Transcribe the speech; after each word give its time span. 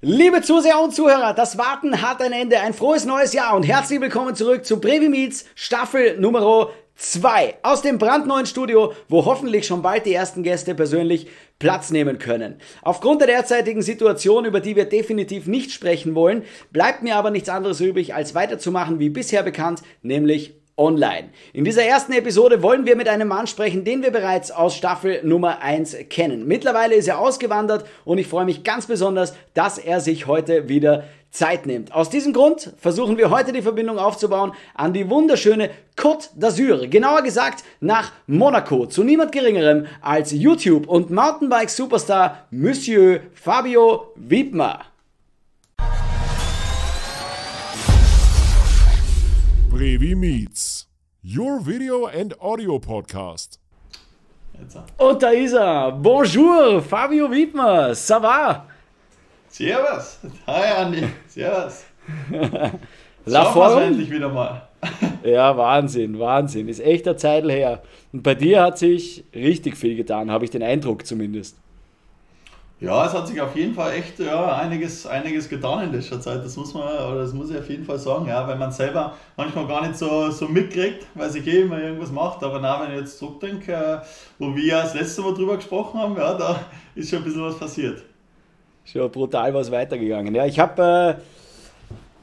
Liebe 0.00 0.42
Zuseher 0.42 0.80
und 0.80 0.94
Zuhörer, 0.94 1.32
das 1.32 1.56
Warten 1.56 2.02
hat 2.02 2.20
ein 2.20 2.32
Ende. 2.32 2.60
Ein 2.60 2.74
frohes 2.74 3.06
neues 3.06 3.32
Jahr 3.32 3.56
und 3.56 3.62
herzlich 3.62 4.00
willkommen 4.00 4.34
zurück 4.34 4.66
zu 4.66 4.78
Brevi 4.78 5.08
Meets 5.08 5.46
Staffel 5.54 6.18
Nummer 6.18 6.68
2 6.96 7.58
aus 7.62 7.80
dem 7.80 7.98
brandneuen 7.98 8.44
Studio, 8.44 8.92
wo 9.08 9.24
hoffentlich 9.24 9.66
schon 9.66 9.82
bald 9.82 10.04
die 10.04 10.12
ersten 10.12 10.42
Gäste 10.42 10.74
persönlich 10.74 11.28
Platz 11.58 11.90
nehmen 11.90 12.18
können. 12.18 12.60
Aufgrund 12.82 13.20
der 13.20 13.28
derzeitigen 13.28 13.82
Situation, 13.82 14.44
über 14.44 14.60
die 14.60 14.76
wir 14.76 14.84
definitiv 14.84 15.46
nicht 15.46 15.72
sprechen 15.72 16.14
wollen, 16.14 16.42
bleibt 16.70 17.02
mir 17.02 17.16
aber 17.16 17.30
nichts 17.30 17.48
anderes 17.48 17.80
übrig, 17.80 18.14
als 18.14 18.34
weiterzumachen 18.34 18.98
wie 18.98 19.08
bisher 19.08 19.42
bekannt, 19.42 19.82
nämlich 20.02 20.54
online. 20.76 21.30
In 21.52 21.64
dieser 21.64 21.84
ersten 21.84 22.12
Episode 22.12 22.62
wollen 22.62 22.86
wir 22.86 22.96
mit 22.96 23.08
einem 23.08 23.28
Mann 23.28 23.46
sprechen, 23.46 23.84
den 23.84 24.02
wir 24.02 24.10
bereits 24.10 24.50
aus 24.50 24.76
Staffel 24.76 25.20
Nummer 25.22 25.60
1 25.60 25.96
kennen. 26.10 26.46
Mittlerweile 26.46 26.94
ist 26.94 27.08
er 27.08 27.18
ausgewandert 27.20 27.86
und 28.04 28.18
ich 28.18 28.26
freue 28.26 28.44
mich 28.44 28.64
ganz 28.64 28.86
besonders, 28.86 29.34
dass 29.54 29.78
er 29.78 30.00
sich 30.00 30.26
heute 30.26 30.68
wieder 30.68 31.04
Zeit 31.34 31.66
nimmt. 31.66 31.92
Aus 31.92 32.10
diesem 32.10 32.32
Grund 32.32 32.72
versuchen 32.78 33.18
wir 33.18 33.30
heute 33.30 33.52
die 33.52 33.62
Verbindung 33.62 33.98
aufzubauen 33.98 34.52
an 34.74 34.92
die 34.92 35.10
wunderschöne 35.10 35.70
Côte 35.96 36.28
d'Azur, 36.38 36.86
genauer 36.88 37.22
gesagt 37.22 37.64
nach 37.80 38.12
Monaco, 38.26 38.86
zu 38.86 39.02
niemand 39.02 39.32
geringerem 39.32 39.86
als 40.00 40.30
YouTube 40.30 40.86
und 40.86 41.10
Mountainbike 41.10 41.70
Superstar 41.70 42.46
Monsieur 42.50 43.20
Fabio 43.34 44.12
Wiedmer. 44.14 44.80
Brevi 49.74 50.14
Meets, 50.14 50.86
your 51.24 51.58
video 51.58 52.06
and 52.06 52.32
audio 52.40 52.78
podcast. 52.78 53.58
Und 54.98 55.20
da 55.20 55.30
ist 55.30 55.54
er. 55.54 55.90
Bonjour, 55.90 56.80
Fabio 56.80 57.28
Wiedmer. 57.28 57.92
Ça 57.92 58.22
va? 58.22 58.68
Servus. 59.48 60.20
Hi, 60.46 60.80
Andi. 60.80 61.08
Servus. 61.26 61.86
La 63.26 63.46
Form? 63.46 63.82
endlich 63.82 64.12
wieder 64.12 64.28
mal. 64.28 64.68
ja, 65.24 65.56
Wahnsinn, 65.56 66.20
Wahnsinn. 66.20 66.68
Ist 66.68 66.78
echt 66.78 67.08
eine 67.08 67.16
Zeit 67.16 67.42
her. 67.42 67.82
Und 68.12 68.22
bei 68.22 68.36
dir 68.36 68.62
hat 68.62 68.78
sich 68.78 69.24
richtig 69.34 69.76
viel 69.76 69.96
getan, 69.96 70.30
habe 70.30 70.44
ich 70.44 70.52
den 70.52 70.62
Eindruck 70.62 71.04
zumindest. 71.04 71.56
Ja, 72.80 73.06
es 73.06 73.14
hat 73.14 73.28
sich 73.28 73.40
auf 73.40 73.54
jeden 73.56 73.72
Fall 73.72 73.94
echt 73.94 74.18
ja, 74.18 74.56
einiges, 74.56 75.06
einiges 75.06 75.48
getan 75.48 75.84
in 75.84 75.92
letzter 75.92 76.20
Zeit. 76.20 76.44
Das 76.44 76.56
muss 76.56 76.74
man, 76.74 76.82
oder 76.82 77.22
das 77.22 77.32
muss 77.32 77.50
ich 77.50 77.56
auf 77.56 77.68
jeden 77.70 77.84
Fall 77.84 77.98
sagen, 77.98 78.26
ja, 78.26 78.46
weil 78.46 78.56
man 78.56 78.72
selber 78.72 79.14
manchmal 79.36 79.66
gar 79.68 79.86
nicht 79.86 79.96
so, 79.96 80.30
so 80.30 80.48
mitkriegt, 80.48 81.06
weil 81.14 81.30
sich 81.30 81.46
eh 81.46 81.62
immer 81.62 81.80
irgendwas 81.80 82.10
macht. 82.10 82.42
Aber 82.42 82.58
na, 82.58 82.82
wenn 82.82 82.92
ich 82.92 83.00
jetzt 83.00 83.18
zurückdenke, 83.18 83.72
äh, 83.72 83.98
wo 84.38 84.54
wir 84.54 84.82
das 84.82 84.94
letzte 84.94 85.22
Mal 85.22 85.34
drüber 85.34 85.56
gesprochen 85.56 86.00
haben, 86.00 86.16
ja, 86.16 86.34
da 86.34 86.60
ist 86.94 87.10
schon 87.10 87.20
ein 87.20 87.24
bisschen 87.24 87.44
was 87.44 87.58
passiert. 87.58 88.02
Schon 88.84 89.10
brutal 89.10 89.54
was 89.54 89.70
weitergegangen. 89.70 90.34
Ja, 90.34 90.44
ich 90.44 90.58
habe 90.58 91.18
äh, 91.18 91.22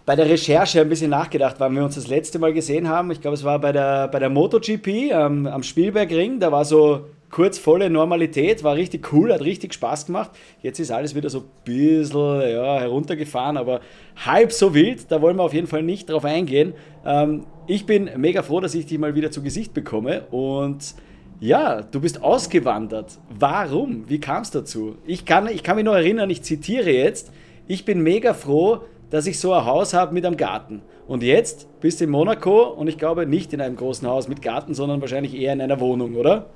bei 0.06 0.16
der 0.16 0.30
Recherche 0.30 0.82
ein 0.82 0.90
bisschen 0.90 1.10
nachgedacht, 1.10 1.56
wann 1.60 1.74
wir 1.74 1.84
uns 1.84 1.96
das 1.96 2.08
letzte 2.08 2.38
Mal 2.38 2.54
gesehen 2.54 2.90
haben. 2.90 3.10
Ich 3.12 3.22
glaube, 3.22 3.36
es 3.36 3.44
war 3.44 3.58
bei 3.58 3.72
der, 3.72 4.10
bei 4.10 4.20
der 4.20 4.30
MotoGP 4.30 4.88
ähm, 5.12 5.48
am 5.48 5.64
Spielbergring. 5.64 6.40
Da 6.40 6.52
war 6.52 6.66
so 6.66 7.06
kurz 7.32 7.58
volle 7.58 7.90
Normalität, 7.90 8.64
war 8.64 8.76
richtig 8.76 9.12
cool, 9.14 9.34
hat 9.34 9.42
richtig 9.42 9.74
Spaß 9.74 10.06
gemacht. 10.06 10.32
Jetzt 10.62 10.80
ist 10.80 10.92
alles 10.92 11.16
wieder 11.16 11.30
so 11.30 11.40
ein 11.40 11.46
bisschen 11.64 12.42
ja, 12.42 12.80
heruntergefahren, 12.80 13.58
aber 13.58 13.80
halb 14.18 14.52
so 14.52 14.74
wild, 14.74 15.10
da 15.10 15.22
wollen 15.22 15.38
wir 15.38 15.44
auf 15.44 15.54
jeden 15.54 15.68
Fall 15.68 15.82
nicht 15.82 16.10
drauf 16.10 16.26
eingehen. 16.26 16.74
Ähm, 17.06 17.46
ich 17.68 17.86
bin 17.86 18.10
mega 18.18 18.44
froh, 18.44 18.60
dass 18.60 18.76
ich 18.76 18.86
dich 18.86 19.00
mal 19.00 19.16
wieder 19.16 19.32
zu 19.32 19.42
Gesicht 19.42 19.74
bekomme 19.74 20.26
und 20.30 20.94
ja, 21.40 21.82
du 21.82 22.02
bist 22.02 22.22
ausgewandert. 22.22 23.18
Warum? 23.40 24.08
Wie 24.08 24.20
kam 24.20 24.44
es 24.44 24.52
dazu? 24.52 24.98
Ich 25.08 25.26
kann, 25.26 25.48
ich 25.48 25.64
kann 25.64 25.76
mich 25.76 25.86
noch 25.86 25.96
erinnern, 25.96 26.30
ich 26.30 26.44
zitiere 26.44 26.92
jetzt, 26.92 27.32
ich 27.68 27.84
bin 27.86 28.02
mega 28.02 28.36
froh, 28.36 28.82
dass 29.10 29.26
ich 29.26 29.40
so 29.40 29.54
ein 29.54 29.66
Haus 29.66 29.94
habe 29.94 30.14
mit 30.14 30.26
einem 30.26 30.38
Garten. 30.38 30.82
Und 31.08 31.24
jetzt 31.24 31.68
bist 31.82 32.00
du 32.00 32.06
in 32.06 32.12
Monaco 32.12 32.64
und 32.70 32.88
ich 32.88 32.98
glaube 32.98 33.26
nicht 33.26 33.54
in 33.54 33.62
einem 33.62 33.76
großen 33.76 34.08
Haus 34.08 34.28
mit 34.28 34.42
Garten, 34.42 34.74
sondern 34.74 35.02
wahrscheinlich 35.02 35.36
eher 35.36 35.54
in 35.54 35.62
einer 35.62 35.80
Wohnung, 35.80 36.16
oder? 36.16 36.50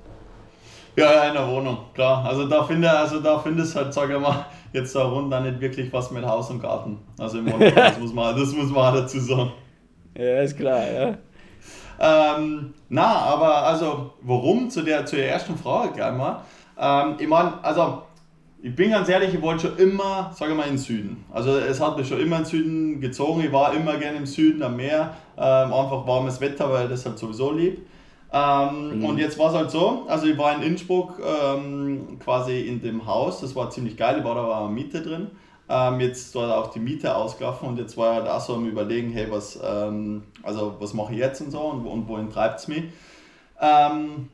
Ja, 0.96 1.24
in 1.26 1.34
der 1.34 1.48
Wohnung, 1.48 1.78
klar. 1.94 2.24
Also 2.26 2.48
da 2.48 2.64
finde 2.64 2.90
also 2.90 3.20
da 3.20 3.38
findest 3.40 3.76
halt, 3.76 3.94
sag 3.94 4.10
ich 4.10 4.20
mal, 4.20 4.46
jetzt 4.72 4.96
da 4.96 5.04
rund 5.04 5.32
dann 5.32 5.44
nicht 5.44 5.60
wirklich 5.60 5.92
was 5.92 6.10
mit 6.12 6.26
Haus 6.26 6.50
und 6.50 6.62
Garten. 6.62 7.00
Also 7.20 7.40
im 7.40 7.46
Monaco, 7.46 7.76
das 7.76 8.00
muss 8.00 8.14
man, 8.14 8.38
das 8.38 8.54
muss 8.54 8.72
man 8.72 8.94
dazu 8.94 9.20
sagen. 9.20 9.52
Ja, 10.18 10.42
ist 10.42 10.58
klar, 10.58 10.84
ja. 10.92 11.18
Ähm, 12.00 12.74
na, 12.90 13.06
aber 13.06 13.66
also, 13.66 14.14
warum? 14.22 14.70
Zu 14.70 14.82
der, 14.84 15.06
zu 15.06 15.16
der 15.16 15.32
ersten 15.32 15.58
Frage 15.58 15.94
gleich 15.94 16.14
mal. 16.14 16.42
Ähm, 16.80 17.16
ich 17.20 17.28
meine, 17.28 17.54
also, 17.62 18.04
ich 18.62 18.76
bin 18.76 18.92
ganz 18.92 19.08
ehrlich, 19.10 19.34
ich 19.34 19.42
wollte 19.42 19.68
schon 19.68 19.78
immer, 19.78 20.32
sage 20.34 20.52
ich 20.52 20.58
mal, 20.58 20.64
in 20.64 20.74
den 20.74 20.78
Süden. 20.78 21.26
Also, 21.32 21.58
es 21.58 21.80
hat 21.80 21.98
mich 21.98 22.08
schon 22.08 22.20
immer 22.20 22.38
in 22.38 22.44
den 22.44 22.50
Süden 22.50 23.02
gezogen. 23.02 23.42
Ich 23.42 23.52
war 23.52 23.74
immer 23.74 23.98
gerne 23.98 24.18
im 24.18 24.26
Süden 24.26 24.64
am 24.64 24.76
Meer. 24.76 25.14
Ähm, 25.38 25.74
einfach 25.74 26.06
warmes 26.08 26.40
Wetter, 26.42 26.72
weil 26.72 26.88
das 26.88 27.06
halt 27.06 27.18
sowieso 27.18 27.52
lieb. 27.52 27.86
Ähm, 28.36 29.00
mhm. 29.00 29.06
Und 29.06 29.18
jetzt 29.18 29.40
war 29.40 29.48
es 29.48 29.56
halt 29.56 29.72
so, 29.72 30.04
also 30.10 30.26
ich 30.28 30.38
war 30.38 30.54
in 30.58 30.62
Innsbruck 30.62 31.22
ähm, 31.26 32.20
quasi 32.20 32.64
in 32.68 32.82
dem 32.82 33.06
Haus, 33.06 33.40
das 33.40 33.56
war 33.56 33.70
ziemlich 33.70 33.96
geil, 33.96 34.18
ich 34.20 34.26
war 34.26 34.36
da 34.36 34.46
war 34.46 34.70
Miete 34.70 35.02
drin. 35.02 35.32
Ähm, 35.70 36.02
jetzt 36.02 36.36
dort 36.36 36.52
auch 36.52 36.68
die 36.68 36.80
Miete 36.80 37.16
ausgelaufen 37.16 37.70
und 37.70 37.80
jetzt 37.80 37.96
war 37.96 38.16
halt 38.16 38.28
auch 38.28 38.42
so 38.42 38.56
am 38.56 38.68
überlegen, 38.68 39.10
hey, 39.12 39.32
was, 39.32 39.58
ähm, 39.64 40.24
also 40.44 40.76
was 40.80 40.94
mache 40.94 41.14
ich 41.14 41.20
jetzt 41.20 41.40
und 41.40 41.52
so 41.52 41.60
und, 41.62 41.86
und 41.86 42.10
wohin 42.10 42.30
treibt 42.30 42.60
es 42.60 42.68
mich. 42.68 42.84
Ähm, 43.62 44.30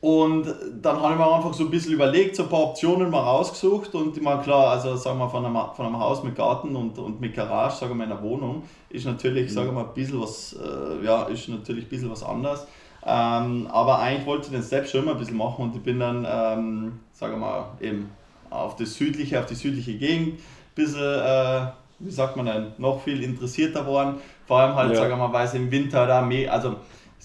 und 0.00 0.52
dann 0.82 1.00
habe 1.00 1.12
ich 1.12 1.18
mir 1.20 1.32
einfach 1.32 1.54
so 1.54 1.64
ein 1.64 1.70
bisschen 1.70 1.92
überlegt, 1.92 2.34
so 2.34 2.42
ein 2.42 2.48
paar 2.48 2.64
Optionen 2.64 3.10
mal 3.10 3.20
rausgesucht 3.20 3.94
und 3.94 4.16
ich 4.16 4.22
meine, 4.24 4.42
klar, 4.42 4.70
also 4.70 4.96
sagen 4.96 5.18
wir 5.20 5.28
von 5.28 5.44
einem, 5.44 5.56
von 5.76 5.86
einem 5.86 6.00
Haus 6.00 6.24
mit 6.24 6.34
Garten 6.34 6.74
und, 6.74 6.98
und 6.98 7.20
mit 7.20 7.34
Garage, 7.34 7.76
sagen 7.76 7.96
wir 7.96 8.04
in 8.04 8.10
einer 8.10 8.22
Wohnung, 8.22 8.64
ist 8.88 9.06
natürlich, 9.06 9.50
mhm. 9.50 9.54
sagen 9.54 9.68
wir 9.68 9.72
mal, 9.74 9.84
ein 9.84 9.94
bisschen 9.94 10.20
was, 10.20 10.54
äh, 10.54 11.04
ja, 11.04 11.22
ist 11.24 11.48
natürlich 11.48 11.84
ein 11.84 11.90
bisschen 11.90 12.10
was 12.10 12.24
anderes. 12.24 12.66
Ähm, 13.04 13.66
aber 13.70 13.98
eigentlich 13.98 14.26
wollte 14.26 14.46
ich 14.46 14.52
den 14.52 14.62
Step 14.62 14.86
schon 14.86 15.02
immer 15.02 15.12
ein 15.12 15.18
bisschen 15.18 15.36
machen 15.36 15.64
und 15.64 15.76
ich 15.76 15.82
bin 15.82 15.98
dann, 15.98 16.26
ähm, 16.30 17.00
sagen 17.12 17.34
wir 17.34 17.38
mal, 17.38 17.64
eben 17.80 18.10
auf 18.50 18.76
das 18.76 18.94
südliche, 18.94 19.38
auf 19.38 19.46
die 19.46 19.54
südliche 19.54 19.94
Gegend 19.94 20.34
ein 20.34 20.42
bisschen, 20.74 21.00
äh, 21.00 21.66
wie 21.98 22.10
sagt 22.10 22.36
man 22.36 22.46
denn, 22.46 22.72
noch 22.78 23.00
viel 23.02 23.22
interessierter 23.22 23.86
worden. 23.86 24.16
Vor 24.46 24.58
allem 24.58 24.74
halt, 24.74 24.90
ja. 24.90 24.96
sagen 24.96 25.10
wir 25.10 25.16
mal, 25.16 25.32
weil 25.32 25.46
es 25.46 25.54
im 25.54 25.70
Winter 25.70 26.06
da 26.06 26.20
mehr, 26.20 26.52
also 26.52 26.76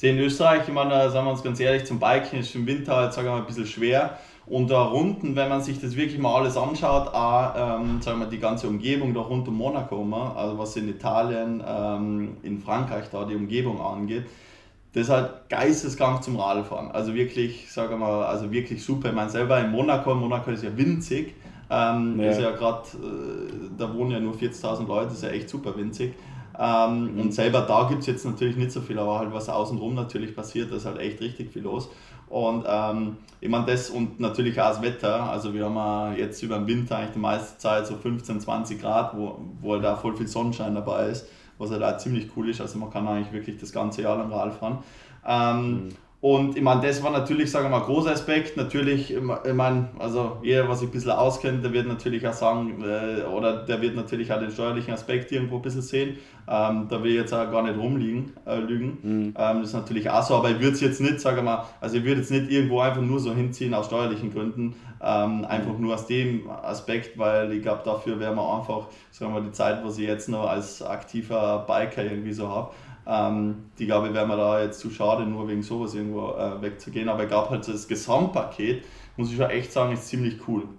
in 0.02 0.20
Österreich, 0.20 0.64
ich 0.68 0.74
meine, 0.74 1.10
sagen 1.10 1.26
wir 1.26 1.32
uns 1.32 1.44
ganz 1.44 1.60
ehrlich, 1.60 1.86
zum 1.86 2.00
Biken 2.00 2.40
ist 2.40 2.54
im 2.56 2.68
Winter 2.68 2.96
halt, 2.96 3.14
sagen 3.14 3.28
wir 3.28 3.32
mal, 3.34 3.40
ein 3.40 3.46
bisschen 3.46 3.66
schwer. 3.66 4.18
Und 4.48 4.70
da 4.70 4.84
unten, 4.84 5.36
wenn 5.36 5.50
man 5.50 5.62
sich 5.62 5.80
das 5.82 5.96
wirklich 5.96 6.20
mal 6.20 6.36
alles 6.36 6.56
anschaut, 6.56 7.08
auch, 7.14 7.80
ähm, 7.80 8.02
sagen 8.02 8.20
wir, 8.20 8.28
die 8.28 8.38
ganze 8.38 8.68
Umgebung 8.68 9.14
da 9.14 9.22
rund 9.22 9.48
um 9.48 9.58
Monaco, 9.58 10.06
also 10.36 10.58
was 10.60 10.76
in 10.76 10.88
Italien, 10.88 11.64
ähm, 11.68 12.38
in 12.44 12.60
Frankreich 12.60 13.06
da 13.12 13.26
die 13.26 13.36
Umgebung 13.36 13.82
angeht, 13.82 14.26
das 14.96 15.04
ist 15.04 15.10
halt 15.10 15.50
geisteskrank 15.50 16.24
zum 16.24 16.40
Radfahren. 16.40 16.90
Also 16.92 17.14
wirklich, 17.14 17.70
sage 17.70 17.98
mal, 17.98 18.24
also 18.24 18.50
wirklich 18.50 18.82
super. 18.82 19.10
Ich 19.10 19.14
meine, 19.14 19.30
selber 19.30 19.60
in 19.60 19.70
Monaco, 19.70 20.16
Monaco 20.16 20.52
ist 20.52 20.64
ja 20.64 20.76
winzig. 20.76 21.36
Ähm, 21.70 22.18
ja. 22.18 22.32
Ist 22.32 22.40
ja 22.40 22.52
gerade, 22.52 22.88
äh, 22.94 23.70
da 23.78 23.94
wohnen 23.94 24.12
ja 24.12 24.22
nur 24.22 24.36
40.000 24.36 24.88
Leute, 24.88 25.08
das 25.08 25.16
ist 25.16 25.24
ja 25.24 25.30
echt 25.32 25.50
super 25.50 25.76
winzig. 25.76 26.14
Ähm, 26.58 27.14
mhm. 27.14 27.20
Und 27.20 27.34
selber 27.34 27.62
da 27.62 27.90
gibt 27.90 28.02
es 28.02 28.08
jetzt 28.08 28.26
natürlich 28.26 28.56
nicht 28.56 28.72
so 28.72 28.80
viel, 28.80 28.98
aber 28.98 29.20
halt 29.20 29.34
was 29.34 29.50
außenrum 29.50 29.96
natürlich 29.96 30.34
passiert, 30.34 30.72
da 30.72 30.78
ist 30.78 30.86
halt 30.86 31.00
echt 31.00 31.20
richtig 31.20 31.52
viel 31.52 31.64
los. 31.64 31.90
Und 32.30 32.64
ähm, 32.66 33.18
ich 33.42 33.50
meine, 33.50 33.66
das 33.66 33.90
und 33.90 34.22
natürlich 34.22 34.62
auch 34.62 34.70
das 34.70 34.82
Wetter. 34.82 35.30
Also, 35.30 35.54
wir 35.54 35.66
haben 35.70 36.18
jetzt 36.18 36.42
über 36.42 36.58
den 36.58 36.68
Winter 36.68 36.98
eigentlich 36.98 37.12
die 37.12 37.20
meiste 37.20 37.58
Zeit 37.58 37.86
so 37.86 37.98
15, 37.98 38.40
20 38.40 38.80
Grad, 38.80 39.18
wo, 39.18 39.42
wo 39.60 39.76
da 39.76 39.98
voll 39.98 40.16
viel 40.16 40.28
Sonnenschein 40.28 40.74
dabei 40.74 41.08
ist 41.08 41.28
was 41.58 41.72
halt 41.72 41.84
auch 41.84 41.98
ziemlich 41.98 42.30
cool 42.36 42.50
ist. 42.50 42.62
Also 42.62 42.78
man 42.78 42.90
kann 42.90 43.08
eigentlich 43.08 43.34
wirklich 43.34 43.58
das 43.58 43.72
ganze 43.72 44.02
Jahr 44.02 44.18
lang 44.18 44.32
Rad 44.32 44.54
fahren. 44.54 44.80
Ähm, 45.28 45.72
mhm. 45.72 45.90
Und 46.26 46.58
ich 46.58 46.64
meine, 46.64 46.82
das 46.82 47.04
war 47.04 47.12
natürlich, 47.12 47.52
sagen 47.52 47.66
wir 47.66 47.70
mal, 47.70 47.82
ein 47.82 47.86
großer 47.86 48.10
Aspekt. 48.10 48.58
Natürlich, 48.58 49.14
ich 49.14 49.54
meine, 49.54 49.90
also 50.00 50.38
jeder, 50.42 50.68
was 50.68 50.80
sich 50.80 50.90
ein 50.90 50.92
bisschen 50.92 51.12
auskennt, 51.12 51.64
der 51.64 51.72
wird 51.72 51.88
natürlich 51.88 52.28
auch 52.28 52.34
sagen, 52.34 52.84
äh, 52.84 53.22
oder 53.26 53.58
der 53.58 53.80
wird 53.80 53.96
natürlich 53.96 54.34
auch 54.34 54.40
den 54.40 54.50
steuerlichen 54.50 54.92
Aspekt 54.92 55.32
irgendwo 55.32 55.58
ein 55.58 55.62
bisschen 55.62 55.84
sehen. 55.84 56.18
Ähm, 56.48 56.88
da 56.90 57.04
will 57.04 57.12
ich 57.12 57.18
jetzt 57.18 57.32
auch 57.32 57.52
gar 57.52 57.62
nicht 57.62 57.78
rumliegen, 57.78 58.34
äh, 58.48 58.58
lügen. 58.58 58.98
Mhm. 59.04 59.34
Ähm, 59.38 59.60
das 59.60 59.68
ist 59.68 59.74
natürlich 59.74 60.10
auch 60.10 60.24
so, 60.24 60.36
aber 60.38 60.50
ich 60.50 60.60
würde 60.60 60.72
es 60.72 60.82
jetzt 60.82 61.00
nicht, 61.00 61.20
sagen 61.20 61.38
wir 61.38 61.44
mal, 61.44 61.66
also 61.80 61.98
ich 61.98 62.04
würde 62.04 62.22
jetzt 62.22 62.32
nicht 62.32 62.50
irgendwo 62.50 62.80
einfach 62.80 63.04
nur 63.04 63.20
so 63.20 63.32
hinziehen 63.32 63.76
aus 63.76 63.86
steuerlichen 63.86 64.34
Gründen, 64.34 64.74
ähm, 65.06 65.46
einfach 65.46 65.74
mhm. 65.74 65.82
nur 65.82 65.94
aus 65.94 66.08
dem 66.08 66.50
Aspekt, 66.50 67.16
weil 67.18 67.54
ich 67.54 67.62
glaube, 67.62 67.82
dafür 67.86 68.20
wäre 68.20 68.34
man 68.34 68.60
einfach, 68.60 68.88
sagen 69.12 69.32
wir 69.32 69.40
mal, 69.40 69.46
die 69.46 69.52
Zeit, 69.52 69.86
was 69.86 70.00
ich 70.00 70.08
jetzt 70.08 70.30
noch 70.30 70.50
als 70.50 70.82
aktiver 70.82 71.64
Biker 71.68 72.04
irgendwie 72.04 72.34
so 72.34 72.50
habe, 72.50 72.72
ähm, 73.06 73.70
die 73.78 73.86
glaube 73.86 74.08
ich, 74.08 74.16
wäre 74.16 74.26
mir 74.26 74.36
da 74.36 74.60
jetzt 74.62 74.80
zu 74.80 74.90
schade, 74.90 75.24
nur 75.28 75.48
wegen 75.48 75.62
sowas 75.62 75.94
irgendwo 75.94 76.32
äh, 76.32 76.60
wegzugehen. 76.60 77.08
Aber 77.08 77.22
ich 77.22 77.30
glaube 77.30 77.52
halt, 77.52 77.68
das 77.68 77.88
Gesamtpaket, 77.88 78.84
muss 79.16 79.30
ich 79.30 79.38
schon 79.38 79.50
echt 79.52 79.72
sagen, 79.72 79.94
ist 79.94 80.08
ziemlich 80.08 80.40
cool. 80.48 80.64
Mhm. 80.64 80.70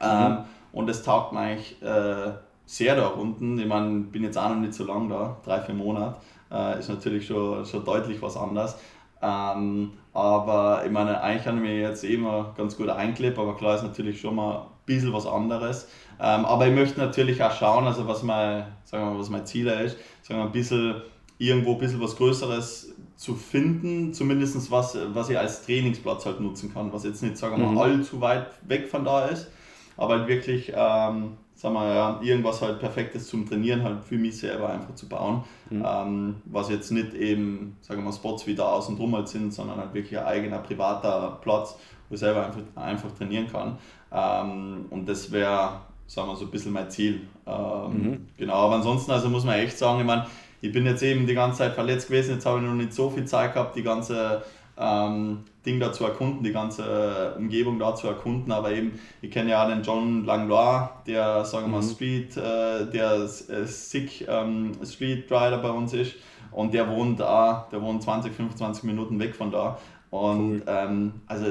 Ähm, 0.00 0.38
und 0.72 0.90
es 0.90 1.04
taugt 1.04 1.32
mir 1.32 1.38
eigentlich 1.38 1.80
äh, 1.82 2.32
sehr 2.64 2.96
da 2.96 3.06
unten. 3.06 3.58
Ich 3.60 3.66
meine, 3.66 4.00
bin 4.00 4.24
jetzt 4.24 4.36
auch 4.36 4.48
noch 4.48 4.56
nicht 4.56 4.74
so 4.74 4.84
lange 4.84 5.08
da, 5.08 5.36
drei, 5.44 5.60
vier 5.60 5.76
Monate. 5.76 6.16
Äh, 6.50 6.80
ist 6.80 6.88
natürlich 6.88 7.28
schon, 7.28 7.64
schon 7.64 7.84
deutlich 7.84 8.20
was 8.20 8.36
anderes. 8.36 8.76
Ähm, 9.22 9.92
Aber 10.16 10.82
ich 10.86 10.90
meine, 10.90 11.20
eigentlich 11.20 11.46
habe 11.46 11.58
ich 11.58 11.62
mir 11.62 11.78
jetzt 11.78 12.02
immer 12.02 12.54
ganz 12.56 12.74
gut 12.78 12.88
eingelebt, 12.88 13.38
aber 13.38 13.54
klar 13.54 13.74
ist 13.74 13.82
natürlich 13.82 14.18
schon 14.18 14.36
mal 14.36 14.60
ein 14.60 14.66
bisschen 14.86 15.12
was 15.12 15.26
anderes. 15.26 15.88
Ähm, 16.18 16.46
aber 16.46 16.66
ich 16.66 16.74
möchte 16.74 16.98
natürlich 16.98 17.42
auch 17.42 17.52
schauen, 17.52 17.86
also 17.86 18.08
was 18.08 18.22
mein, 18.22 18.64
sagen 18.84 19.04
wir 19.04 19.10
mal, 19.10 19.18
was 19.18 19.28
mein 19.28 19.44
Ziel 19.44 19.66
ist, 19.66 19.98
sagen 20.22 20.40
wir 20.40 20.46
ein 20.46 20.52
bisschen 20.52 21.02
irgendwo 21.36 21.74
ein 21.74 21.78
bisschen 21.78 22.00
was 22.00 22.16
Größeres 22.16 22.94
zu 23.16 23.34
finden, 23.34 24.14
zumindest 24.14 24.70
was, 24.70 24.96
was 25.12 25.28
ich 25.28 25.36
als 25.38 25.66
Trainingsplatz 25.66 26.24
halt 26.24 26.40
nutzen 26.40 26.72
kann, 26.72 26.94
was 26.94 27.04
jetzt 27.04 27.22
nicht, 27.22 27.36
sagen 27.36 27.58
wir 27.58 27.66
mal, 27.66 27.72
mhm. 27.72 27.98
allzu 27.98 28.18
weit 28.22 28.46
weg 28.62 28.88
von 28.88 29.04
da 29.04 29.26
ist, 29.26 29.50
aber 29.98 30.20
halt 30.20 30.28
wirklich, 30.28 30.72
ähm, 30.74 31.36
sagen 31.66 31.74
wir 31.74 31.94
ja, 31.94 32.20
irgendwas 32.22 32.62
halt 32.62 32.78
Perfektes 32.78 33.26
zum 33.26 33.48
Trainieren 33.48 33.82
halt 33.82 34.04
für 34.04 34.16
mich 34.16 34.38
selber 34.38 34.68
einfach 34.68 34.94
zu 34.94 35.08
bauen, 35.08 35.42
mhm. 35.68 35.84
ähm, 35.84 36.36
was 36.44 36.70
jetzt 36.70 36.92
nicht 36.92 37.12
eben, 37.14 37.76
sagen 37.80 38.00
wir 38.00 38.04
mal, 38.04 38.12
Spots 38.12 38.46
wie 38.46 38.54
da 38.54 38.66
außen 38.66 38.96
drum 38.96 39.16
halt 39.16 39.26
sind, 39.26 39.52
sondern 39.52 39.78
halt 39.78 39.92
wirklich 39.92 40.16
ein 40.16 40.26
eigener 40.26 40.58
privater 40.58 41.38
Platz, 41.42 41.76
wo 42.08 42.14
ich 42.14 42.20
selber 42.20 42.46
einfach, 42.46 42.60
einfach 42.76 43.10
trainieren 43.10 43.48
kann. 43.50 43.78
Ähm, 44.12 44.84
und 44.90 45.08
das 45.08 45.32
wäre, 45.32 45.80
sagen 46.06 46.28
wir 46.28 46.36
so 46.36 46.44
ein 46.44 46.52
bisschen 46.52 46.72
mein 46.72 46.88
Ziel. 46.88 47.22
Ähm, 47.44 47.92
mhm. 47.92 48.26
Genau, 48.36 48.54
aber 48.54 48.76
ansonsten 48.76 49.10
also 49.10 49.28
muss 49.28 49.44
man 49.44 49.56
echt 49.56 49.76
sagen, 49.76 49.98
ich 49.98 50.06
meine, 50.06 50.24
ich 50.60 50.70
bin 50.70 50.86
jetzt 50.86 51.02
eben 51.02 51.26
die 51.26 51.34
ganze 51.34 51.58
Zeit 51.58 51.74
verletzt 51.74 52.06
gewesen, 52.06 52.34
jetzt 52.34 52.46
habe 52.46 52.60
ich 52.60 52.64
noch 52.64 52.74
nicht 52.74 52.92
so 52.92 53.10
viel 53.10 53.24
Zeit 53.24 53.54
gehabt, 53.54 53.74
die 53.74 53.82
ganze 53.82 54.44
ähm, 54.78 55.40
Ding 55.66 55.80
da 55.80 55.92
zu 55.92 56.04
erkunden, 56.04 56.44
die 56.44 56.52
ganze 56.52 57.34
Umgebung 57.36 57.78
da 57.78 57.94
zu 57.94 58.06
erkunden, 58.06 58.52
aber 58.52 58.70
eben, 58.70 58.98
ich 59.20 59.30
kenne 59.30 59.50
ja 59.50 59.68
den 59.68 59.82
John 59.82 60.24
Langlois, 60.24 60.88
der, 61.06 61.44
sagen 61.44 61.66
wir 61.66 61.80
mal, 61.80 61.82
mhm. 61.82 61.90
Street, 61.90 62.36
äh, 62.36 62.86
der 62.86 63.22
äh, 63.22 63.66
Sick 63.66 64.26
ähm, 64.28 64.72
Street 64.84 65.24
Rider 65.30 65.58
bei 65.58 65.70
uns 65.70 65.92
ist 65.92 66.14
und 66.52 66.72
der 66.72 66.88
wohnt 66.88 67.20
da, 67.20 67.68
der 67.72 67.82
wohnt 67.82 68.02
20, 68.02 68.32
25 68.32 68.84
Minuten 68.84 69.18
weg 69.18 69.34
von 69.34 69.50
da 69.50 69.78
und 70.10 70.60
cool. 70.60 70.62
ähm, 70.66 71.12
also 71.26 71.46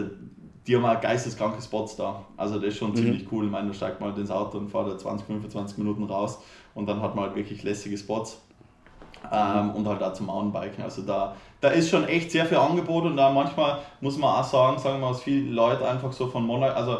die 0.65 0.75
haben 0.75 0.85
auch 0.85 0.99
geisteskranke 0.99 1.61
Spots 1.61 1.95
da. 1.95 2.25
Also 2.37 2.55
das 2.55 2.69
ist 2.69 2.77
schon 2.77 2.91
mhm. 2.91 2.95
ziemlich 2.95 3.31
cool. 3.31 3.45
Ich 3.45 3.51
meine, 3.51 3.67
da 3.67 3.73
steigt 3.73 3.99
man 3.99 4.09
halt 4.09 4.19
ins 4.19 4.31
Auto 4.31 4.57
und 4.57 4.69
fährt 4.69 4.87
da 4.87 4.97
20, 4.97 5.27
25 5.27 5.77
Minuten 5.77 6.03
raus 6.05 6.39
und 6.73 6.87
dann 6.87 7.01
hat 7.01 7.15
man 7.15 7.25
halt 7.25 7.35
wirklich 7.35 7.63
lässige 7.63 7.97
Spots 7.97 8.41
ähm, 9.31 9.71
und 9.71 9.87
halt 9.87 10.01
auch 10.03 10.13
zum 10.13 10.27
Mountainbiken. 10.27 10.83
Also 10.83 11.01
da, 11.01 11.35
da 11.61 11.69
ist 11.69 11.89
schon 11.89 12.07
echt 12.07 12.31
sehr 12.31 12.45
viel 12.45 12.57
Angebot 12.57 13.05
und 13.05 13.17
da 13.17 13.29
manchmal 13.29 13.79
muss 14.01 14.17
man 14.17 14.35
auch 14.35 14.43
sagen, 14.43 14.77
sagen 14.79 14.95
wir 14.95 15.07
mal, 15.07 15.13
dass 15.13 15.21
viele 15.21 15.51
Leute 15.51 15.87
einfach 15.87 16.11
so 16.11 16.27
von 16.27 16.43
Monaco, 16.43 16.75
also 16.75 16.97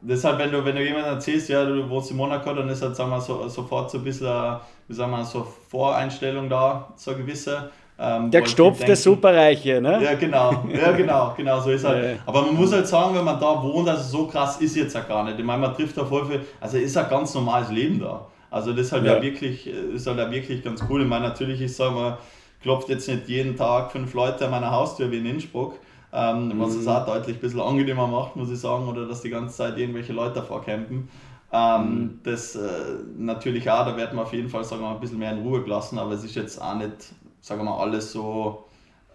deshalb, 0.00 0.38
wenn 0.38 0.50
du, 0.50 0.64
wenn 0.64 0.76
du 0.76 0.82
jemandem 0.82 1.14
erzählst, 1.14 1.48
ja, 1.48 1.64
du 1.64 1.88
wohnst 1.88 2.10
in 2.10 2.16
Monaco, 2.16 2.52
dann 2.52 2.68
ist 2.68 2.82
halt, 2.82 2.96
sagen 2.96 3.10
wir, 3.10 3.20
so, 3.20 3.48
sofort 3.48 3.90
so 3.90 3.98
ein 3.98 4.04
bisschen, 4.04 4.56
wie 4.88 4.94
sagen 4.94 5.10
wir, 5.10 5.24
so 5.24 5.46
Voreinstellung 5.68 6.48
da, 6.48 6.88
so 6.96 7.14
gewisse. 7.14 7.70
Ähm, 7.98 8.30
der 8.30 8.40
gestopfte 8.40 8.96
Superreiche, 8.96 9.80
ne? 9.80 10.02
Ja, 10.02 10.14
genau, 10.14 10.64
ja, 10.72 10.92
genau, 10.92 11.34
genau, 11.36 11.60
so 11.60 11.70
ist 11.70 11.84
halt. 11.84 12.02
Ja. 12.02 12.22
Aber 12.24 12.42
man 12.42 12.54
muss 12.54 12.72
halt 12.72 12.86
sagen, 12.86 13.14
wenn 13.14 13.24
man 13.24 13.38
da 13.38 13.62
wohnt, 13.62 13.88
also 13.90 14.02
so 14.02 14.26
krass 14.26 14.58
ist 14.58 14.74
jetzt 14.74 14.94
ja 14.94 15.02
gar 15.02 15.22
nicht. 15.24 15.38
Ich 15.38 15.44
meine, 15.44 15.60
man 15.60 15.74
trifft 15.74 15.98
da 15.98 16.04
voll 16.04 16.24
viel, 16.24 16.40
also 16.60 16.78
ist 16.78 16.96
ein 16.96 17.10
ganz 17.10 17.34
normales 17.34 17.70
Leben 17.70 18.00
da. 18.00 18.26
Also 18.50 18.72
das 18.72 18.86
ist 18.86 18.92
halt 18.92 19.04
ja. 19.04 19.16
ja 19.16 19.22
wirklich, 19.22 19.66
ist 19.66 20.06
halt 20.06 20.18
ja 20.18 20.30
wirklich 20.30 20.62
ganz 20.62 20.84
cool. 20.88 21.02
Ich 21.02 21.08
meine, 21.08 21.28
natürlich 21.28 21.60
ist, 21.60 21.76
sagen 21.76 21.94
wir, 21.94 22.18
klopft 22.62 22.88
jetzt 22.88 23.08
nicht 23.08 23.28
jeden 23.28 23.56
Tag 23.56 23.92
fünf 23.92 24.12
Leute 24.14 24.46
an 24.46 24.50
meiner 24.50 24.70
Haustür 24.70 25.10
wie 25.10 25.18
in 25.18 25.26
Innsbruck. 25.26 25.78
Ähm, 26.12 26.48
mhm. 26.48 26.60
Was 26.60 26.74
es 26.74 26.88
auch 26.88 27.06
deutlich 27.06 27.36
ein 27.36 27.40
bisschen 27.40 27.60
angenehmer 27.60 28.06
macht, 28.06 28.34
muss 28.34 28.50
ich 28.50 28.58
sagen, 28.58 28.88
oder 28.88 29.06
dass 29.06 29.22
die 29.22 29.30
ganze 29.30 29.56
Zeit 29.56 29.78
irgendwelche 29.78 30.12
Leute 30.12 30.34
davor 30.34 30.62
campen. 30.62 31.08
Ähm, 31.52 31.82
mhm. 31.82 32.20
Das 32.24 32.56
äh, 32.56 32.68
natürlich 33.16 33.70
auch, 33.70 33.84
da 33.84 33.96
werden 33.96 34.16
wir 34.18 34.22
auf 34.22 34.32
jeden 34.32 34.48
Fall 34.48 34.64
sagen 34.64 34.82
wir, 34.82 34.90
ein 34.90 35.00
bisschen 35.00 35.18
mehr 35.18 35.32
in 35.32 35.42
Ruhe 35.42 35.62
gelassen, 35.62 35.98
aber 35.98 36.12
es 36.12 36.24
ist 36.24 36.34
jetzt 36.34 36.60
auch 36.60 36.74
nicht, 36.74 37.12
sagen 37.40 37.60
wir 37.60 37.70
mal, 37.70 37.78
alles 37.78 38.12
so, 38.12 38.66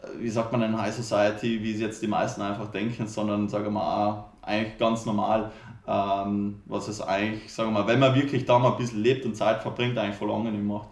äh, 0.02 0.22
wie 0.22 0.30
sagt 0.30 0.52
man 0.52 0.62
in 0.62 0.82
High 0.82 0.94
Society, 0.94 1.62
wie 1.62 1.74
es 1.74 1.82
jetzt 1.82 2.02
die 2.02 2.08
meisten 2.08 2.42
einfach 2.42 2.72
denken, 2.72 3.08
sondern 3.08 3.50
sagen 3.50 3.66
wir 3.66 3.72
mal 3.72 4.08
auch 4.08 4.24
eigentlich 4.42 4.78
ganz 4.78 5.06
normal 5.06 5.52
ähm, 5.88 6.62
was 6.66 6.88
es 6.88 7.02
eigentlich, 7.02 7.52
sagen 7.52 7.70
wir 7.74 7.82
mal, 7.82 7.88
wenn 7.88 8.00
man 8.00 8.16
wirklich 8.16 8.46
da 8.46 8.58
mal 8.60 8.72
ein 8.72 8.78
bisschen 8.78 9.02
lebt 9.02 9.26
und 9.26 9.36
Zeit 9.36 9.62
verbringt, 9.62 9.98
eigentlich 9.98 10.16
voll 10.16 10.32
angenehm 10.32 10.66
macht. 10.66 10.88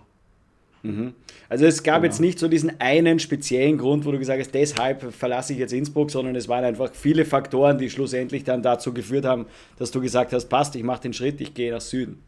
Mhm. 0.83 1.13
Also 1.49 1.65
es 1.65 1.81
gab 1.81 1.95
genau. 1.95 2.05
jetzt 2.05 2.19
nicht 2.19 2.37
so 2.37 2.47
diesen 2.47 2.79
einen 2.79 3.17
speziellen 3.19 3.77
Grund, 3.77 4.05
wo 4.05 4.11
du 4.11 4.19
gesagt 4.19 4.39
hast, 4.39 4.53
deshalb 4.53 5.13
verlasse 5.13 5.53
ich 5.53 5.59
jetzt 5.59 5.71
Innsbruck, 5.71 6.11
sondern 6.11 6.35
es 6.35 6.47
waren 6.49 6.63
einfach 6.63 6.89
viele 6.93 7.25
Faktoren, 7.25 7.77
die 7.77 7.89
schlussendlich 7.89 8.43
dann 8.43 8.61
dazu 8.61 8.93
geführt 8.93 9.25
haben, 9.25 9.45
dass 9.79 9.91
du 9.91 10.01
gesagt 10.01 10.33
hast, 10.33 10.45
passt, 10.45 10.75
ich 10.75 10.83
mache 10.83 11.01
den 11.01 11.13
Schritt, 11.13 11.39
ich 11.39 11.53
gehe 11.53 11.71
nach 11.71 11.81
Süden. 11.81 12.21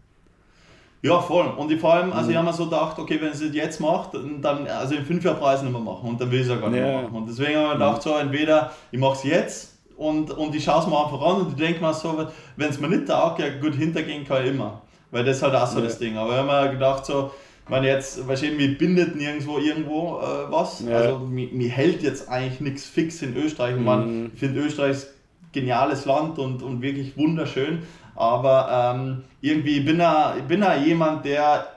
Ja, 1.01 1.19
voll. 1.19 1.45
Und 1.57 1.71
ich, 1.71 1.79
vor 1.79 1.93
allem, 1.93 2.11
also 2.13 2.25
mhm. 2.25 2.31
ich 2.31 2.37
habe 2.37 2.47
mir 2.47 2.53
so 2.53 2.65
gedacht, 2.65 2.97
okay, 2.97 3.19
wenn 3.21 3.27
ich 3.27 3.41
es 3.41 3.53
jetzt 3.53 3.79
macht, 3.79 4.11
dann, 4.41 4.65
also 4.67 4.95
in 4.95 5.05
fünf 5.05 5.23
Jahren 5.23 5.37
Preis 5.37 5.61
nicht 5.61 5.71
mehr 5.71 5.81
machen 5.81 6.09
und 6.09 6.19
dann 6.19 6.31
will 6.31 6.39
ich 6.39 6.45
es 6.45 6.51
ja 6.51 6.55
gar 6.55 6.69
nicht 6.69 6.79
ja. 6.79 6.85
mehr 6.85 7.01
machen. 7.03 7.15
Und 7.15 7.29
deswegen 7.29 7.57
habe 7.57 7.73
ich 7.73 7.79
mir 7.79 7.85
gedacht, 7.85 8.01
so 8.01 8.15
entweder 8.15 8.71
ich 8.91 8.99
mache 8.99 9.13
es 9.13 9.23
jetzt 9.23 9.74
und, 9.97 10.31
und 10.31 10.55
ich 10.55 10.63
schaue 10.63 10.81
es 10.81 10.87
mir 10.87 11.03
einfach 11.03 11.21
an 11.21 11.41
und 11.41 11.49
ich 11.49 11.55
denke 11.55 11.81
mir 11.81 11.93
so, 11.93 12.27
wenn 12.55 12.69
es 12.69 12.79
mir 12.79 12.89
nicht 12.89 13.07
taugt, 13.07 13.39
ja 13.39 13.47
gut, 13.59 13.75
hintergehen 13.75 14.25
kann 14.25 14.43
ich 14.43 14.51
immer. 14.51 14.81
Weil 15.11 15.23
das 15.23 15.37
ist 15.37 15.43
halt 15.43 15.55
auch 15.55 15.67
so 15.67 15.79
ja. 15.79 15.85
das 15.85 15.97
Ding. 15.97 16.17
Aber 16.17 16.31
ich 16.31 16.37
habe 16.37 16.67
mir 16.67 16.73
gedacht, 16.73 17.05
so, 17.05 17.31
wenn 17.69 17.83
jetzt, 17.83 18.27
wahrscheinlich, 18.27 18.69
mich 18.69 18.77
bindet 18.77 19.15
nirgendwo 19.15 19.57
irgendwo 19.57 20.19
äh, 20.19 20.51
was. 20.51 20.81
Ja. 20.81 20.97
Also, 20.97 21.19
mir, 21.19 21.47
mir, 21.51 21.69
hält 21.69 22.03
jetzt 22.03 22.29
eigentlich 22.29 22.59
nichts 22.59 22.85
fix 22.85 23.21
in 23.21 23.35
Österreich. 23.35 23.75
Mhm. 23.75 23.83
Man, 23.83 24.31
ich 24.33 24.39
finde 24.39 24.61
Österreich 24.61 24.91
ist 24.91 25.07
ein 25.07 25.49
geniales 25.53 26.05
Land 26.05 26.37
und, 26.37 26.61
und 26.61 26.81
wirklich 26.81 27.17
wunderschön. 27.17 27.83
Aber 28.15 28.95
ähm, 28.95 29.23
irgendwie, 29.41 29.79
bin 29.79 30.01
ich 30.37 30.43
bin 30.43 30.61
ja 30.61 30.75
jemand, 30.75 31.25
der 31.25 31.67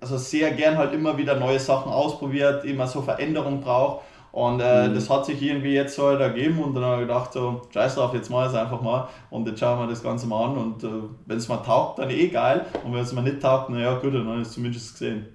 also 0.00 0.16
sehr 0.16 0.50
gern 0.52 0.78
halt 0.78 0.94
immer 0.94 1.18
wieder 1.18 1.36
neue 1.36 1.58
Sachen 1.58 1.92
ausprobiert, 1.92 2.64
immer 2.64 2.86
so 2.86 3.02
Veränderung 3.02 3.60
braucht. 3.60 4.04
Und 4.32 4.60
äh, 4.60 4.88
mhm. 4.88 4.94
das 4.94 5.10
hat 5.10 5.26
sich 5.26 5.42
irgendwie 5.42 5.74
jetzt 5.74 5.96
so 5.96 6.06
halt 6.06 6.20
ergeben 6.20 6.62
und 6.62 6.74
dann 6.74 6.84
habe 6.84 7.02
ich 7.02 7.08
gedacht, 7.08 7.32
so, 7.32 7.62
scheiß 7.72 7.96
drauf, 7.96 8.14
jetzt 8.14 8.30
mal 8.30 8.46
es 8.46 8.54
einfach 8.54 8.80
mal 8.80 9.08
und 9.30 9.48
jetzt 9.48 9.58
schauen 9.58 9.80
wir 9.80 9.88
das 9.88 10.02
Ganze 10.02 10.26
mal 10.28 10.50
an 10.50 10.56
und 10.56 10.84
äh, 10.84 10.88
wenn 11.26 11.36
es 11.36 11.48
mal 11.48 11.56
taugt, 11.58 11.98
dann 11.98 12.10
eh 12.10 12.28
geil 12.28 12.64
und 12.84 12.94
wenn 12.94 13.00
es 13.00 13.12
mal 13.12 13.22
nicht 13.22 13.40
taugt, 13.40 13.70
naja 13.70 13.94
gut, 13.94 14.14
dann 14.14 14.28
habe 14.28 14.40
ich 14.40 14.46
es 14.46 14.52
zumindest 14.52 14.92
gesehen. 14.92 15.26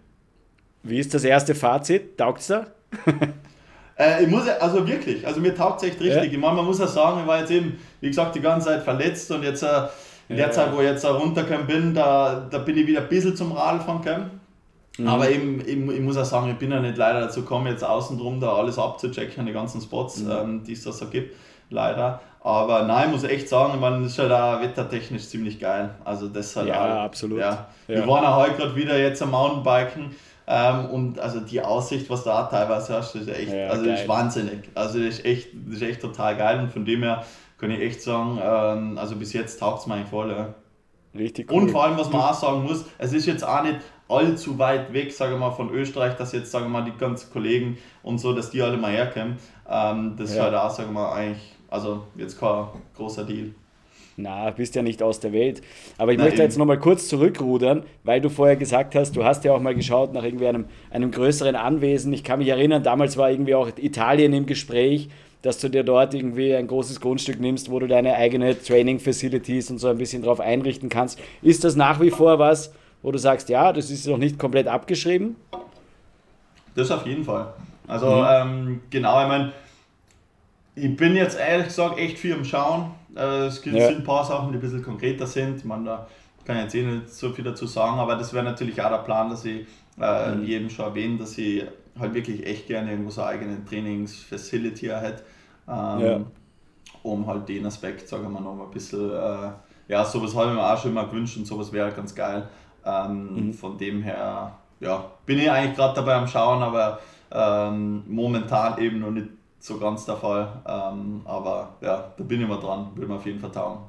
Wie 0.83 0.99
ist 0.99 1.13
das 1.13 1.25
erste 1.25 1.55
Fazit? 1.55 2.17
Taugt 2.17 2.39
es 2.39 2.47
da? 2.47 2.67
äh, 3.97 4.23
ich 4.23 4.29
muss, 4.29 4.47
also 4.47 4.87
wirklich, 4.87 5.27
also 5.27 5.41
mir 5.41 5.53
taugt 5.53 5.81
es 5.81 5.89
echt 5.89 5.99
richtig. 5.99 6.15
Ja. 6.15 6.31
Ich 6.31 6.37
meine, 6.37 6.55
man 6.55 6.65
muss 6.65 6.79
ja 6.79 6.87
sagen, 6.87 7.19
ich 7.21 7.27
war 7.27 7.39
jetzt 7.39 7.51
eben, 7.51 7.77
wie 7.99 8.07
gesagt, 8.07 8.35
die 8.35 8.41
ganze 8.41 8.67
Zeit 8.67 8.83
verletzt 8.83 9.29
und 9.31 9.43
jetzt 9.43 9.63
äh, 9.63 9.87
in 10.29 10.37
der 10.37 10.47
ja. 10.47 10.51
Zeit, 10.51 10.73
wo 10.73 10.79
ich 10.79 10.87
jetzt 10.87 11.05
runtergekommen 11.05 11.67
bin, 11.67 11.93
da, 11.93 12.47
da 12.49 12.59
bin 12.59 12.77
ich 12.77 12.87
wieder 12.87 13.01
ein 13.01 13.09
bisschen 13.09 13.35
zum 13.35 13.51
Radfahren 13.51 14.01
gekommen. 14.01 14.39
Mhm. 14.97 15.07
Aber 15.07 15.29
eben, 15.29 15.61
ich, 15.61 15.77
ich, 15.77 16.01
muss 16.01 16.17
auch 16.17 16.25
sagen, 16.25 16.49
ich 16.51 16.57
bin 16.57 16.71
ja 16.71 16.79
nicht 16.79 16.97
leider 16.97 17.21
dazu 17.21 17.41
gekommen, 17.41 17.67
jetzt 17.67 17.83
außen 17.83 18.17
drum 18.17 18.39
da 18.39 18.53
alles 18.53 18.79
abzuchecken, 18.79 19.45
die 19.45 19.53
ganzen 19.53 19.81
Spots, 19.81 20.21
mhm. 20.21 20.31
ähm, 20.31 20.63
die 20.63 20.73
es 20.73 20.83
da 20.83 20.91
so 20.91 21.07
gibt, 21.07 21.35
leider. 21.69 22.21
Aber 22.41 22.83
nein, 22.83 23.07
ich 23.07 23.11
muss 23.11 23.23
echt 23.23 23.49
sagen, 23.49 23.79
man 23.79 24.05
ist 24.05 24.19
halt 24.19 24.31
auch 24.31 24.61
wettertechnisch 24.61 25.27
ziemlich 25.27 25.59
geil. 25.59 25.89
Also 26.03 26.27
das 26.27 26.47
ist 26.47 26.55
halt 26.55 26.67
ja, 26.67 26.99
auch, 26.99 27.03
absolut. 27.05 27.39
Ja. 27.39 27.67
Ja. 27.87 27.95
Wir 27.95 28.07
waren 28.07 28.23
auch 28.23 28.37
heute 28.37 28.55
gerade 28.55 28.75
wieder 28.75 28.97
jetzt 28.99 29.21
am 29.23 29.31
Mountainbiken 29.31 30.11
ähm, 30.47 30.85
und 30.91 31.19
also 31.19 31.39
die 31.39 31.59
Aussicht, 31.61 32.07
was 32.09 32.23
da 32.23 32.43
teilweise 32.43 32.93
hast, 32.93 33.15
ist 33.15 33.27
echt, 33.29 33.51
ja, 33.51 33.69
also 33.69 33.85
das 33.85 34.01
ist 34.01 34.07
wahnsinnig. 34.07 34.69
Also 34.75 34.99
das 34.99 35.15
ist 35.15 35.25
echt, 35.25 35.47
das 35.65 35.77
ist 35.77 35.81
echt 35.81 36.01
total 36.01 36.37
geil 36.37 36.59
und 36.59 36.71
von 36.71 36.85
dem 36.85 37.01
her 37.01 37.23
kann 37.57 37.71
ich 37.71 37.79
echt 37.79 38.03
sagen, 38.03 38.39
ähm, 38.41 38.97
also 38.99 39.15
bis 39.15 39.33
jetzt 39.33 39.59
taugt 39.59 39.79
es 39.79 39.87
mir 39.87 39.95
eigentlich 39.95 40.09
voll. 40.09 40.29
Ja. 40.29 40.53
Richtig 41.17 41.49
cool. 41.49 41.63
Und 41.63 41.71
vor 41.71 41.83
allem, 41.83 41.97
was 41.97 42.11
man 42.11 42.21
auch 42.21 42.33
sagen 42.33 42.63
muss, 42.63 42.85
es 42.97 43.13
ist 43.13 43.25
jetzt 43.25 43.43
auch 43.43 43.63
nicht 43.63 43.79
allzu 44.07 44.59
weit 44.59 44.93
weg, 44.93 45.11
sage 45.11 45.33
ich 45.33 45.39
mal, 45.39 45.51
von 45.51 45.69
Österreich, 45.71 46.15
dass 46.15 46.31
jetzt, 46.31 46.51
sagen 46.51 46.65
wir 46.65 46.81
mal, 46.81 46.85
die 46.85 46.97
ganzen 46.97 47.31
Kollegen 47.31 47.77
und 48.03 48.19
so, 48.19 48.33
dass 48.33 48.51
die 48.51 48.61
alle 48.61 48.77
mal 48.77 48.91
herkommen. 48.91 49.37
Ähm, 49.69 50.15
das 50.17 50.31
ja. 50.31 50.35
ist 50.35 50.41
halt 50.43 50.55
auch, 50.55 50.69
sagen 50.69 50.89
wir 50.89 51.01
mal, 51.01 51.13
eigentlich, 51.13 51.55
also 51.69 52.03
jetzt 52.15 52.39
kein 52.39 52.67
großer 52.95 53.23
Deal. 53.23 53.51
Na, 54.17 54.49
bist 54.51 54.75
ja 54.75 54.81
nicht 54.81 55.03
aus 55.03 55.19
der 55.19 55.33
Welt. 55.33 55.61
Aber 55.97 56.11
ich 56.11 56.17
Nein, 56.17 56.27
möchte 56.27 56.41
eben. 56.41 56.49
jetzt 56.49 56.57
nochmal 56.57 56.79
kurz 56.79 57.09
zurückrudern, 57.09 57.83
weil 58.03 58.21
du 58.21 58.29
vorher 58.29 58.55
gesagt 58.55 58.95
hast, 58.95 59.15
du 59.15 59.25
hast 59.25 59.43
ja 59.43 59.53
auch 59.53 59.59
mal 59.59 59.75
geschaut 59.75 60.13
nach 60.13 60.23
irgendwie 60.23 60.47
einem, 60.47 60.65
einem 60.89 61.11
größeren 61.11 61.55
Anwesen. 61.55 62.13
Ich 62.13 62.23
kann 62.23 62.39
mich 62.39 62.47
erinnern, 62.47 62.81
damals 62.81 63.17
war 63.17 63.29
irgendwie 63.29 63.55
auch 63.55 63.69
Italien 63.77 64.31
im 64.31 64.45
Gespräch, 64.45 65.09
dass 65.41 65.59
du 65.59 65.69
dir 65.69 65.83
dort 65.83 66.13
irgendwie 66.13 66.55
ein 66.55 66.67
großes 66.67 67.01
Grundstück 67.01 67.41
nimmst, 67.41 67.69
wo 67.69 67.79
du 67.79 67.87
deine 67.87 68.15
eigene 68.15 68.57
Training 68.57 68.99
Facilities 68.99 69.69
und 69.69 69.79
so 69.79 69.89
ein 69.89 69.97
bisschen 69.97 70.23
drauf 70.23 70.39
einrichten 70.39 70.87
kannst. 70.87 71.19
Ist 71.41 71.65
das 71.65 71.75
nach 71.75 71.99
wie 71.99 72.09
vor 72.09 72.39
was, 72.39 72.73
wo 73.05 73.11
du 73.11 73.19
sagst, 73.19 73.49
ja, 73.49 73.71
das 73.71 73.91
ist 73.91 74.07
noch 74.07 74.17
nicht 74.17 74.39
komplett 74.39 74.67
abgeschrieben? 74.67 75.35
Das 76.73 76.89
auf 76.89 77.05
jeden 77.05 77.23
Fall. 77.23 77.53
Also 77.87 78.07
mhm. 78.07 78.25
ähm, 78.27 78.81
genau, 78.89 79.21
ich 79.21 79.27
meine, 79.27 79.51
ich 80.73 80.97
bin 80.97 81.15
jetzt 81.15 81.37
ehrlich 81.37 81.67
gesagt 81.67 81.99
echt 81.99 82.17
viel 82.17 82.33
am 82.33 82.43
Schauen. 82.43 82.89
Äh, 83.15 83.45
es 83.45 83.61
gibt 83.61 83.75
ja. 83.75 83.89
ein 83.89 84.03
paar 84.03 84.25
Sachen, 84.25 84.51
die 84.51 84.57
ein 84.57 84.61
bisschen 84.61 84.83
konkreter 84.83 85.27
sind. 85.27 85.63
Man 85.65 85.85
da 85.85 86.07
kann 86.45 86.57
ich 86.57 86.63
jetzt 86.63 86.75
eh 86.75 86.81
nicht 86.81 87.13
so 87.13 87.29
viel 87.29 87.45
dazu 87.45 87.67
sagen, 87.67 87.99
aber 87.99 88.15
das 88.15 88.33
wäre 88.33 88.43
natürlich 88.43 88.81
auch 88.81 88.89
der 88.89 88.97
Plan, 88.97 89.29
dass 89.29 89.45
ich 89.45 89.67
äh, 90.01 90.31
mhm. 90.31 90.43
jedem 90.43 90.69
schon 90.71 90.85
erwähne, 90.85 91.19
dass 91.19 91.37
ich 91.37 91.63
halt 91.99 92.15
wirklich 92.15 92.43
echt 92.43 92.65
gerne 92.65 92.89
irgendwo 92.89 93.11
so 93.11 93.21
eine 93.21 93.29
eigene 93.29 93.65
Trainingsfacility 93.65 94.87
hätte, 94.87 95.23
ähm, 95.67 95.99
ja. 95.99 96.21
um 97.03 97.27
halt 97.27 97.47
den 97.49 97.67
Aspekt, 97.67 98.07
sagen 98.09 98.23
wir 98.23 98.29
mal, 98.29 98.41
noch 98.41 98.65
ein 98.65 98.71
bisschen, 98.71 99.11
äh, 99.11 99.51
ja, 99.89 100.03
sowas 100.03 100.35
habe 100.35 100.49
ich 100.49 100.55
mir 100.55 100.73
auch 100.73 100.81
schon 100.81 100.89
immer 100.89 101.05
gewünscht 101.05 101.37
und 101.37 101.45
sowas 101.45 101.71
wäre 101.71 101.85
halt 101.85 101.95
ganz 101.95 102.15
geil. 102.15 102.49
Ähm, 102.85 103.47
mhm. 103.47 103.53
Von 103.53 103.77
dem 103.77 104.03
her, 104.03 104.51
ja, 104.79 105.05
bin 105.25 105.39
ich 105.39 105.49
eigentlich 105.49 105.75
gerade 105.75 105.95
dabei 105.95 106.15
am 106.15 106.27
Schauen, 106.27 106.61
aber 106.61 106.99
ähm, 107.31 108.03
momentan 108.07 108.79
eben 108.79 108.99
noch 108.99 109.11
nicht 109.11 109.27
so 109.59 109.77
ganz 109.77 110.05
der 110.05 110.17
Fall. 110.17 110.47
Ähm, 110.67 111.21
aber 111.25 111.69
ja, 111.81 112.11
da 112.17 112.23
bin 112.23 112.41
ich 112.41 112.47
mal 112.47 112.59
dran, 112.59 112.87
will 112.95 113.07
mir 113.07 113.15
auf 113.15 113.25
jeden 113.25 113.39
Fall 113.39 113.51
taugen. 113.51 113.79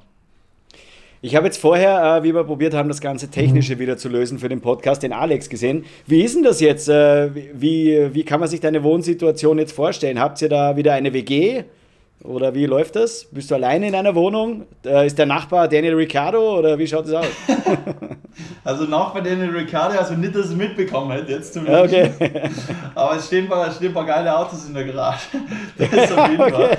Ich 1.23 1.35
habe 1.35 1.47
jetzt 1.47 1.59
vorher, 1.59 2.19
äh, 2.19 2.23
wie 2.23 2.35
wir 2.35 2.45
probiert 2.45 2.75
haben, 2.75 2.89
das 2.89 3.01
ganze 3.01 3.29
Technische 3.31 3.75
mhm. 3.75 3.81
wieder 3.81 3.97
zu 3.97 4.09
lösen 4.09 4.39
für 4.39 4.49
den 4.49 4.61
Podcast, 4.61 5.03
den 5.03 5.13
Alex 5.13 5.49
gesehen. 5.49 5.85
Wie 6.07 6.23
ist 6.23 6.37
denn 6.37 6.43
das 6.43 6.61
jetzt? 6.61 6.89
Äh, 6.89 7.31
wie, 7.35 8.15
wie 8.15 8.25
kann 8.25 8.41
man 8.41 8.49
sich 8.49 8.61
deine 8.61 8.83
Wohnsituation 8.85 9.59
jetzt 9.59 9.73
vorstellen? 9.73 10.21
Habt 10.21 10.41
ihr 10.43 10.49
da 10.49 10.77
wieder 10.77 10.93
eine 10.93 11.13
WG? 11.13 11.65
Oder 12.25 12.55
wie 12.55 12.67
läuft 12.67 12.97
das? 12.97 13.27
Bist 13.31 13.51
du 13.51 13.55
alleine 13.55 13.89
in 13.89 13.95
einer 13.95 14.15
Wohnung? 14.15 14.67
Äh, 14.85 15.07
ist 15.07 15.19
der 15.19 15.27
Nachbar 15.27 15.69
Daniel 15.69 15.95
Ricciardo 15.95 16.59
oder 16.59 16.79
wie 16.79 16.87
schaut 16.87 17.07
es 17.07 17.13
aus? 17.13 17.27
also 18.65 18.85
Nachbar 18.85 19.23
Daniel 19.23 19.51
Ricciardo, 19.51 19.99
also 19.99 20.15
nicht, 20.15 20.35
dass 20.35 20.51
ich 20.51 20.57
mitbekommen 20.57 21.13
hätte, 21.13 21.33
jetzt 21.33 21.53
zumindest. 21.53 21.95
Okay. 21.95 22.13
Aber 22.95 23.17
es 23.17 23.27
stehen, 23.27 23.45
ein 23.45 23.51
paar, 23.51 23.71
stehen 23.71 23.89
ein 23.89 23.95
paar 23.95 24.07
geile 24.07 24.37
Autos 24.37 24.67
in 24.67 24.75
der 24.75 24.85
Garage. 24.85 25.29
Das 25.79 25.93
ist 25.93 26.13
auf 26.19 26.29
jeden 26.31 26.43
okay. 26.43 26.53
Fall. 26.53 26.79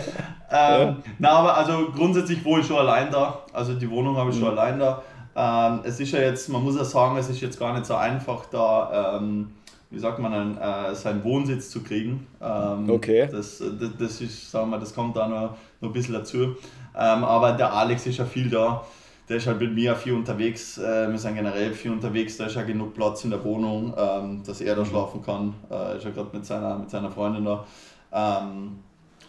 Ähm, 0.50 0.88
ja. 0.88 0.96
Na, 1.20 1.30
aber 1.32 1.58
also 1.58 1.90
grundsätzlich 1.94 2.40
ich 2.46 2.66
schon 2.66 2.78
allein 2.78 3.12
da. 3.12 3.42
Also 3.52 3.74
die 3.74 3.90
Wohnung 3.90 4.16
habe 4.16 4.30
ich 4.32 4.38
mhm. 4.38 4.40
schon 4.40 4.58
allein 4.58 4.80
da. 4.80 5.04
Ähm, 5.36 5.82
es 5.84 6.00
ist 6.00 6.12
ja 6.14 6.20
jetzt, 6.20 6.50
man 6.50 6.64
muss 6.64 6.78
ja 6.78 6.84
sagen, 6.84 7.18
es 7.18 7.30
ist 7.30 7.42
jetzt 7.42 7.60
gar 7.60 7.74
nicht 7.74 7.86
so 7.86 7.96
einfach 7.96 8.46
da, 8.50 9.20
ähm, 9.20 9.52
wie 9.90 10.00
sagt 10.00 10.20
man, 10.20 10.58
äh, 10.58 10.94
seinen 10.96 11.24
Wohnsitz 11.24 11.70
zu 11.70 11.82
kriegen. 11.82 12.28
Ähm, 12.42 12.90
okay. 12.90 13.28
Das, 13.32 13.60
das, 13.60 13.90
das, 13.98 14.22
ist, 14.22 14.52
sagen 14.52 14.70
wir, 14.70 14.80
das 14.80 14.94
kommt 14.94 15.16
da 15.16 15.28
noch, 15.28 15.58
noch 15.80 15.90
ein 15.90 15.94
bisschen 15.94 16.14
dazu. 16.14 16.56
Ähm, 16.96 17.24
aber 17.24 17.54
der 17.54 17.74
Alex 17.74 18.06
ist 18.06 18.18
ja 18.18 18.26
viel 18.26 18.50
da. 18.50 18.84
Der 19.30 19.38
ist 19.38 19.48
halt 19.48 19.60
mit 19.60 19.74
mir 19.74 19.96
viel 19.96 20.14
unterwegs. 20.14 20.78
Äh, 20.78 21.10
wir 21.10 21.18
sind 21.18 21.36
generell 21.36 21.74
viel 21.74 21.92
unterwegs. 21.92 22.38
Da 22.38 22.46
ist 22.46 22.56
ja 22.56 22.64
genug 22.64 22.94
Platz 22.94 23.24
in 23.24 23.30
der 23.30 23.44
Wohnung, 23.44 23.94
ähm, 23.98 24.44
dass 24.46 24.62
er 24.62 24.76
da 24.76 24.82
mhm. 24.82 24.88
schlafen 24.88 25.22
kann. 25.22 25.54
Äh, 25.70 25.98
ist 25.98 26.06
ja 26.06 26.12
gerade 26.12 26.30
mit 26.34 26.46
seiner, 26.46 26.78
mit 26.78 26.90
seiner 26.90 27.12
Freundin 27.12 27.46
da. 27.46 27.66
Ähm, 28.12 28.80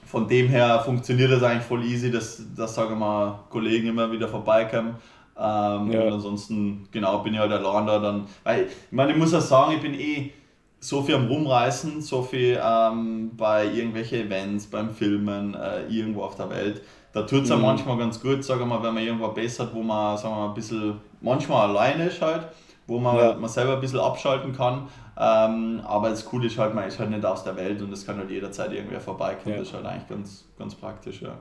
von 0.05 0.27
dem 0.27 0.49
her 0.49 0.81
funktioniert 0.85 1.31
das 1.31 1.43
eigentlich 1.43 1.65
voll 1.65 1.85
easy, 1.85 2.11
dass, 2.11 2.43
dass 2.57 2.75
sage 2.75 2.95
ich 2.95 2.99
mal, 2.99 3.41
Kollegen 3.51 3.89
immer 3.89 4.11
wieder 4.11 4.27
vorbeikommen. 4.27 4.97
Ähm, 5.37 5.93
ja. 5.93 6.03
Und 6.03 6.13
ansonsten, 6.15 6.89
genau, 6.91 7.19
bin 7.19 7.35
ich 7.35 7.41
halt 7.41 7.53
allein 7.53 7.87
da 7.87 7.99
dann. 7.99 8.27
Weil, 8.43 8.67
ich 8.67 8.93
meine, 8.93 9.13
ich 9.13 9.19
muss 9.19 9.33
ja 9.33 9.41
sagen, 9.41 9.75
ich 9.75 9.83
bin 9.83 9.95
eh 9.95 10.33
so 10.81 11.03
viel 11.03 11.17
am 11.17 11.27
Rumreisen, 11.27 12.01
so 12.01 12.23
viel 12.23 12.61
ähm, 12.63 13.33
bei 13.37 13.65
irgendwelchen 13.67 14.27
Events, 14.27 14.67
beim 14.67 14.91
Filmen, 14.91 15.55
äh, 15.55 15.87
irgendwo 15.89 16.23
auf 16.23 16.37
der 16.37 16.51
Welt. 16.51 16.83
Da 17.13 17.23
tut 17.23 17.45
es 17.45 17.49
ja 17.49 17.57
mhm. 17.57 17.63
manchmal 17.63 17.99
ganz 17.99 18.21
gut, 18.21 18.45
sage 18.45 18.65
mal, 18.65 18.83
wenn 18.83 18.95
man 18.95 19.03
irgendwo 19.03 19.29
besser 19.29 19.65
hat, 19.65 19.75
wo 19.75 19.83
man, 19.83 20.17
sagen 20.17 20.35
wir 20.35 20.41
mal, 20.41 20.49
ein 20.49 20.55
bisschen, 20.55 20.95
manchmal 21.21 21.69
alleine 21.69 22.07
ist 22.07 22.23
halt, 22.23 22.49
wo 22.87 22.99
man, 22.99 23.17
ja. 23.17 23.35
man 23.35 23.49
selber 23.49 23.75
ein 23.75 23.81
bisschen 23.81 23.99
abschalten 23.99 24.53
kann. 24.53 24.89
Ähm, 25.21 25.81
aber 25.85 26.11
das 26.11 26.25
Coole 26.25 26.47
ist 26.47 26.59
halt, 26.59 26.75
man 26.75 26.87
ist 26.87 26.99
halt 26.99 27.11
nicht 27.11 27.25
aus 27.25 27.43
der 27.43 27.57
Welt 27.57 27.83
und 27.83 27.93
es 27.93 28.07
kann 28.07 28.19
halt 28.19 28.31
jederzeit 28.31 28.73
irgendwer 28.73 29.01
vorbeikommen. 29.01 29.55
Ja. 29.55 29.61
Das 29.61 29.69
ist 29.69 29.75
halt 29.75 29.87
eigentlich 29.87 30.09
ganz, 30.09 30.45
ganz 30.57 30.75
praktisch, 30.77 31.23
ja. 31.23 31.39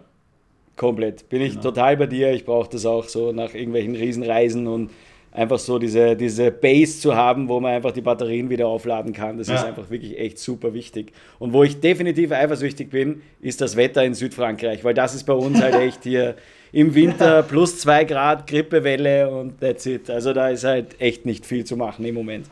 Komplett. 0.76 1.30
Bin 1.30 1.42
ich 1.42 1.52
genau. 1.52 1.64
total 1.64 1.98
bei 1.98 2.06
dir. 2.08 2.32
Ich 2.34 2.46
brauche 2.46 2.70
das 2.70 2.86
auch 2.86 3.06
so 3.06 3.32
nach 3.32 3.54
irgendwelchen 3.54 3.96
Riesenreisen 3.96 4.68
und 4.68 4.92
einfach 5.38 5.60
so 5.60 5.78
diese, 5.78 6.16
diese 6.16 6.50
Base 6.50 7.00
zu 7.00 7.16
haben, 7.16 7.48
wo 7.48 7.60
man 7.60 7.74
einfach 7.74 7.92
die 7.92 8.02
Batterien 8.02 8.50
wieder 8.50 8.68
aufladen 8.68 9.14
kann. 9.14 9.38
Das 9.38 9.48
ja. 9.48 9.56
ist 9.56 9.66
einfach 9.66 9.92
wirklich 9.92 10.18
echt 10.18 10.40
super 10.40 10.74
wichtig. 10.74 11.14
Und 11.38 11.54
wo 11.54 11.64
ich 11.64 11.80
definitiv 11.80 12.32
eifersüchtig 12.32 12.90
bin, 12.90 13.22
ist 13.40 13.62
das 13.62 13.76
Wetter 13.76 14.04
in 14.04 14.16
Südfrankreich, 14.16 14.84
weil 14.84 14.96
das 14.96 15.14
ist 15.14 15.26
bei 15.26 15.34
uns 15.34 15.62
halt 15.62 15.76
echt 15.76 16.04
hier 16.04 16.36
im 16.72 16.96
Winter 16.96 17.44
plus 17.44 17.80
zwei 17.80 18.04
Grad, 18.04 18.48
Grippewelle 18.48 19.30
und 19.30 19.62
that's 19.62 19.86
it. 19.86 20.10
Also 20.10 20.34
da 20.34 20.50
ist 20.50 20.64
halt 20.64 21.00
echt 21.00 21.28
nicht 21.28 21.46
viel 21.46 21.66
zu 21.66 21.78
machen 21.78 22.04
im 22.04 22.16
Moment. 22.16 22.48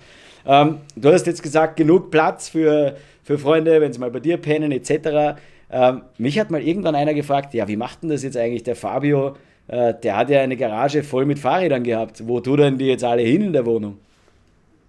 Ähm, 0.45 0.77
du 0.95 1.11
hast 1.11 1.25
jetzt 1.25 1.41
gesagt, 1.41 1.77
genug 1.77 2.11
Platz 2.11 2.49
für, 2.49 2.97
für 3.23 3.39
Freunde, 3.39 3.81
wenn 3.81 3.93
sie 3.93 3.99
mal 3.99 4.11
bei 4.11 4.19
dir 4.19 4.37
pennen, 4.37 4.71
etc. 4.71 5.39
Ähm, 5.71 6.03
mich 6.19 6.37
hat 6.37 6.51
mal 6.51 6.61
irgendwann 6.61 6.93
einer 6.93 7.15
gefragt, 7.15 7.55
ja, 7.55 7.67
wie 7.67 7.77
macht 7.77 8.03
denn 8.03 8.09
das 8.09 8.21
jetzt 8.21 8.37
eigentlich 8.37 8.61
der 8.61 8.75
Fabio? 8.75 9.35
Äh, 9.67 9.93
der 10.01 10.17
hat 10.17 10.29
ja 10.29 10.41
eine 10.41 10.57
Garage 10.57 11.03
voll 11.03 11.25
mit 11.25 11.39
Fahrrädern 11.39 11.83
gehabt. 11.83 12.27
Wo 12.27 12.39
tun 12.39 12.57
denn 12.57 12.77
die 12.77 12.85
jetzt 12.85 13.03
alle 13.03 13.23
hin 13.23 13.41
in 13.41 13.53
der 13.53 13.65
Wohnung? 13.65 13.97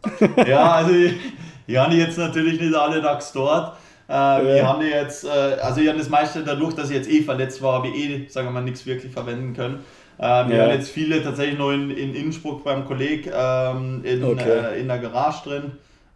Ja, 0.47 0.73
also 0.73 0.93
ich, 0.93 1.77
habe 1.77 1.95
jetzt 1.95 2.19
natürlich 2.19 2.61
nicht 2.61 2.75
alle 2.75 3.03
Tags 3.03 3.33
dort. 3.33 3.77
Äh, 4.09 4.13
ja. 4.13 4.57
Ich 4.57 4.63
habe 4.63 4.85
jetzt, 4.85 5.25
äh, 5.25 5.29
also 5.29 5.81
ich 5.81 5.89
habe 5.89 5.99
das 5.99 6.09
meiste 6.09 6.45
dadurch, 6.45 6.75
dass 6.75 6.91
ich 6.91 6.97
jetzt 6.97 7.11
eh 7.11 7.23
verletzt 7.23 7.61
war, 7.61 7.75
habe 7.75 7.89
ich 7.89 7.97
eh, 7.97 8.29
sagen 8.29 8.47
wir 8.47 8.53
mal, 8.53 8.63
nichts 8.63 8.87
wirklich 8.87 9.13
verwenden 9.13 9.55
können. 9.55 9.85
Ähm, 10.19 10.49
wir 10.49 10.57
ja. 10.57 10.63
haben 10.63 10.71
jetzt 10.71 10.91
viele 10.91 11.23
tatsächlich 11.23 11.59
nur 11.59 11.75
in, 11.75 11.91
in 11.91 12.15
Innsbruck 12.15 12.63
beim 12.63 12.85
Kollegen 12.85 13.31
ähm, 13.35 14.01
in, 14.05 14.23
okay. 14.23 14.75
äh, 14.75 14.81
in 14.81 14.89
der 14.89 14.99
Garage 14.99 15.49
drin. 15.49 15.73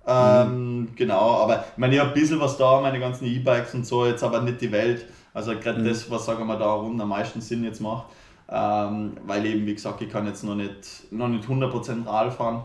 Ähm, 0.06 0.78
mhm. 0.78 0.88
Genau, 0.96 1.42
aber 1.42 1.64
ich 1.72 1.78
meine, 1.78 1.94
ich 1.94 2.00
habe 2.00 2.10
ein 2.10 2.14
bisschen 2.14 2.40
was 2.40 2.56
da, 2.56 2.80
meine 2.80 2.98
ganzen 2.98 3.26
E-Bikes 3.26 3.74
und 3.74 3.86
so, 3.86 4.06
jetzt 4.06 4.22
aber 4.22 4.40
nicht 4.40 4.60
die 4.60 4.72
Welt. 4.72 5.04
Also 5.34 5.52
gerade 5.56 5.80
mhm. 5.80 5.84
das, 5.84 6.10
was 6.10 6.24
sagen 6.24 6.46
wir 6.46 6.56
da 6.56 6.72
rund 6.72 7.00
am 7.00 7.08
meisten 7.08 7.40
Sinn 7.40 7.64
jetzt 7.64 7.80
macht. 7.80 8.06
Ähm, 8.50 9.16
weil 9.26 9.46
eben, 9.46 9.64
wie 9.66 9.74
gesagt, 9.74 10.02
ich 10.02 10.10
kann 10.10 10.26
jetzt 10.26 10.42
noch 10.42 10.56
nicht, 10.56 11.12
noch 11.12 11.28
nicht 11.28 11.48
100% 11.48 12.06
Rad 12.06 12.32
fahren. 12.32 12.64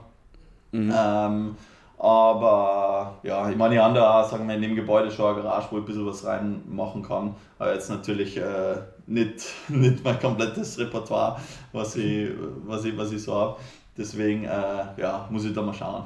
Mhm. 0.71 0.93
Ähm, 0.95 1.55
aber 1.97 3.19
ja, 3.23 3.49
ich 3.49 3.55
meine, 3.55 3.75
ich 3.75 3.81
habe 3.81 3.93
da 3.93 4.21
auch, 4.21 4.29
sagen 4.29 4.47
wir, 4.47 4.55
in 4.55 4.61
dem 4.61 4.75
Gebäude 4.75 5.11
schon 5.11 5.33
eine 5.33 5.43
Garage, 5.43 5.67
wo 5.71 5.77
ich 5.77 5.83
ein 5.83 5.85
bisschen 5.85 6.05
was 6.05 6.25
reinmachen 6.25 7.03
kann. 7.03 7.35
Aber 7.57 7.73
jetzt 7.73 7.89
natürlich 7.89 8.37
äh, 8.37 8.77
nicht, 9.07 9.45
nicht 9.69 10.03
mein 10.03 10.19
komplettes 10.19 10.77
Repertoire, 10.77 11.39
was 11.71 11.95
ich, 11.95 12.29
was 12.65 12.83
ich, 12.83 12.97
was 12.97 13.11
ich 13.11 13.23
so 13.23 13.35
habe. 13.35 13.55
Deswegen 13.97 14.43
äh, 14.43 14.85
ja, 14.97 15.27
muss 15.29 15.45
ich 15.45 15.53
da 15.53 15.61
mal 15.61 15.73
schauen. 15.73 16.05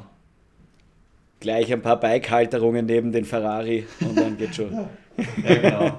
Gleich 1.40 1.72
ein 1.72 1.82
paar 1.82 2.00
Bike-Halterungen 2.00 2.86
neben 2.86 3.12
den 3.12 3.24
Ferrari 3.24 3.86
und 4.02 4.18
dann 4.18 4.38
geht 4.38 4.56
schon. 4.56 4.74
ja, 5.48 5.56
genau. 5.56 5.92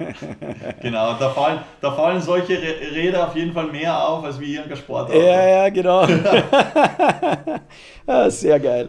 genau. 0.83 1.15
Da, 1.19 1.31
fallen, 1.31 1.61
da 1.81 1.93
fallen 1.93 2.21
solche 2.21 2.59
Räder 2.95 3.29
auf 3.29 3.37
jeden 3.37 3.53
Fall 3.53 3.67
mehr 3.67 4.07
auf 4.07 4.25
als 4.25 4.39
wie 4.39 4.55
irgendein 4.55 4.77
Sportauto. 4.77 5.19
Ja, 5.19 5.49
ja, 5.49 5.69
genau. 5.69 6.03
ah, 8.07 8.31
sehr 8.31 8.61
geil. 8.61 8.89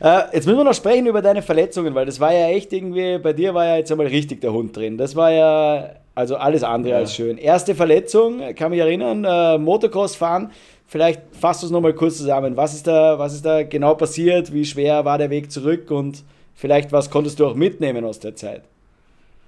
Äh, 0.00 0.22
jetzt 0.34 0.46
müssen 0.46 0.58
wir 0.58 0.64
noch 0.64 0.74
sprechen 0.74 1.06
über 1.06 1.22
deine 1.22 1.42
Verletzungen, 1.42 1.94
weil 1.94 2.06
das 2.06 2.20
war 2.20 2.32
ja 2.32 2.48
echt 2.48 2.72
irgendwie, 2.72 3.18
bei 3.18 3.32
dir 3.32 3.54
war 3.54 3.64
ja 3.64 3.76
jetzt 3.76 3.90
einmal 3.90 4.06
richtig 4.06 4.40
der 4.40 4.52
Hund 4.52 4.76
drin. 4.76 4.98
Das 4.98 5.16
war 5.16 5.30
ja 5.30 5.90
also 6.14 6.36
alles 6.36 6.62
andere 6.62 6.94
ja. 6.94 6.98
als 6.98 7.14
schön. 7.14 7.38
Erste 7.38 7.74
Verletzung, 7.74 8.54
kann 8.54 8.70
mich 8.70 8.80
erinnern, 8.80 9.24
äh, 9.24 9.58
Motocross 9.58 10.16
fahren. 10.16 10.50
Vielleicht 10.86 11.20
fasst 11.32 11.62
du 11.62 11.66
es 11.66 11.72
nochmal 11.72 11.94
kurz 11.94 12.18
zusammen. 12.18 12.56
Was 12.56 12.74
ist, 12.74 12.86
da, 12.86 13.18
was 13.18 13.34
ist 13.34 13.44
da 13.44 13.64
genau 13.64 13.94
passiert? 13.94 14.52
Wie 14.52 14.64
schwer 14.64 15.04
war 15.04 15.18
der 15.18 15.30
Weg 15.30 15.50
zurück? 15.50 15.90
Und 15.90 16.22
vielleicht 16.54 16.92
was 16.92 17.10
konntest 17.10 17.40
du 17.40 17.46
auch 17.46 17.54
mitnehmen 17.54 18.04
aus 18.04 18.20
der 18.20 18.36
Zeit? 18.36 18.62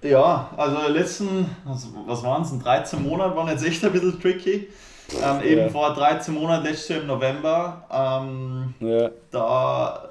Ja, 0.02 0.50
also 0.56 0.92
letzten, 0.92 1.46
was 1.64 2.22
waren 2.22 2.42
es, 2.42 2.56
13 2.58 3.02
Monate 3.02 3.36
waren 3.36 3.48
jetzt 3.48 3.64
echt 3.66 3.84
ein 3.84 3.92
bisschen 3.92 4.20
tricky. 4.20 4.68
Ähm, 5.22 5.42
eben 5.42 5.60
ja. 5.62 5.68
vor 5.68 5.94
13 5.94 6.34
Monaten, 6.34 6.64
letztes 6.64 6.88
Jahr 6.88 7.00
im 7.00 7.06
November, 7.06 7.82
ähm, 7.90 8.74
ja. 8.80 9.10
da, 9.30 10.08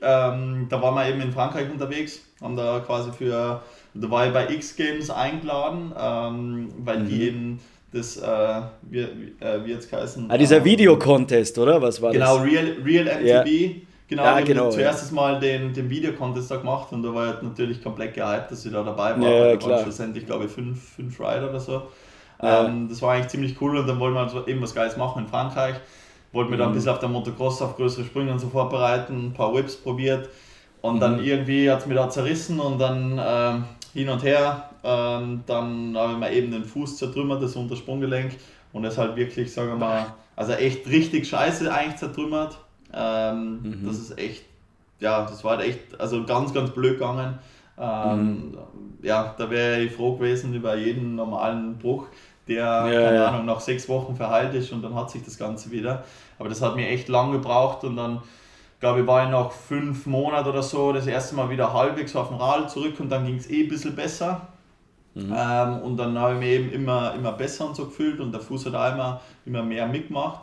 ähm, 0.00 0.66
da 0.70 0.80
waren 0.80 0.94
wir 0.94 1.08
eben 1.08 1.20
in 1.20 1.32
Frankreich 1.32 1.70
unterwegs, 1.70 2.20
haben 2.40 2.56
da 2.56 2.80
quasi 2.80 3.12
für, 3.12 3.60
da 3.92 4.10
war 4.10 4.26
ich 4.26 4.32
bei 4.32 4.48
X 4.48 4.76
Games 4.76 5.10
eingeladen, 5.10 5.92
ähm, 5.98 6.68
weil 6.78 7.00
mhm. 7.00 7.08
die 7.08 7.22
eben 7.22 7.60
das, 7.92 8.16
äh, 8.16 8.62
wie, 8.82 9.00
äh, 9.00 9.64
wie 9.64 9.70
jetzt 9.70 9.92
heißen. 9.92 10.30
Ah, 10.30 10.38
dieser 10.38 10.58
ähm, 10.58 10.64
Videocontest, 10.64 11.58
oder? 11.58 11.80
Was 11.82 12.00
war 12.00 12.12
genau, 12.12 12.38
das? 12.38 12.48
Genau, 12.48 12.62
Real, 12.62 12.76
Real 12.84 13.04
MTV. 13.04 13.26
Ja. 13.26 13.44
Genau, 14.08 14.24
ja, 14.24 14.40
genau, 14.42 14.68
zuerst 14.70 15.10
ja. 15.10 15.14
mal 15.14 15.40
den, 15.40 15.72
den 15.72 15.88
Videocontest 15.88 16.50
da 16.50 16.56
gemacht 16.56 16.92
und 16.92 17.02
da 17.02 17.14
war 17.14 17.34
ich 17.34 17.42
natürlich 17.42 17.82
komplett 17.82 18.12
gehypt, 18.12 18.50
dass 18.50 18.66
ich 18.66 18.70
da 18.70 18.82
dabei 18.82 19.18
war. 19.18 19.22
Ja, 19.22 19.56
da 19.56 19.66
waren 19.66 19.82
schlussendlich, 19.84 20.26
glaube 20.26 20.44
ich, 20.44 20.50
fünf, 20.50 20.96
fünf 20.96 21.18
Rider 21.18 21.48
oder 21.48 21.60
so. 21.60 21.84
Ähm, 22.42 22.88
das 22.90 23.00
war 23.00 23.14
eigentlich 23.14 23.28
ziemlich 23.28 23.58
cool 23.62 23.78
und 23.78 23.86
dann 23.86 23.98
wollten 24.00 24.16
wir 24.16 24.20
also 24.20 24.46
eben 24.46 24.60
was 24.60 24.74
Geiles 24.74 24.98
machen 24.98 25.22
in 25.22 25.28
Frankreich. 25.28 25.76
Wollten 26.32 26.50
wir 26.50 26.58
dann 26.58 26.68
ein 26.68 26.70
mhm. 26.72 26.74
bisschen 26.74 26.90
auf 26.90 26.98
der 26.98 27.08
Motocross 27.08 27.62
auf 27.62 27.76
größere 27.76 28.04
Sprünge 28.04 28.32
und 28.32 28.38
so 28.38 28.48
vorbereiten, 28.48 29.28
ein 29.28 29.32
paar 29.32 29.54
Whips 29.54 29.76
probiert 29.76 30.28
und 30.82 30.96
mhm. 30.96 31.00
dann 31.00 31.24
irgendwie 31.24 31.70
hat 31.70 31.80
es 31.80 31.86
mir 31.86 31.94
da 31.94 32.10
zerrissen 32.10 32.60
und 32.60 32.78
dann 32.78 33.18
ähm, 33.24 33.64
hin 33.92 34.08
und 34.08 34.22
her. 34.22 34.70
Ähm, 34.84 35.42
dann 35.46 35.96
habe 35.96 36.12
ich 36.12 36.18
mir 36.18 36.32
eben 36.32 36.50
den 36.50 36.64
Fuß 36.64 36.96
zertrümmert, 36.96 37.42
das 37.42 37.56
Untersprunggelenk 37.56 38.32
und 38.72 38.82
das 38.82 38.98
halt 38.98 39.16
wirklich, 39.16 39.52
sagen 39.52 39.68
wir 39.68 39.76
mal, 39.76 40.06
also 40.36 40.52
echt 40.52 40.86
richtig 40.88 41.28
scheiße 41.28 41.72
eigentlich 41.72 41.96
zertrümmert. 41.96 42.58
Ähm, 42.92 43.60
mhm. 43.62 43.86
Das 43.86 43.98
ist 43.98 44.18
echt, 44.18 44.44
ja, 45.00 45.22
das 45.22 45.44
war 45.44 45.58
halt 45.58 45.68
echt, 45.68 46.00
also 46.00 46.24
ganz, 46.24 46.52
ganz 46.52 46.70
blöd 46.70 46.94
gegangen. 46.94 47.38
Ähm, 47.78 48.50
mhm. 48.50 48.58
Ja, 49.02 49.34
da 49.36 49.50
wäre 49.50 49.80
ich 49.80 49.92
froh 49.92 50.16
gewesen 50.16 50.54
über 50.54 50.76
jeden 50.76 51.16
normalen 51.16 51.78
Bruch 51.78 52.06
der, 52.48 52.56
ja, 52.56 52.84
keine 52.84 53.16
ja. 53.16 53.26
Ahnung, 53.28 53.46
nach 53.46 53.60
sechs 53.60 53.88
Wochen 53.88 54.16
verheilt 54.16 54.54
ist 54.54 54.72
und 54.72 54.82
dann 54.82 54.94
hat 54.94 55.10
sich 55.10 55.24
das 55.24 55.38
Ganze 55.38 55.70
wieder. 55.70 56.04
Aber 56.38 56.48
das 56.48 56.60
hat 56.60 56.76
mir 56.76 56.88
echt 56.88 57.08
lang 57.08 57.32
gebraucht 57.32 57.84
und 57.84 57.96
dann, 57.96 58.20
glaube 58.82 59.02
ich, 59.02 59.06
war 59.06 59.22
ich 59.22 59.30
nach 59.30 59.52
fünf 59.52 60.06
Monaten 60.06 60.48
oder 60.48 60.62
so 60.62 60.92
das 60.92 61.06
erste 61.06 61.36
Mal 61.36 61.48
wieder 61.48 61.72
halbwegs 61.72 62.16
auf 62.16 62.28
dem 62.28 62.38
Rad 62.38 62.68
zurück 62.68 62.98
und 62.98 63.10
dann 63.10 63.24
ging 63.24 63.36
es 63.36 63.48
eh 63.48 63.62
ein 63.62 63.68
bisschen 63.68 63.94
besser. 63.94 64.48
Mhm. 65.14 65.32
Ähm, 65.32 65.78
und 65.82 65.96
dann 65.98 66.18
habe 66.18 66.34
ich 66.34 66.40
mich 66.40 66.48
eben 66.48 66.72
immer, 66.72 67.14
immer 67.14 67.30
besser 67.30 67.68
und 67.68 67.76
so 67.76 67.84
gefühlt 67.84 68.18
und 68.18 68.32
der 68.32 68.40
Fuß 68.40 68.66
hat 68.66 68.74
auch 68.74 68.92
immer, 68.92 69.20
immer 69.46 69.62
mehr 69.62 69.86
mitgemacht. 69.86 70.40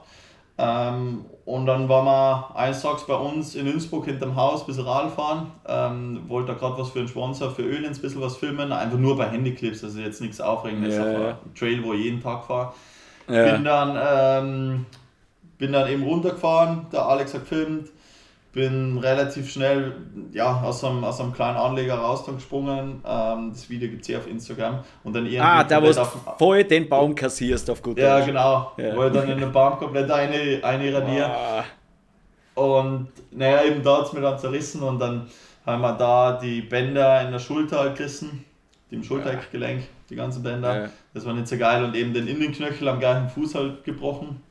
Ähm, 0.57 1.25
und 1.43 1.65
dann 1.65 1.89
waren 1.89 2.05
wir 2.05 2.55
eines 2.55 2.81
Tages 2.81 3.05
bei 3.07 3.15
uns 3.15 3.55
in 3.55 3.67
Innsbruck 3.67 4.05
hinterm 4.05 4.37
Haus 4.37 4.61
ein 4.61 4.67
bisschen 4.67 4.85
Radl 4.85 5.09
fahren. 5.09 5.51
Ähm, 5.67 6.21
wollte 6.29 6.53
da 6.53 6.57
gerade 6.57 6.77
was 6.77 6.91
für 6.91 6.99
einen 6.99 7.09
Sponsor, 7.09 7.51
für 7.51 7.63
Öl 7.63 7.85
ein 7.85 7.91
bisschen 7.91 8.21
was 8.21 8.37
filmen. 8.37 8.71
Einfach 8.71 8.97
nur 8.97 9.17
bei 9.17 9.25
Handyclips, 9.25 9.83
also 9.83 9.99
jetzt 9.99 10.21
nichts 10.21 10.39
Aufregendes. 10.39 10.95
Ja, 10.95 11.11
ja. 11.11 11.37
Trail, 11.57 11.83
wo 11.83 11.91
ich 11.91 12.05
jeden 12.05 12.23
Tag 12.23 12.45
fahre. 12.45 12.71
Ja. 13.27 13.51
Bin, 13.51 13.65
dann, 13.65 13.97
ähm, 14.01 14.85
bin 15.57 15.73
dann 15.73 15.89
eben 15.89 16.03
runtergefahren, 16.03 16.85
der 16.93 17.05
Alex 17.05 17.33
hat 17.33 17.41
gefilmt. 17.41 17.89
Bin 18.51 18.97
relativ 18.97 19.51
schnell 19.51 19.93
ja, 20.33 20.61
aus, 20.61 20.83
einem, 20.83 21.03
aus 21.03 21.19
einem 21.21 21.33
kleinen 21.33 21.57
Anleger 21.57 21.95
raus 21.95 22.25
dann 22.25 22.35
gesprungen. 22.35 23.01
Ähm, 23.07 23.51
das 23.51 23.69
Video 23.69 23.89
gibt 23.89 24.01
es 24.01 24.09
eh 24.09 24.17
auf 24.17 24.27
Instagram. 24.27 24.79
Und 25.03 25.15
dann 25.15 25.25
irgendwie 25.25 25.39
Ah, 25.39 25.63
da 25.63 25.81
wo 25.81 25.87
du 25.91 26.03
voll 26.37 26.63
den 26.63 26.89
Baum 26.89 27.13
kassierst 27.13 27.69
auf 27.69 27.79
gut 27.81 27.99
Ja, 27.99 28.17
Deutsch. 28.17 28.27
genau. 28.27 28.71
Ja. 28.77 28.95
Wo 28.95 29.03
ich 29.05 29.13
dann 29.13 29.29
in 29.29 29.37
den 29.37 29.51
Baum 29.51 29.77
komplett 29.77 30.09
eine, 30.09 30.59
eine 30.63 30.93
radiere. 30.93 31.31
Ah, 31.31 31.63
Und 32.55 33.09
naja, 33.31 33.63
eben 33.63 33.83
da 33.83 33.97
hat 33.99 34.07
es 34.07 34.13
mir 34.13 34.21
dann 34.21 34.39
zerrissen 34.39 34.81
und 34.81 34.99
dann 34.99 35.27
haben 35.65 35.81
wir 35.81 35.93
da 35.93 36.33
die 36.41 36.61
Bänder 36.61 37.21
in 37.21 37.31
der 37.31 37.39
Schulter 37.39 37.79
halt 37.81 37.97
gerissen, 37.97 38.45
die 38.89 38.95
im 38.95 39.03
Schultergelenk, 39.03 39.83
die 40.09 40.15
ganzen 40.15 40.41
Bänder. 40.41 40.83
Ja. 40.83 40.89
Das 41.13 41.23
war 41.25 41.33
nicht 41.33 41.47
so 41.47 41.57
geil 41.57 41.83
und 41.83 41.95
eben 41.95 42.13
den 42.15 42.27
Innenknöchel 42.27 42.87
am 42.87 42.99
gleichen 42.99 43.29
Fuß 43.29 43.53
halt 43.55 43.83
gebrochen. 43.83 44.41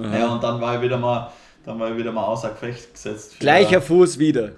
aha. 0.00 0.16
Ja, 0.18 0.28
und 0.28 0.42
dann 0.42 0.58
war 0.60 0.76
ich 0.76 0.80
wieder 0.80 0.96
mal, 0.96 1.30
dann 1.66 1.78
war 1.78 1.90
ich 1.90 1.96
wieder 1.98 2.12
mal 2.12 2.24
außer 2.24 2.48
Gefecht 2.50 2.94
gesetzt. 2.94 3.34
für- 3.34 3.40
Gleicher 3.40 3.82
Fuß 3.82 4.18
wieder. 4.18 4.52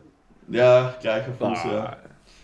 Ja, 0.48 0.94
gleicher 1.00 1.32
Fuß, 1.32 1.58
Ah. 1.64 1.96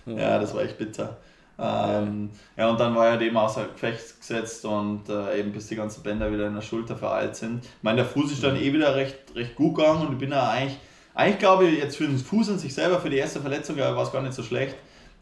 ja. 0.06 0.12
Ja, 0.16 0.38
das 0.38 0.52
war 0.54 0.62
echt 0.62 0.76
bitter. 0.76 1.16
Ähm, 1.58 2.30
ja, 2.56 2.68
und 2.68 2.80
dann 2.80 2.94
war 2.96 3.10
er 3.10 3.16
dem 3.16 3.36
außer 3.36 3.66
Gefecht 3.68 4.18
gesetzt 4.20 4.64
und 4.64 5.08
äh, 5.08 5.38
eben 5.38 5.52
bis 5.52 5.68
die 5.68 5.76
ganzen 5.76 6.02
Bänder 6.02 6.30
wieder 6.32 6.48
in 6.48 6.54
der 6.54 6.60
Schulter 6.62 6.96
verheilt 6.96 7.36
sind. 7.36 7.64
Ich 7.64 7.70
meine, 7.82 7.98
der 7.98 8.06
Fuß 8.06 8.32
ist 8.32 8.42
dann 8.42 8.56
eh 8.56 8.72
wieder 8.72 8.96
recht, 8.96 9.16
recht 9.36 9.54
gut 9.54 9.76
gegangen 9.76 10.06
und 10.06 10.12
ich 10.14 10.18
bin 10.18 10.30
da 10.30 10.50
eigentlich, 10.50 10.76
eigentlich 11.14 11.38
glaube 11.38 11.66
ich, 11.68 11.78
jetzt 11.78 11.96
für 11.96 12.06
den 12.08 12.18
Fuß 12.18 12.50
an 12.50 12.58
sich 12.58 12.74
selber, 12.74 12.98
für 12.98 13.08
die 13.08 13.18
erste 13.18 13.40
Verletzung 13.40 13.76
war 13.78 13.96
es 14.02 14.10
gar 14.12 14.20
nicht 14.22 14.34
so 14.34 14.42
schlecht, 14.42 14.74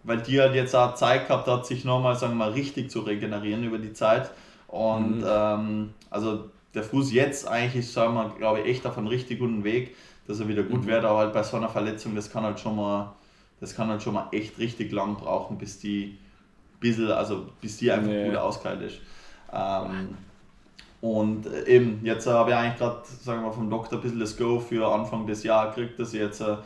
weil 0.05 0.19
die 0.23 0.41
halt 0.41 0.55
jetzt 0.55 0.75
auch 0.75 0.95
Zeit 0.95 1.29
gehabt 1.29 1.47
hat, 1.47 1.67
sich 1.67 1.85
nochmal, 1.85 2.17
sagen 2.17 2.33
wir 2.33 2.47
mal, 2.47 2.53
richtig 2.53 2.91
zu 2.91 3.01
regenerieren 3.01 3.63
über 3.65 3.79
die 3.79 3.93
Zeit. 3.93 4.31
Und 4.69 5.23
ähm, 5.29 5.93
also 6.09 6.49
der 6.75 6.83
Fuß 6.83 7.13
jetzt 7.13 7.47
eigentlich 7.47 7.85
ist, 7.85 7.93
sagen 7.93 8.15
wir, 8.15 8.31
glaube 8.39 8.61
ich, 8.61 8.67
echt 8.67 8.87
auf 8.87 8.97
einem 8.99 9.09
richtig 9.09 9.39
guten 9.39 9.65
Weg, 9.65 9.95
dass 10.27 10.41
er 10.41 10.49
wieder 10.49 10.63
gut 10.63 10.87
wird, 10.87 11.05
aber 11.05 11.19
halt 11.19 11.33
bei 11.33 11.43
so 11.43 11.57
einer 11.57 11.69
Verletzung, 11.69 12.15
das 12.15 12.31
kann 12.31 12.45
halt 12.45 12.61
schon 12.61 12.77
mal, 12.77 13.13
das 13.61 13.75
kann 13.75 13.89
halt 13.89 14.03
schon 14.03 14.15
mal 14.15 14.29
echt 14.33 14.59
richtig 14.59 14.93
lang 14.93 15.17
brauchen, 15.17 15.59
bis 15.59 15.79
die 15.79 16.19
bisschen, 16.81 17.11
also 17.11 17.47
bis 17.61 17.77
die 17.79 17.91
einfach 17.91 18.11
Ja. 18.11 18.25
gut 18.27 18.37
ausgeheilt 18.37 18.83
ist. 18.83 19.01
Ähm, 19.53 20.17
und 21.01 21.47
äh, 21.47 21.67
eben, 21.67 22.01
jetzt 22.05 22.27
habe 22.27 22.51
ich 22.51 22.57
eigentlich 22.57 22.79
gerade, 22.79 23.03
sagen 23.05 23.43
wir 23.43 23.53
vom 23.53 23.69
Doktor 23.69 23.97
ein 23.99 24.03
bisschen 24.03 24.21
das 24.21 24.37
Go 24.37 24.61
für 24.61 24.87
Anfang 24.93 25.27
des 25.27 25.43
Jahres 25.43 25.75
gekriegt, 25.75 25.99
dass 25.99 26.15
ich 26.15 26.21
jetzt 26.21 26.41
äh, 26.41 26.57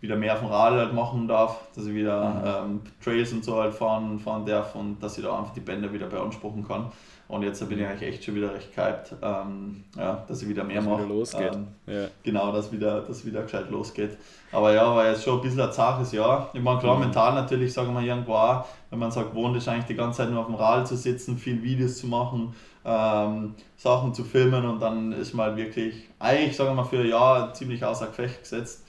wieder 0.00 0.16
mehr 0.16 0.32
auf 0.34 0.40
dem 0.40 0.48
Rad 0.48 0.72
halt 0.72 0.94
machen 0.94 1.28
darf, 1.28 1.60
dass 1.74 1.86
ich 1.86 1.94
wieder 1.94 2.64
ähm, 2.66 2.80
Trails 3.02 3.32
und 3.32 3.44
so 3.44 3.56
halt 3.60 3.74
fahren, 3.74 4.18
fahren 4.18 4.44
darf 4.46 4.74
und 4.74 5.00
dass 5.02 5.16
ich 5.18 5.24
da 5.24 5.38
einfach 5.38 5.52
die 5.54 5.60
Bänder 5.60 5.92
wieder 5.92 6.06
beanspruchen 6.06 6.66
kann. 6.66 6.90
Und 7.32 7.42
jetzt 7.44 7.66
bin 7.66 7.78
ich 7.78 7.86
eigentlich 7.86 8.10
echt 8.10 8.24
schon 8.24 8.34
wieder 8.34 8.52
recht 8.52 8.76
gehypt, 8.76 9.14
ähm, 9.22 9.84
ja, 9.96 10.22
dass 10.28 10.42
ich 10.42 10.48
wieder 10.50 10.64
mehr 10.64 10.76
Dass 10.76 10.84
mache. 10.84 10.98
wieder 11.04 11.14
losgeht. 11.14 11.54
Ähm, 11.54 11.66
Ja. 11.86 12.06
genau, 12.22 12.52
dass 12.52 12.70
wieder, 12.70 13.00
dass 13.00 13.24
wieder 13.24 13.40
gescheit 13.40 13.70
losgeht. 13.70 14.18
Aber 14.52 14.74
ja, 14.74 14.94
war 14.94 15.06
jetzt 15.08 15.24
schon 15.24 15.36
ein 15.36 15.40
bisschen 15.40 15.62
ein 15.62 15.72
zaches 15.72 16.12
Jahr. 16.12 16.50
Ich 16.52 16.60
meine, 16.60 16.78
klar, 16.78 16.98
mental 16.98 17.32
natürlich, 17.32 17.72
sagen 17.72 17.94
wir 17.94 18.02
irgendwo 18.02 18.34
auch, 18.34 18.66
wenn 18.90 18.98
man 18.98 19.10
sagt, 19.10 19.30
gewohnt 19.30 19.56
ist 19.56 19.66
eigentlich 19.66 19.86
die 19.86 19.94
ganze 19.94 20.18
Zeit 20.18 20.30
nur 20.30 20.40
auf 20.40 20.46
dem 20.46 20.56
Rad 20.56 20.86
zu 20.86 20.94
sitzen, 20.94 21.38
viel 21.38 21.62
Videos 21.62 21.96
zu 21.96 22.06
machen, 22.06 22.54
ähm, 22.84 23.54
Sachen 23.78 24.12
zu 24.12 24.24
filmen 24.24 24.66
und 24.66 24.80
dann 24.80 25.12
ist 25.12 25.32
man 25.32 25.46
halt 25.46 25.56
wirklich, 25.56 26.10
eigentlich 26.18 26.54
sagen 26.54 26.68
wir 26.70 26.74
mal 26.82 26.84
für 26.84 26.98
ein 26.98 27.08
Jahr 27.08 27.54
ziemlich 27.54 27.82
außer 27.82 28.08
Gefecht 28.08 28.42
gesetzt. 28.42 28.84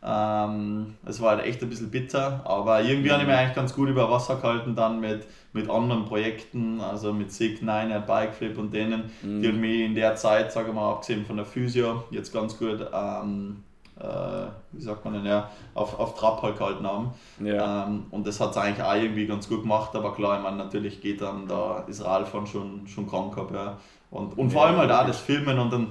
Ähm, 0.00 0.94
es 1.06 1.20
war 1.20 1.30
halt 1.36 1.46
echt 1.46 1.60
ein 1.62 1.68
bisschen 1.68 1.90
bitter, 1.90 2.42
aber 2.44 2.82
irgendwie 2.82 3.10
habe 3.10 3.22
ich 3.22 3.26
mich 3.28 3.36
eigentlich 3.36 3.56
ganz 3.56 3.74
gut 3.74 3.88
über 3.88 4.08
Wasser 4.10 4.36
gehalten 4.36 4.76
dann 4.76 5.00
mit, 5.00 5.26
mit 5.58 5.68
anderen 5.70 6.04
Projekten, 6.04 6.80
also 6.80 7.12
mit 7.12 7.32
Sig, 7.32 7.60
Nine, 7.62 8.02
Bikeflip 8.06 8.56
und 8.58 8.72
denen, 8.72 9.10
die 9.22 9.48
haben 9.48 9.60
mich 9.60 9.80
in 9.80 9.94
der 9.94 10.14
Zeit, 10.14 10.52
sage 10.52 10.68
ich 10.68 10.74
mal, 10.74 10.90
abgesehen 10.92 11.26
von 11.26 11.36
der 11.36 11.46
Physio, 11.46 12.04
jetzt 12.10 12.32
ganz 12.32 12.56
gut, 12.58 12.80
ähm, 12.92 13.64
äh, 13.98 14.46
wie 14.72 14.80
sagt 14.80 15.04
man 15.04 15.14
denn, 15.14 15.26
ja, 15.26 15.50
auf, 15.74 15.98
auf 15.98 16.14
Trab 16.14 16.40
halt 16.42 16.56
gehalten 16.56 16.86
haben. 16.86 17.10
Ja. 17.44 17.86
Ähm, 17.86 18.06
und 18.10 18.26
das 18.26 18.38
hat 18.40 18.50
es 18.52 18.56
eigentlich 18.56 18.86
auch 18.86 18.94
irgendwie 18.94 19.26
ganz 19.26 19.48
gut 19.48 19.62
gemacht, 19.62 19.94
aber 19.96 20.14
klar, 20.14 20.36
ich 20.36 20.42
meine, 20.44 20.56
natürlich 20.56 21.00
geht 21.00 21.20
dann 21.20 21.48
da 21.48 21.84
ist 21.88 22.04
Radfahren 22.04 22.46
schon, 22.46 22.86
schon 22.86 23.08
krank 23.08 23.36
ab, 23.36 23.50
ja. 23.52 23.76
Und, 24.10 24.38
und 24.38 24.50
vor 24.52 24.62
Ja, 24.62 24.68
allem 24.68 24.76
halt 24.78 24.92
auch 24.92 25.06
das 25.06 25.18
Filmen 25.20 25.58
und 25.58 25.72
dann, 25.72 25.88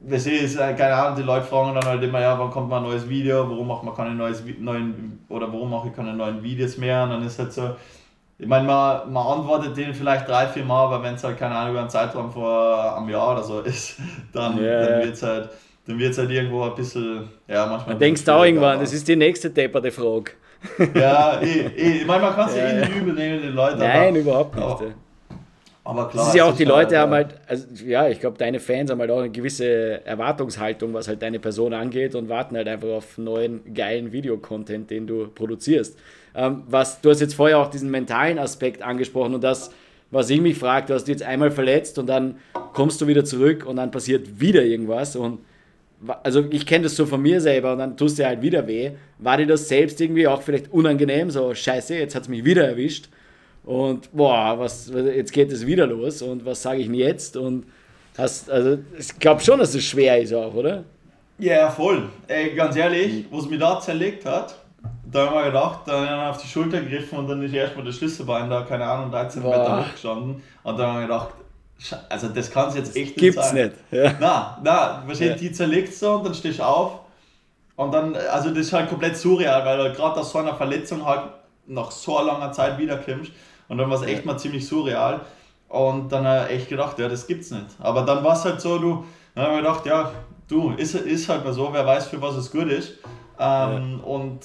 wir 0.00 0.20
sehen 0.20 0.44
es, 0.44 0.56
äh, 0.56 0.74
keine 0.74 0.94
Ahnung, 0.94 1.16
die 1.16 1.22
Leute 1.22 1.46
fragen 1.46 1.74
dann 1.74 1.84
halt 1.84 2.02
immer, 2.02 2.20
ja, 2.20 2.38
wann 2.38 2.50
kommt 2.50 2.68
mal 2.68 2.78
ein 2.78 2.84
neues 2.84 3.08
Video, 3.08 3.48
warum 3.50 3.66
macht 3.66 3.82
man 3.82 3.94
keine 3.94 4.14
neues, 4.14 4.44
neuen, 4.60 5.24
oder 5.28 5.52
warum 5.52 5.70
mache 5.70 5.88
ich 5.88 5.96
keine 5.96 6.14
neuen 6.14 6.42
Videos 6.42 6.76
mehr 6.78 7.02
und 7.04 7.10
dann 7.10 7.22
ist 7.24 7.38
halt 7.40 7.52
so, 7.52 7.74
ich 8.38 8.46
meine, 8.46 8.66
man, 8.66 9.12
man 9.12 9.26
antwortet 9.26 9.76
denen 9.76 9.94
vielleicht 9.94 10.28
drei, 10.28 10.46
vier 10.46 10.64
Mal, 10.64 10.84
aber 10.84 11.02
wenn 11.02 11.14
es 11.14 11.24
halt, 11.24 11.38
keine 11.38 11.54
Ahnung, 11.54 11.70
über 11.70 11.80
einen 11.80 11.90
Zeitraum 11.90 12.30
vor 12.30 12.96
einem 12.96 13.08
Jahr 13.08 13.32
oder 13.32 13.42
so 13.42 13.60
ist, 13.62 13.96
dann, 14.32 14.62
Ja, 14.62 14.84
dann 14.86 15.02
wird 15.02 15.14
es 15.14 15.22
halt, 15.22 15.48
dann 15.86 15.98
wird's 15.98 16.18
halt 16.18 16.30
irgendwo 16.30 16.64
ein 16.64 16.74
bisschen, 16.74 17.28
ja, 17.48 17.66
manchmal. 17.66 17.94
Man 17.94 17.98
denkst 17.98 18.28
auch 18.28 18.44
irgendwann, 18.44 18.80
das 18.80 18.92
ist 18.92 19.08
die 19.08 19.16
nächste 19.16 19.50
depperte 19.50 19.90
Frage. 19.90 20.32
Ja, 20.94 21.40
eh, 21.42 21.66
eh. 21.76 21.98
ich 21.98 22.06
meine, 22.06 22.22
man 22.22 22.34
kann 22.34 22.48
es 22.48 22.56
ja, 22.56 22.62
eh 22.64 22.80
ja. 22.80 22.86
nicht 22.86 22.96
übel 22.96 23.14
nehmen, 23.14 23.42
den 23.42 23.54
Leuten. 23.54 23.78
Nein, 23.78 24.08
aber, 24.08 24.18
überhaupt 24.18 24.54
nicht. 24.54 24.64
aber-. 24.64 25.05
Aber 25.86 26.08
klar. 26.08 26.24
Das 26.24 26.28
ist 26.28 26.34
ja 26.34 26.46
es 26.46 26.52
auch, 26.52 26.56
die 26.56 26.64
Leute 26.64 26.98
halt, 26.98 26.98
haben 26.98 27.12
halt, 27.12 27.34
also 27.46 27.66
ja, 27.84 28.08
ich 28.08 28.20
glaube, 28.20 28.36
deine 28.38 28.58
Fans 28.58 28.90
haben 28.90 28.98
halt 28.98 29.10
auch 29.10 29.20
eine 29.20 29.30
gewisse 29.30 30.04
Erwartungshaltung, 30.04 30.92
was 30.94 31.06
halt 31.06 31.22
deine 31.22 31.38
Person 31.38 31.72
angeht 31.72 32.14
und 32.14 32.28
warten 32.28 32.56
halt 32.56 32.66
einfach 32.66 32.88
auf 32.88 33.18
neuen, 33.18 33.60
geilen 33.72 34.12
Videocontent, 34.12 34.90
den 34.90 35.06
du 35.06 35.28
produzierst. 35.28 35.96
Ähm, 36.34 36.64
was, 36.68 37.00
du 37.00 37.10
hast 37.10 37.20
jetzt 37.20 37.34
vorher 37.34 37.58
auch 37.58 37.70
diesen 37.70 37.90
mentalen 37.90 38.38
Aspekt 38.38 38.82
angesprochen 38.82 39.34
und 39.34 39.44
das, 39.44 39.70
was 40.10 40.28
ich 40.28 40.40
mich 40.40 40.58
frage, 40.58 40.88
du 40.88 40.94
hast 40.94 41.04
dich 41.04 41.14
jetzt 41.14 41.22
einmal 41.22 41.50
verletzt 41.50 41.98
und 41.98 42.06
dann 42.06 42.36
kommst 42.72 43.00
du 43.00 43.06
wieder 43.06 43.24
zurück 43.24 43.64
und 43.64 43.76
dann 43.76 43.90
passiert 43.90 44.40
wieder 44.40 44.64
irgendwas 44.64 45.14
und 45.16 45.38
also 46.22 46.44
ich 46.50 46.66
kenne 46.66 46.84
das 46.84 46.94
so 46.94 47.06
von 47.06 47.22
mir 47.22 47.40
selber 47.40 47.72
und 47.72 47.78
dann 47.78 47.96
tust 47.96 48.18
dir 48.18 48.26
halt 48.26 48.42
wieder 48.42 48.66
weh. 48.66 48.90
War 49.18 49.38
dir 49.38 49.46
das 49.46 49.66
selbst 49.66 49.98
irgendwie 49.98 50.28
auch 50.28 50.42
vielleicht 50.42 50.70
unangenehm, 50.70 51.30
so 51.30 51.54
scheiße, 51.54 51.94
jetzt 51.94 52.14
hat 52.14 52.24
es 52.24 52.28
mich 52.28 52.44
wieder 52.44 52.66
erwischt 52.68 53.08
und 53.66 54.10
boah, 54.12 54.58
was, 54.58 54.88
jetzt 54.88 55.32
geht 55.32 55.52
es 55.52 55.66
wieder 55.66 55.86
los 55.86 56.22
und 56.22 56.44
was 56.46 56.62
sage 56.62 56.80
ich 56.80 56.86
denn 56.86 56.94
jetzt? 56.94 57.36
Und 57.36 57.66
hast, 58.16 58.48
also 58.50 58.78
ich 58.98 59.18
glaube 59.18 59.42
schon, 59.42 59.58
dass 59.58 59.74
es 59.74 59.84
schwer 59.84 60.18
ist 60.20 60.32
auch, 60.32 60.54
oder? 60.54 60.84
Ja, 61.38 61.68
voll. 61.68 62.08
Ey, 62.28 62.54
ganz 62.54 62.76
ehrlich, 62.76 63.26
was 63.30 63.46
mich 63.46 63.60
da 63.60 63.78
zerlegt 63.78 64.24
hat, 64.24 64.54
da 65.10 65.26
haben 65.26 65.34
wir 65.34 65.44
gedacht, 65.46 65.80
dann 65.86 66.08
auf 66.30 66.40
die 66.40 66.48
Schulter 66.48 66.80
gegriffen 66.80 67.18
und 67.18 67.28
dann 67.28 67.42
ist 67.42 67.52
erstmal 67.52 67.84
das 67.84 67.96
Schlüsselbein 67.96 68.48
da, 68.48 68.62
keine 68.62 68.84
Ahnung, 68.84 69.10
13 69.10 69.42
Boah. 69.42 69.50
Meter 69.58 69.80
hochgestanden. 69.86 70.42
Und 70.62 70.78
dann 70.78 70.86
haben 70.86 70.94
wir 71.00 71.02
gedacht, 71.06 71.28
also 72.08 72.28
das 72.28 72.50
kann 72.50 72.68
es 72.70 72.76
jetzt 72.76 72.96
echt 72.96 73.16
Gibt's 73.16 73.50
sein. 73.50 73.54
nicht. 73.66 73.72
Ja. 73.90 74.14
Na, 74.18 74.58
na, 74.64 75.02
wahrscheinlich 75.06 75.36
Ja. 75.42 75.48
die 75.48 75.52
zerlegt 75.52 75.92
so 75.92 76.12
und 76.14 76.24
dann 76.26 76.34
stehst 76.34 76.58
du 76.60 76.62
auf. 76.62 77.00
Und 77.76 77.92
dann, 77.92 78.16
also 78.32 78.48
das 78.50 78.58
ist 78.60 78.72
halt 78.72 78.88
komplett 78.88 79.16
surreal, 79.16 79.62
weil 79.66 79.76
du 79.90 79.94
gerade 79.94 80.20
aus 80.20 80.32
so 80.32 80.38
einer 80.38 80.54
Verletzung 80.54 81.04
halt 81.04 81.24
nach 81.66 81.90
so 81.90 82.18
langer 82.22 82.50
Zeit 82.52 82.78
wiederkommst. 82.78 83.30
Und 83.68 83.78
dann 83.78 83.90
war 83.90 84.00
es 84.00 84.06
echt 84.06 84.24
mal 84.24 84.38
ziemlich 84.38 84.66
surreal. 84.66 85.20
Und 85.68 86.10
dann 86.12 86.26
habe 86.26 86.46
ich 86.48 86.58
echt 86.58 86.68
gedacht, 86.68 86.98
ja, 86.98 87.08
das 87.08 87.26
gibt's 87.26 87.50
nicht. 87.50 87.66
Aber 87.80 88.02
dann 88.02 88.22
war 88.22 88.34
es 88.34 88.44
halt 88.44 88.60
so, 88.60 88.78
du, 88.78 89.04
dann 89.34 89.46
habe 89.46 89.54
ich 89.56 89.60
gedacht, 89.62 89.86
ja, 89.86 90.12
du, 90.48 90.70
ist, 90.72 90.94
ist 90.94 91.28
halt 91.28 91.44
mal 91.44 91.52
so, 91.52 91.68
wer 91.72 91.84
weiß, 91.84 92.06
für 92.08 92.20
was 92.22 92.36
es 92.36 92.50
gut 92.50 92.68
ist. 92.68 92.94
Ähm, 93.38 94.00
Und 94.04 94.40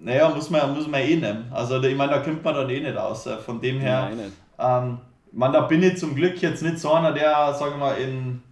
naja, 0.00 0.28
muss 0.30 0.50
man, 0.50 0.74
muss 0.74 0.86
man 0.88 1.00
eh 1.00 1.16
nehmen. 1.16 1.44
Also 1.50 1.80
ich 1.82 1.96
meine, 1.96 2.12
da 2.12 2.18
kommt 2.20 2.42
man 2.42 2.54
dann 2.54 2.70
eh 2.70 2.80
nicht 2.80 2.96
aus. 2.96 3.26
Äh, 3.26 3.36
Von 3.38 3.60
dem 3.60 3.78
her, 3.80 4.10
ähm, 4.58 4.98
man, 5.32 5.52
da 5.52 5.60
bin 5.62 5.82
ich 5.82 5.98
zum 5.98 6.14
Glück 6.14 6.40
jetzt 6.42 6.62
nicht 6.62 6.78
so 6.78 6.92
einer, 6.92 7.12
der, 7.12 7.54
sagen 7.54 7.72
wir 7.72 7.78
mal, 7.78 7.94
in, 7.94 8.42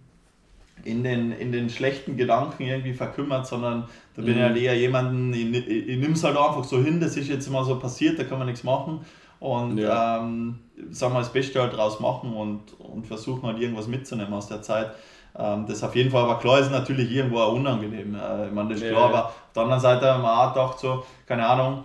in, 0.83 1.03
den, 1.03 1.31
in 1.31 1.51
den 1.51 1.69
schlechten 1.69 2.17
Gedanken 2.17 2.63
irgendwie 2.63 2.93
verkümmert, 2.93 3.45
sondern 3.47 3.85
da 4.15 4.21
bin 4.21 4.37
ich 4.37 4.43
halt 4.43 4.57
eher 4.57 4.75
jemanden, 4.75 5.33
ich, 5.33 5.67
ich, 5.67 5.87
ich 5.89 5.97
nehme 5.99 6.13
es 6.13 6.23
halt 6.23 6.37
einfach 6.37 6.63
so 6.63 6.81
hin, 6.81 6.99
das 6.99 7.17
ist 7.17 7.27
jetzt 7.27 7.47
immer 7.47 7.63
so 7.63 7.77
passiert, 7.77 8.17
da 8.17 8.23
kann 8.23 8.37
man 8.39 8.47
nichts 8.47 8.63
machen. 8.63 9.05
Und 9.41 9.77
Ja. 9.79 10.19
ähm, 10.19 10.59
sagen 10.91 11.13
wir 11.13 11.19
das 11.19 11.33
Beste 11.33 11.59
halt 11.61 11.75
draus 11.75 11.99
machen 11.99 12.31
und, 12.33 12.79
und 12.79 13.05
versuchen 13.07 13.43
halt 13.43 13.59
irgendwas 13.59 13.87
mitzunehmen 13.87 14.33
aus 14.33 14.47
der 14.47 14.61
Zeit. 14.61 14.91
Ähm, 15.37 15.65
das 15.67 15.83
auf 15.83 15.95
jeden 15.95 16.11
Fall, 16.11 16.23
aber 16.23 16.37
klar 16.39 16.59
ist 16.59 16.71
natürlich 16.71 17.11
irgendwo 17.11 17.39
auch 17.39 17.53
unangenehm. 17.53 18.15
Äh, 18.15 18.47
ich 18.47 18.53
meine, 18.53 18.69
das 18.69 18.77
ist 18.77 18.83
Ja, 18.85 18.91
klar, 18.91 19.01
ja. 19.01 19.07
aber 19.17 19.25
auf 19.25 19.33
der 19.55 19.63
anderen 19.63 19.81
Seite 19.81 20.13
haben 20.13 20.21
wir 20.23 20.31
auch 20.41 20.53
gedacht, 20.53 20.79
so, 20.79 21.03
keine 21.25 21.47
Ahnung, 21.47 21.83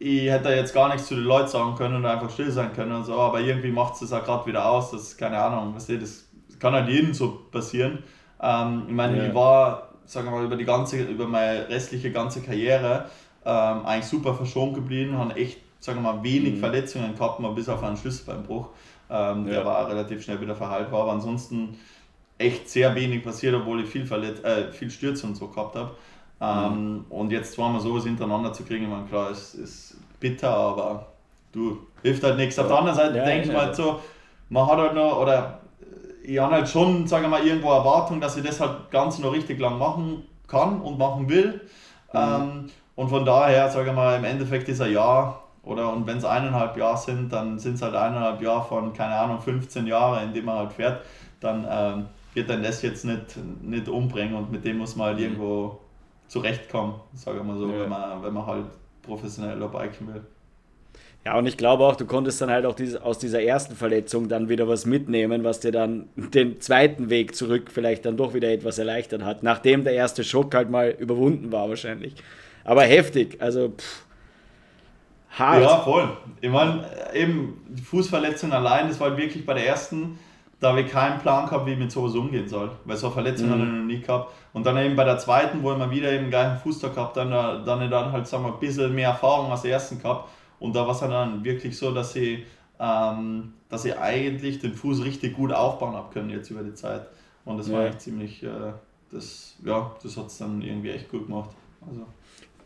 ich 0.00 0.28
hätte 0.28 0.50
jetzt 0.50 0.74
gar 0.74 0.88
nichts 0.88 1.06
zu 1.06 1.14
den 1.14 1.24
Leuten 1.24 1.48
sagen 1.48 1.74
können 1.76 1.96
und 1.96 2.06
einfach 2.06 2.30
still 2.30 2.50
sein 2.50 2.72
können 2.72 2.92
und 2.92 3.04
so, 3.04 3.14
aber 3.18 3.40
irgendwie 3.40 3.70
macht 3.72 3.94
es 3.94 4.00
das 4.00 4.12
auch 4.12 4.24
gerade 4.24 4.46
wieder 4.46 4.68
aus, 4.68 4.90
das 4.90 5.16
keine 5.16 5.38
Ahnung, 5.38 5.74
weißt 5.76 5.90
du, 5.90 5.98
das 5.98 6.28
kann 6.58 6.72
halt 6.74 6.88
jedem 6.88 7.14
so 7.14 7.42
passieren. 7.52 8.02
Ähm, 8.42 8.84
ich 8.88 8.94
meine, 8.94 9.18
Ja. 9.18 9.26
ich 9.28 9.34
war, 9.34 9.88
sagen 10.04 10.26
wir 10.26 10.32
mal, 10.32 10.44
über 10.44 10.56
die 10.56 10.64
ganze, 10.64 11.00
über 11.02 11.26
meine 11.28 11.68
restliche 11.68 12.10
ganze 12.10 12.40
Karriere 12.42 13.04
ähm, 13.44 13.86
eigentlich 13.86 14.06
super 14.06 14.34
verschont 14.34 14.74
geblieben, 14.74 15.16
habe 15.18 15.34
echt, 15.36 15.58
sagen 15.80 16.02
wir 16.02 16.12
mal, 16.12 16.22
wenig 16.22 16.58
Verletzungen 16.58 17.14
gehabt, 17.14 17.40
mal 17.40 17.52
bis 17.52 17.68
auf 17.68 17.82
einen 17.82 17.96
Schlüsselbeinbruch, 17.96 18.68
ähm, 19.10 19.46
Ja. 19.46 19.54
der 19.54 19.64
war 19.64 19.88
relativ 19.88 20.22
schnell 20.22 20.40
wieder 20.40 20.54
verheilt 20.54 20.90
war, 20.90 21.02
aber 21.02 21.12
ansonsten 21.12 21.78
echt 22.38 22.68
sehr 22.68 22.94
wenig 22.94 23.24
passiert, 23.24 23.54
obwohl 23.54 23.82
ich 23.82 23.88
viel, 23.88 24.10
äh, 24.12 24.70
viel 24.72 24.90
Stürze 24.90 25.26
und 25.26 25.36
so 25.36 25.48
gehabt 25.48 25.76
habe. 25.76 25.90
Ähm, 26.40 26.92
mhm. 26.92 27.04
Und 27.08 27.32
jetzt 27.32 27.54
zweimal 27.54 27.80
sowas 27.80 28.04
hintereinander 28.04 28.52
zu 28.52 28.64
kriegen, 28.64 28.84
ich 28.84 28.90
meine, 28.90 29.06
klar, 29.06 29.30
es 29.30 29.54
ist 29.54 29.96
bitter, 30.20 30.50
aber 30.50 31.06
du, 31.52 31.78
hilft 32.02 32.22
halt 32.22 32.36
nichts. 32.36 32.58
Auf 32.58 32.68
der 32.68 32.78
anderen 32.78 32.96
Seite 32.96 33.18
ja, 33.18 33.24
denke 33.24 33.42
ich 33.42 33.48
ja, 33.48 33.54
mal 33.54 33.66
halt 33.66 33.76
so, 33.76 34.00
man 34.48 34.66
hat 34.66 34.78
halt 34.78 34.94
noch, 34.94 35.20
oder 35.20 35.60
ich 36.22 36.38
habe 36.38 36.54
halt 36.54 36.68
schon, 36.68 37.06
sagen 37.06 37.24
wir 37.24 37.28
mal, 37.30 37.46
irgendwo 37.46 37.70
Erwartung, 37.70 38.20
dass 38.20 38.36
ich 38.36 38.44
das 38.44 38.60
halt 38.60 38.90
ganz 38.90 39.18
noch 39.18 39.32
richtig 39.32 39.58
lang 39.58 39.78
machen 39.78 40.24
kann 40.46 40.80
und 40.80 40.98
machen 40.98 41.28
will. 41.28 41.60
Mhm. 42.12 42.18
Ähm, 42.18 42.70
und 42.94 43.08
von 43.08 43.24
daher, 43.24 43.68
sage 43.70 43.90
ich 43.90 43.96
mal, 43.96 44.16
im 44.16 44.24
Endeffekt 44.24 44.68
ist 44.68 44.80
ein 44.80 44.92
Jahr 44.92 45.42
oder 45.68 45.92
und 45.92 46.06
wenn 46.06 46.16
es 46.16 46.24
eineinhalb 46.24 46.78
Jahre 46.78 46.96
sind, 46.96 47.30
dann 47.30 47.58
sind 47.58 47.74
es 47.74 47.82
halt 47.82 47.94
eineinhalb 47.94 48.40
Jahre 48.40 48.66
von, 48.66 48.94
keine 48.94 49.14
Ahnung, 49.14 49.38
15 49.38 49.86
Jahre, 49.86 50.24
in 50.24 50.32
dem 50.32 50.46
man 50.46 50.56
halt 50.56 50.72
fährt, 50.72 51.02
dann 51.40 51.66
ähm, 51.70 52.06
wird 52.32 52.48
dann 52.48 52.62
das 52.62 52.80
jetzt 52.80 53.04
nicht, 53.04 53.36
nicht 53.62 53.86
umbringen 53.86 54.34
und 54.34 54.50
mit 54.50 54.64
dem 54.64 54.78
muss 54.78 54.96
man 54.96 55.08
halt 55.08 55.18
mhm. 55.18 55.24
irgendwo 55.24 55.78
zurechtkommen, 56.26 56.94
sage 57.12 57.38
ich 57.38 57.44
mal 57.44 57.58
so, 57.58 57.68
ja. 57.68 57.80
wenn, 57.80 57.88
man, 57.90 58.22
wenn 58.22 58.32
man 58.32 58.46
halt 58.46 58.64
professionell 59.02 59.58
biken 59.58 60.08
will. 60.08 60.22
Ja, 61.26 61.36
und 61.36 61.44
ich 61.44 61.58
glaube 61.58 61.84
auch, 61.84 61.96
du 61.96 62.06
konntest 62.06 62.40
dann 62.40 62.50
halt 62.50 62.64
auch 62.64 62.74
diese, 62.74 63.04
aus 63.04 63.18
dieser 63.18 63.42
ersten 63.42 63.74
Verletzung 63.74 64.30
dann 64.30 64.48
wieder 64.48 64.68
was 64.68 64.86
mitnehmen, 64.86 65.44
was 65.44 65.60
dir 65.60 65.72
dann 65.72 66.08
den 66.16 66.62
zweiten 66.62 67.10
Weg 67.10 67.34
zurück 67.34 67.70
vielleicht 67.70 68.06
dann 68.06 68.16
doch 68.16 68.32
wieder 68.32 68.50
etwas 68.50 68.78
erleichtert 68.78 69.22
hat, 69.22 69.42
nachdem 69.42 69.84
der 69.84 69.92
erste 69.92 70.24
Schock 70.24 70.54
halt 70.54 70.70
mal 70.70 70.96
überwunden 70.98 71.52
war 71.52 71.68
wahrscheinlich. 71.68 72.14
Aber 72.64 72.84
heftig, 72.84 73.42
also 73.42 73.70
pff, 73.70 74.07
hart. 75.30 75.62
Ja, 75.62 75.78
voll. 75.78 76.08
Ich 76.40 76.50
meine, 76.50 76.84
eben 77.14 77.64
die 77.68 77.82
Fußverletzung 77.82 78.52
allein, 78.52 78.88
das 78.88 79.00
war 79.00 79.10
halt 79.10 79.18
wirklich 79.18 79.44
bei 79.44 79.54
der 79.54 79.66
ersten, 79.66 80.18
da 80.60 80.70
habe 80.70 80.80
ich 80.82 80.90
keinen 80.90 81.20
Plan 81.20 81.46
gehabt, 81.46 81.66
wie 81.66 81.72
ich 81.72 81.78
mit 81.78 81.92
sowas 81.92 82.14
umgehen 82.14 82.48
soll, 82.48 82.70
weil 82.84 82.96
so 82.96 83.10
Verletzungen 83.10 83.50
mhm. 83.50 83.52
habe 83.54 83.62
ich 83.64 83.78
noch 83.78 83.84
nie 83.84 84.00
gehabt. 84.00 84.32
Und 84.52 84.66
dann 84.66 84.76
eben 84.78 84.96
bei 84.96 85.04
der 85.04 85.18
zweiten, 85.18 85.62
wo 85.62 85.72
ich 85.72 85.78
mal 85.78 85.90
wieder 85.90 86.12
eben 86.12 86.30
gleichen 86.30 86.58
Fußtag 86.58 86.94
gehabt 86.94 87.16
dann, 87.16 87.30
dann, 87.30 87.90
dann 87.90 88.12
halt 88.12 88.26
sagen 88.26 88.44
wir, 88.44 88.52
ein 88.52 88.58
bisschen 88.60 88.94
mehr 88.94 89.10
Erfahrung 89.10 89.50
als 89.50 89.62
der 89.62 89.72
ersten 89.72 90.00
gehabt. 90.00 90.28
Und 90.58 90.74
da 90.74 90.84
war 90.84 90.92
es 90.92 91.00
dann 91.00 91.44
wirklich 91.44 91.78
so, 91.78 91.92
dass 91.92 92.16
ich, 92.16 92.44
ähm, 92.80 93.54
dass 93.68 93.84
ich 93.84 93.96
eigentlich 93.96 94.58
den 94.58 94.74
Fuß 94.74 95.04
richtig 95.04 95.36
gut 95.36 95.52
aufbauen 95.52 95.94
habe 95.94 96.12
können 96.12 96.30
jetzt 96.30 96.50
über 96.50 96.62
die 96.62 96.74
Zeit. 96.74 97.06
Und 97.44 97.58
das 97.58 97.68
ja. 97.68 97.74
war 97.74 97.86
echt 97.86 98.00
ziemlich, 98.00 98.42
äh, 98.42 98.72
das, 99.12 99.56
ja, 99.64 99.92
das 100.02 100.16
hat 100.16 100.26
es 100.26 100.38
dann 100.38 100.60
irgendwie 100.60 100.90
echt 100.90 101.08
gut 101.08 101.26
gemacht. 101.26 101.50
Also, 101.86 102.04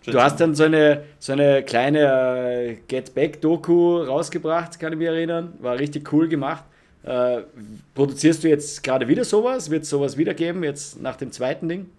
Du 0.05 0.21
hast 0.21 0.41
dann 0.41 0.55
so 0.55 0.65
eine, 0.65 1.05
so 1.19 1.33
eine 1.33 1.63
kleine 1.63 2.01
äh, 2.01 2.77
Get 2.89 3.15
Back-Doku 3.15 4.03
rausgebracht, 4.03 4.81
kann 4.81 4.93
ich 4.93 4.99
mich 4.99 5.09
erinnern. 5.09 5.55
War 5.61 5.79
richtig 5.79 6.13
cool 6.13 6.29
gemacht. 6.29 6.65
Äh, 7.05 7.43
produzierst 7.95 8.43
du 8.45 8.49
jetzt 8.49 8.83
gerade 8.83 9.07
wieder 9.09 9.25
sowas? 9.25 9.71
Wird 9.71 9.85
es 9.85 9.91
sowas 9.91 10.17
wiedergeben, 10.17 10.65
jetzt 10.65 11.01
nach 11.01 11.17
dem 11.17 11.31
zweiten 11.31 11.69
Ding? 11.69 11.91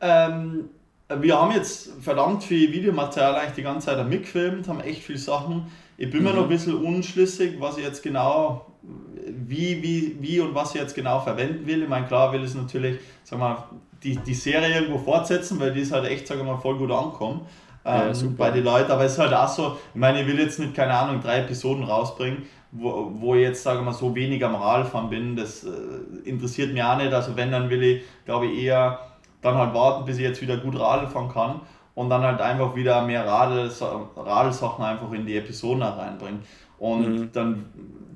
Ähm, 0.00 0.68
wir 1.20 1.40
haben 1.40 1.52
jetzt 1.52 1.90
verdammt 2.00 2.44
viel 2.44 2.72
Videomaterial 2.72 3.36
eigentlich 3.36 3.54
die 3.54 3.62
ganze 3.62 3.86
Zeit 3.86 4.08
mitgefilmt, 4.08 4.68
haben 4.68 4.80
echt 4.80 5.02
viele 5.02 5.18
Sachen. 5.18 5.70
Ich 5.96 6.10
bin 6.10 6.20
mhm. 6.20 6.28
mir 6.28 6.34
noch 6.34 6.42
ein 6.44 6.48
bisschen 6.48 6.74
unschlüssig, 6.74 7.60
was 7.60 7.78
ich 7.78 7.84
jetzt 7.84 8.02
genau, 8.02 8.66
wie, 9.26 9.82
wie, 9.82 10.16
wie 10.20 10.40
und 10.40 10.54
was 10.54 10.74
ich 10.74 10.80
jetzt 10.80 10.94
genau 10.94 11.20
verwenden 11.20 11.66
will. 11.66 11.82
Ich 11.82 11.88
meine, 11.88 12.06
klar 12.06 12.32
will 12.32 12.44
ich 12.44 12.54
natürlich, 12.54 12.98
sag 13.24 13.38
mal, 13.38 13.64
die, 14.02 14.16
die 14.16 14.34
Serie 14.34 14.80
irgendwo 14.80 14.98
fortsetzen, 14.98 15.60
weil 15.60 15.72
die 15.72 15.80
ist 15.80 15.92
halt 15.92 16.06
echt, 16.06 16.26
sage 16.26 16.42
mal, 16.42 16.56
voll 16.56 16.76
gut 16.76 16.90
ankommen 16.90 17.46
ähm, 17.84 18.12
ja, 18.12 18.28
bei 18.36 18.50
den 18.50 18.64
Leuten. 18.64 18.90
Aber 18.90 19.04
es 19.04 19.12
ist 19.12 19.18
halt 19.18 19.34
auch 19.34 19.48
so, 19.48 19.76
ich 19.94 20.00
meine, 20.00 20.22
ich 20.22 20.26
will 20.26 20.38
jetzt 20.38 20.58
nicht, 20.58 20.74
keine 20.74 20.94
Ahnung, 20.94 21.20
drei 21.20 21.40
Episoden 21.40 21.84
rausbringen, 21.84 22.44
wo, 22.70 23.10
wo 23.14 23.34
ich 23.34 23.42
jetzt, 23.42 23.62
sage 23.62 23.82
mal, 23.82 23.92
so 23.92 24.14
wenig 24.14 24.44
am 24.44 24.54
Radfahren 24.54 25.10
bin. 25.10 25.36
Das 25.36 25.64
äh, 25.64 25.68
interessiert 26.24 26.72
mich 26.72 26.82
auch 26.82 26.96
nicht. 26.96 27.12
Also 27.12 27.36
wenn, 27.36 27.50
dann 27.50 27.70
will 27.70 27.82
ich, 27.82 28.02
glaube 28.24 28.46
ich, 28.46 28.64
eher 28.64 28.98
dann 29.40 29.56
halt 29.56 29.74
warten, 29.74 30.04
bis 30.04 30.16
ich 30.16 30.22
jetzt 30.22 30.40
wieder 30.40 30.56
gut 30.56 30.78
Radl 30.78 31.08
fahren 31.08 31.28
kann 31.28 31.60
und 31.94 32.08
dann 32.08 32.22
halt 32.22 32.40
einfach 32.40 32.74
wieder 32.76 33.02
mehr 33.02 33.26
Radl, 33.26 33.70
Radelsachen 34.16 34.84
einfach 34.84 35.10
in 35.12 35.26
die 35.26 35.36
Episoden 35.36 35.82
reinbringen. 35.82 36.40
Und 36.78 37.20
mhm. 37.20 37.32
dann, 37.32 37.64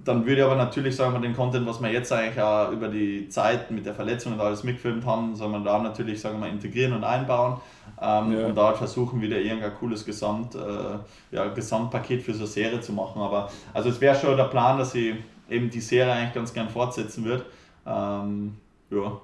dann 0.07 0.25
würde 0.25 0.40
ich 0.40 0.47
aber 0.47 0.55
natürlich, 0.55 0.95
sagen 0.95 1.14
wir, 1.14 1.21
den 1.21 1.35
Content, 1.35 1.66
was 1.66 1.83
wir 1.83 1.90
jetzt 1.90 2.12
eigentlich 2.12 2.40
auch 2.40 2.71
über 2.71 2.87
die 2.87 3.29
Zeit 3.29 3.73
mit 3.73 3.85
der 3.85 3.92
Verletzung 3.92 4.35
und 4.35 4.40
alles 4.40 4.62
mitgefilmt 4.62 5.05
haben, 5.05 5.35
soll 5.35 5.49
man 5.49 5.64
da 5.64 5.83
natürlich, 5.83 6.21
sagen 6.21 6.40
wir, 6.40 6.49
integrieren 6.49 6.92
und 6.92 7.03
einbauen 7.03 7.57
ähm, 8.01 8.33
ja. 8.33 8.47
und 8.47 8.55
da 8.55 8.73
versuchen, 8.75 9.21
wieder 9.21 9.37
irgendein 9.37 9.75
cooles 9.75 10.05
Gesamt, 10.05 10.55
äh, 10.55 11.35
ja, 11.35 11.49
Gesamtpaket 11.49 12.23
für 12.23 12.33
so 12.35 12.40
eine 12.40 12.47
Serie 12.47 12.81
zu 12.81 12.92
machen. 12.92 13.21
Aber 13.21 13.51
also 13.75 13.88
es 13.88 14.01
wäre 14.01 14.14
schon 14.14 14.37
der 14.37 14.45
Plan, 14.45 14.79
dass 14.79 14.95
ich 14.95 15.14
eben 15.51 15.71
die 15.71 15.81
Serie 15.81 16.12
eigentlich 16.12 16.35
ganz 16.35 16.55
gern 16.55 16.69
fortsetzen 16.69 17.25
würde. 17.25 17.45
Ähm, 17.85 18.55
ja. 18.90 19.21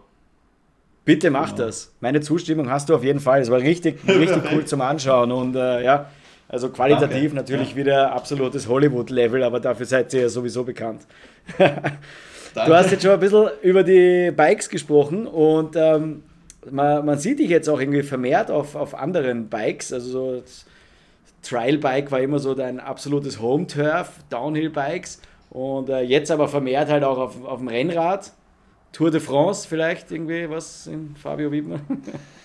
Bitte 1.05 1.31
mach 1.31 1.53
genau. 1.53 1.67
das. 1.67 1.93
Meine 2.01 2.21
Zustimmung 2.21 2.69
hast 2.69 2.89
du 2.89 2.97
auf 2.97 3.05
jeden 3.05 3.21
Fall. 3.21 3.41
Es 3.41 3.51
war 3.53 3.59
richtig, 3.59 4.01
richtig 4.09 4.43
cool 4.53 4.65
zum 4.65 4.81
Anschauen 4.81 5.31
und 5.31 5.55
äh, 5.55 5.85
ja, 5.85 6.11
also 6.53 6.69
qualitativ 6.69 7.33
Danke. 7.33 7.35
natürlich 7.35 7.71
ja. 7.71 7.77
wieder 7.77 8.13
absolutes 8.13 8.69
Hollywood-Level, 8.69 9.43
aber 9.43 9.59
dafür 9.59 9.87
seid 9.87 10.13
ihr 10.13 10.21
ja 10.21 10.29
sowieso 10.29 10.65
bekannt. 10.65 11.07
du 11.59 12.75
hast 12.75 12.91
jetzt 12.91 13.03
schon 13.03 13.13
ein 13.13 13.21
bisschen 13.21 13.49
über 13.63 13.83
die 13.83 14.31
Bikes 14.31 14.69
gesprochen 14.69 15.27
und 15.27 15.77
ähm, 15.77 16.23
man, 16.71 17.07
man, 17.07 17.19
sieht 17.19 17.39
dich 17.39 17.49
jetzt 17.49 17.71
auch 17.71 17.81
irgendwie 17.81 18.03
vermehrt 18.03 18.51
auf, 18.51 18.75
auf 18.75 18.95
anderen 18.95 19.49
Bikes. 19.49 19.95
Also 19.95 20.11
so 20.11 20.43
Trial-Bike 21.41 22.11
war 22.13 22.21
immer 22.21 22.39
so 22.39 22.55
dein 22.55 22.81
absolutes 22.81 23.41
Home-Turf, 23.41 24.11
Downhill-Bikes 24.29 25.23
und 25.49 25.89
äh, 25.89 26.03
jetzt 26.03 26.31
aber 26.31 26.49
vermehrt 26.49 26.91
halt 26.91 27.03
auch 27.03 27.17
auf, 27.17 27.45
auf 27.45 27.61
dem 27.61 27.69
Rennrad. 27.69 28.31
Tour 28.93 29.11
de 29.11 29.21
France 29.21 29.67
vielleicht 29.67 30.13
irgendwie 30.13 30.51
was 30.51 30.87
in 30.87 31.17
Fabio 31.17 31.51
Wiedmer? 31.51 31.81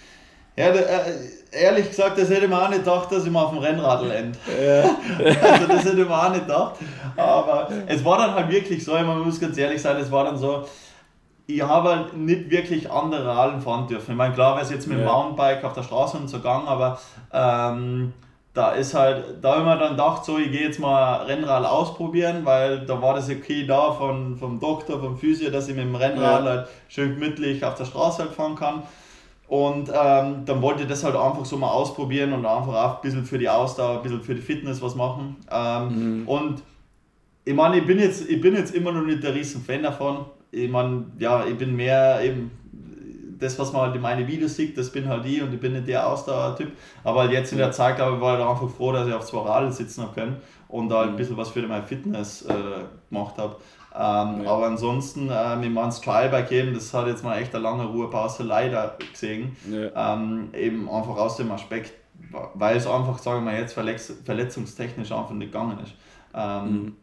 Ja, 0.57 0.69
äh, 0.69 1.13
ehrlich 1.51 1.89
gesagt, 1.89 2.17
das 2.17 2.29
hätte 2.29 2.45
ich 2.45 2.49
mir 2.49 2.59
auch 2.59 2.69
nicht 2.69 2.83
gedacht, 2.83 3.11
dass 3.11 3.25
ich 3.25 3.31
mal 3.31 3.43
auf 3.43 3.51
dem 3.51 3.59
Rennrad 3.59 4.01
lande. 4.01 4.37
Ja. 4.59 4.81
also 5.23 5.67
das 5.67 5.85
hätte 5.85 6.01
ich 6.01 6.07
mir 6.07 6.17
auch 6.17 6.29
nicht 6.31 6.47
gedacht. 6.47 6.75
Aber 7.15 7.69
es 7.85 8.03
war 8.03 8.17
dann 8.17 8.33
halt 8.33 8.49
wirklich 8.49 8.83
so, 8.83 8.93
man 8.93 9.19
muss 9.19 9.39
ganz 9.39 9.55
ehrlich 9.57 9.81
sein, 9.81 9.97
es 9.97 10.11
war 10.11 10.25
dann 10.25 10.37
so, 10.37 10.65
ich 11.45 11.61
habe 11.61 11.89
halt 11.89 12.17
nicht 12.17 12.49
wirklich 12.49 12.91
andere 12.91 13.25
Radlen 13.25 13.61
fahren 13.61 13.87
dürfen. 13.87 14.11
Ich 14.11 14.17
meine, 14.17 14.33
klar 14.33 14.55
wäre 14.55 14.65
es 14.65 14.71
jetzt 14.71 14.87
mit 14.87 14.97
dem 14.97 15.05
ja. 15.05 15.11
Mountainbike 15.11 15.63
auf 15.63 15.73
der 15.73 15.83
Straße 15.83 16.17
und 16.17 16.27
so 16.27 16.37
gegangen, 16.37 16.67
aber 16.67 16.99
ähm, 17.31 18.13
da 18.55 18.71
ist 18.71 18.95
halt, 18.95 19.35
da 19.43 19.51
habe 19.51 19.61
ich 19.61 19.67
mir 19.67 19.77
dann 19.77 19.91
gedacht, 19.91 20.25
so, 20.25 20.39
ich 20.39 20.51
gehe 20.51 20.63
jetzt 20.63 20.79
mal 20.79 21.17
Rennrad 21.17 21.65
ausprobieren, 21.65 22.41
weil 22.45 22.85
da 22.85 22.99
war 22.99 23.13
das 23.13 23.29
okay 23.29 23.67
da 23.67 23.91
von, 23.91 24.35
vom 24.35 24.59
Doktor, 24.59 24.99
vom 24.99 25.17
Physio, 25.17 25.51
dass 25.51 25.67
ich 25.67 25.75
mit 25.75 25.85
dem 25.85 25.95
Rennrad 25.95 26.43
ja. 26.43 26.49
halt 26.49 26.67
schön 26.87 27.13
gemütlich 27.13 27.63
auf 27.63 27.75
der 27.75 27.85
Straße 27.85 28.23
halt 28.23 28.33
fahren 28.33 28.55
kann. 28.55 28.81
Und 29.47 29.89
ähm, 29.89 30.43
dann 30.45 30.61
wollte 30.61 30.83
ich 30.83 30.89
das 30.89 31.03
halt 31.03 31.15
einfach 31.15 31.45
so 31.45 31.57
mal 31.57 31.69
ausprobieren 31.69 32.33
und 32.33 32.45
einfach 32.45 32.73
auch 32.73 32.95
ein 32.95 33.01
bisschen 33.01 33.25
für 33.25 33.37
die 33.37 33.47
Ausdauer, 33.47 33.97
ein 33.97 34.03
bisschen 34.03 34.21
für 34.21 34.35
die 34.35 34.41
Fitness 34.41 34.81
was 34.81 34.95
machen. 34.95 35.37
Ähm, 35.49 36.21
mhm. 36.21 36.27
Und 36.27 36.63
ich 37.45 37.53
meine, 37.53 37.77
ich 37.77 37.85
bin, 37.85 37.97
jetzt, 37.97 38.29
ich 38.29 38.41
bin 38.41 38.55
jetzt 38.55 38.75
immer 38.75 38.91
noch 38.91 39.03
nicht 39.03 39.23
der 39.23 39.33
riesen 39.33 39.63
Fan 39.63 39.83
davon. 39.83 40.25
Ich 40.51 40.69
meine, 40.69 41.05
ja, 41.17 41.45
ich 41.45 41.57
bin 41.57 41.75
mehr 41.75 42.19
eben 42.21 42.51
das, 43.39 43.57
was 43.59 43.71
man 43.71 43.83
halt 43.83 43.95
in 43.95 44.01
meine 44.01 44.27
Videos 44.27 44.55
sieht, 44.55 44.77
das 44.77 44.91
bin 44.91 45.07
halt 45.07 45.25
ich 45.25 45.41
und 45.41 45.53
ich 45.53 45.59
bin 45.59 45.73
nicht 45.73 45.87
der 45.87 46.07
Ausdauertyp. 46.07 46.71
Aber 47.03 47.21
halt 47.21 47.31
jetzt 47.31 47.51
in 47.51 47.57
der 47.57 47.71
Zeit, 47.71 47.95
glaube 47.95 48.15
ich, 48.15 48.21
war 48.21 48.39
ich 48.39 48.45
einfach 48.45 48.69
froh, 48.69 48.91
dass 48.91 49.07
ich 49.07 49.13
auf 49.13 49.25
zwei 49.25 49.47
Radeln 49.47 49.71
sitzen 49.71 50.03
habe 50.03 50.13
können 50.13 50.37
und 50.67 50.89
da 50.89 50.97
halt 50.97 51.09
ein 51.09 51.13
mhm. 51.13 51.17
bisschen 51.17 51.37
was 51.37 51.49
für 51.49 51.61
meine 51.65 51.83
Fitness 51.83 52.43
äh, 52.43 52.53
gemacht 53.09 53.37
habe. 53.37 53.55
Ähm, 53.99 54.43
ja. 54.43 54.51
Aber 54.51 54.67
ansonsten, 54.67 55.29
äh, 55.31 55.55
mit 55.55 55.73
meinem 55.73 55.89
Trialbike 55.89 56.51
eben, 56.51 56.73
das 56.75 56.93
hat 56.93 57.07
jetzt 57.07 57.23
mal 57.23 57.39
echt 57.39 57.55
eine 57.55 57.63
lange 57.63 57.85
Ruhepause 57.85 58.43
leider 58.43 58.95
gesehen. 59.11 59.57
Ja. 59.71 60.13
Ähm, 60.13 60.49
eben 60.53 60.87
einfach 60.87 61.17
aus 61.17 61.37
dem 61.37 61.51
Aspekt, 61.51 61.93
weil 62.53 62.77
es 62.77 62.85
einfach, 62.85 63.17
sagen 63.17 63.43
wir 63.43 63.51
mal 63.51 63.59
jetzt, 63.59 63.73
verletz 63.73 64.13
verletzungstechnisch 64.23 65.11
einfach 65.11 65.31
nicht 65.31 65.51
gegangen 65.51 65.79
ist. 65.83 65.93
Ähm, 66.35 66.73
mhm. 66.73 66.95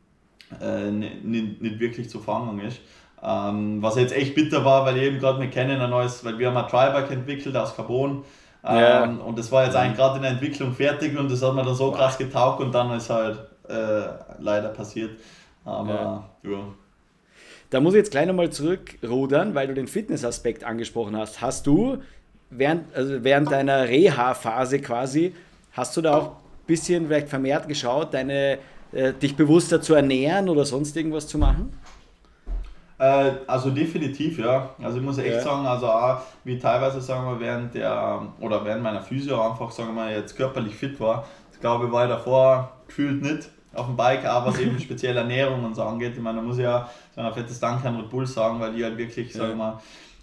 äh, 0.60 0.90
nicht, 1.20 1.62
nicht 1.62 1.80
wirklich 1.80 2.08
zu 2.08 2.20
fangen 2.20 2.60
ist. 2.60 2.80
Ähm, 3.20 3.82
was 3.82 3.96
jetzt 3.96 4.14
echt 4.14 4.36
bitter 4.36 4.64
war, 4.64 4.86
weil 4.86 4.96
eben 4.98 5.18
gerade 5.18 5.40
wir 5.40 5.50
kennen 5.50 5.80
ein 5.80 5.90
neues, 5.90 6.24
weil 6.24 6.38
wir 6.38 6.48
haben 6.48 6.56
ein 6.56 6.68
Trialbike 6.68 7.10
entwickelt 7.10 7.56
aus 7.56 7.74
Carbon. 7.74 8.22
Ähm, 8.62 8.78
ja. 8.78 9.04
Und 9.04 9.36
das 9.36 9.50
war 9.50 9.64
jetzt 9.64 9.74
eigentlich 9.74 9.96
gerade 9.96 10.16
in 10.16 10.22
der 10.22 10.30
Entwicklung 10.32 10.72
fertig 10.72 11.18
und 11.18 11.28
das 11.28 11.42
hat 11.42 11.54
mir 11.54 11.64
dann 11.64 11.74
so 11.74 11.90
krass 11.90 12.16
getaugt 12.16 12.60
und 12.60 12.72
dann 12.72 12.92
ist 12.92 13.10
halt 13.10 13.38
äh, 13.68 14.04
leider 14.38 14.68
passiert. 14.68 15.18
Aber 15.64 16.24
ja. 16.42 16.50
ja. 16.50 16.58
Da 17.70 17.80
muss 17.80 17.94
ich 17.94 17.98
jetzt 17.98 18.10
gleich 18.10 18.26
nochmal 18.26 18.50
zurückrudern, 18.50 19.54
weil 19.54 19.66
du 19.66 19.74
den 19.74 19.88
Fitnessaspekt 19.88 20.64
angesprochen 20.64 21.16
hast. 21.16 21.40
Hast 21.40 21.66
du 21.66 21.98
während, 22.50 22.94
also 22.94 23.24
während 23.24 23.50
deiner 23.50 23.88
Reha-Phase 23.88 24.78
quasi, 24.80 25.34
hast 25.72 25.96
du 25.96 26.02
da 26.02 26.16
auch 26.16 26.28
ein 26.28 26.66
bisschen 26.66 27.06
vielleicht 27.06 27.28
vermehrt 27.28 27.68
geschaut, 27.68 28.14
deine, 28.14 28.58
äh, 28.92 29.12
dich 29.12 29.36
bewusster 29.36 29.80
zu 29.80 29.94
ernähren 29.94 30.48
oder 30.48 30.64
sonst 30.64 30.96
irgendwas 30.96 31.26
zu 31.26 31.38
machen? 31.38 31.72
Äh, 32.98 33.32
also 33.46 33.70
definitiv, 33.70 34.38
ja. 34.38 34.70
Also 34.80 34.98
ich 34.98 35.04
muss 35.04 35.18
echt 35.18 35.34
ja. 35.34 35.40
sagen, 35.40 35.66
also 35.66 35.86
auch, 35.86 36.20
wie 36.44 36.58
teilweise 36.58 37.00
sagen 37.00 37.26
wir 37.26 37.40
während 37.40 37.74
der 37.74 38.28
oder 38.40 38.64
während 38.64 38.82
meiner 38.82 39.02
Physio 39.02 39.40
einfach 39.40 39.70
sagen 39.70 39.94
wir 39.94 40.10
jetzt 40.12 40.36
körperlich 40.36 40.74
fit 40.74 40.98
war, 41.00 41.26
ich 41.52 41.60
glaube, 41.60 41.90
war 41.90 42.04
ich 42.04 42.10
davor 42.10 42.72
gefühlt 42.86 43.22
nicht. 43.22 43.48
Auf 43.74 43.86
dem 43.86 43.96
Bike, 43.96 44.26
auch 44.26 44.46
was 44.46 44.58
eben 44.58 44.78
speziell 44.78 45.16
Ernährung 45.16 45.64
und 45.64 45.74
so 45.74 45.82
angeht. 45.82 46.12
Ich 46.14 46.22
meine, 46.22 46.38
da 46.38 46.42
muss 46.42 46.58
ich 46.58 46.64
ja 46.64 46.88
so 47.14 47.20
ein 47.20 47.32
fettes 47.32 47.60
Dank 47.60 47.84
an 47.84 47.96
Red 47.96 48.10
Bull 48.10 48.26
sagen, 48.26 48.60
weil 48.60 48.72
die 48.72 48.84
halt 48.84 48.96
wirklich, 48.96 49.32
ja. 49.34 49.40
sag 49.40 49.56
mal, 49.56 49.78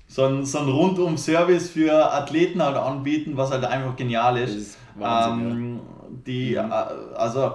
so 0.08 0.26
ein, 0.26 0.46
so 0.46 0.60
ein 0.60 0.68
Rundum-Service 0.68 1.70
für 1.70 2.14
Athleten 2.14 2.62
halt 2.62 2.76
anbieten, 2.76 3.38
was 3.38 3.52
halt 3.52 3.64
einfach 3.64 3.96
genial 3.96 4.38
ist. 4.38 4.56
ist 4.56 4.78
Wahnsinn, 4.96 5.52
ähm, 5.52 5.76
ja. 5.76 6.08
Die, 6.28 6.52
mhm. 6.52 6.72
Äh, 6.72 7.16
also 7.16 7.54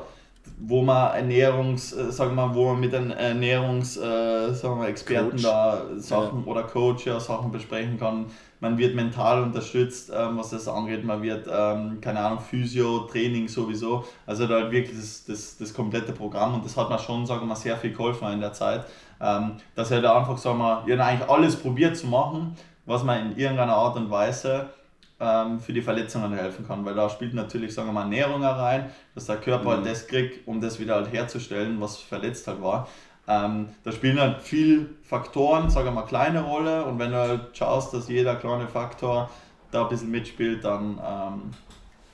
wo 0.58 0.82
man 0.82 1.14
Ernährungs, 1.14 1.92
äh, 1.92 2.10
sagen 2.10 2.34
wir 2.34 2.46
mal, 2.46 2.54
wo 2.54 2.66
man 2.70 2.80
mit 2.80 2.92
den 2.92 3.10
Ernährungs, 3.10 3.96
äh, 3.96 4.52
sagen 4.52 4.80
wir, 4.80 4.88
Experten 4.88 5.30
Coach. 5.30 5.42
da 5.42 5.82
Sachen 5.96 6.44
ja. 6.44 6.50
oder 6.50 6.62
Coach 6.62 7.06
ja 7.06 7.20
Sachen 7.20 7.50
besprechen 7.50 7.98
kann. 7.98 8.26
Man 8.60 8.78
wird 8.78 8.94
mental 8.94 9.42
unterstützt, 9.42 10.10
ähm, 10.14 10.38
was 10.38 10.50
das 10.50 10.66
angeht. 10.66 11.04
Man 11.04 11.22
wird, 11.22 11.46
ähm, 11.50 12.00
keine 12.00 12.20
Ahnung, 12.20 12.40
Physio, 12.40 13.00
Training 13.00 13.48
sowieso. 13.48 14.04
Also 14.26 14.46
da 14.46 14.70
wirklich 14.70 14.96
das, 14.96 15.24
das, 15.26 15.58
das 15.58 15.74
komplette 15.74 16.12
Programm 16.12 16.54
und 16.54 16.64
das 16.64 16.76
hat 16.76 16.88
mir 16.88 16.98
schon, 16.98 17.26
sagen 17.26 17.42
wir 17.42 17.46
mal, 17.46 17.56
sehr 17.56 17.76
viel 17.76 17.92
geholfen 17.92 18.32
in 18.32 18.40
der 18.40 18.52
Zeit. 18.52 18.86
Ähm, 19.20 19.56
dass 19.74 19.90
er 19.90 20.00
da 20.00 20.18
einfach, 20.18 20.38
sagen 20.38 20.58
wir, 20.58 20.84
ja, 20.86 21.04
eigentlich 21.04 21.28
alles 21.28 21.56
probiert 21.56 21.96
zu 21.96 22.06
machen, 22.06 22.56
was 22.86 23.04
man 23.04 23.32
in 23.32 23.38
irgendeiner 23.38 23.74
Art 23.74 23.96
und 23.96 24.10
Weise 24.10 24.70
ähm, 25.18 25.60
für 25.60 25.72
die 25.72 25.82
Verletzungen 25.82 26.32
helfen 26.34 26.66
kann, 26.66 26.84
weil 26.84 26.94
da 26.94 27.08
spielt 27.08 27.34
natürlich, 27.34 27.74
sagen 27.74 27.88
wir 27.88 27.92
mal, 27.92 28.02
Ernährung 28.02 28.44
rein, 28.44 28.90
dass 29.14 29.26
der 29.26 29.36
Körper 29.36 29.64
mhm. 29.64 29.76
halt 29.76 29.86
das 29.86 30.06
kriegt, 30.06 30.46
um 30.46 30.60
das 30.60 30.78
wieder 30.78 30.96
halt 30.96 31.12
herzustellen, 31.12 31.80
was 31.80 31.96
verletzt 31.98 32.46
halt 32.46 32.62
war. 32.62 32.88
Ähm, 33.28 33.68
da 33.82 33.92
spielen 33.92 34.20
halt 34.20 34.40
viele 34.40 34.86
Faktoren, 35.02 35.68
sagen 35.68 35.86
wir 35.86 35.92
mal, 35.92 36.02
kleine 36.02 36.42
Rolle 36.42 36.84
und 36.84 36.98
wenn 36.98 37.10
du 37.10 37.16
halt 37.16 37.56
schaust, 37.56 37.92
dass 37.92 38.08
jeder 38.08 38.36
kleine 38.36 38.68
Faktor 38.68 39.30
da 39.70 39.82
ein 39.82 39.88
bisschen 39.88 40.10
mitspielt, 40.10 40.64
dann 40.64 41.00
ähm, 41.04 41.42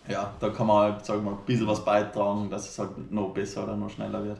ja, 0.09 0.33
da 0.41 0.49
kann 0.49 0.67
man 0.67 0.93
halt, 0.95 1.05
sagen 1.05 1.23
wir 1.25 1.33
mal, 1.33 1.39
ein 1.39 1.45
bisschen 1.45 1.67
was 1.67 1.85
beitragen, 1.85 2.49
dass 2.51 2.69
es 2.69 2.79
halt 2.79 3.11
noch 3.13 3.29
besser 3.29 3.65
oder 3.65 3.77
noch 3.77 3.91
schneller 3.91 4.25
wird 4.25 4.39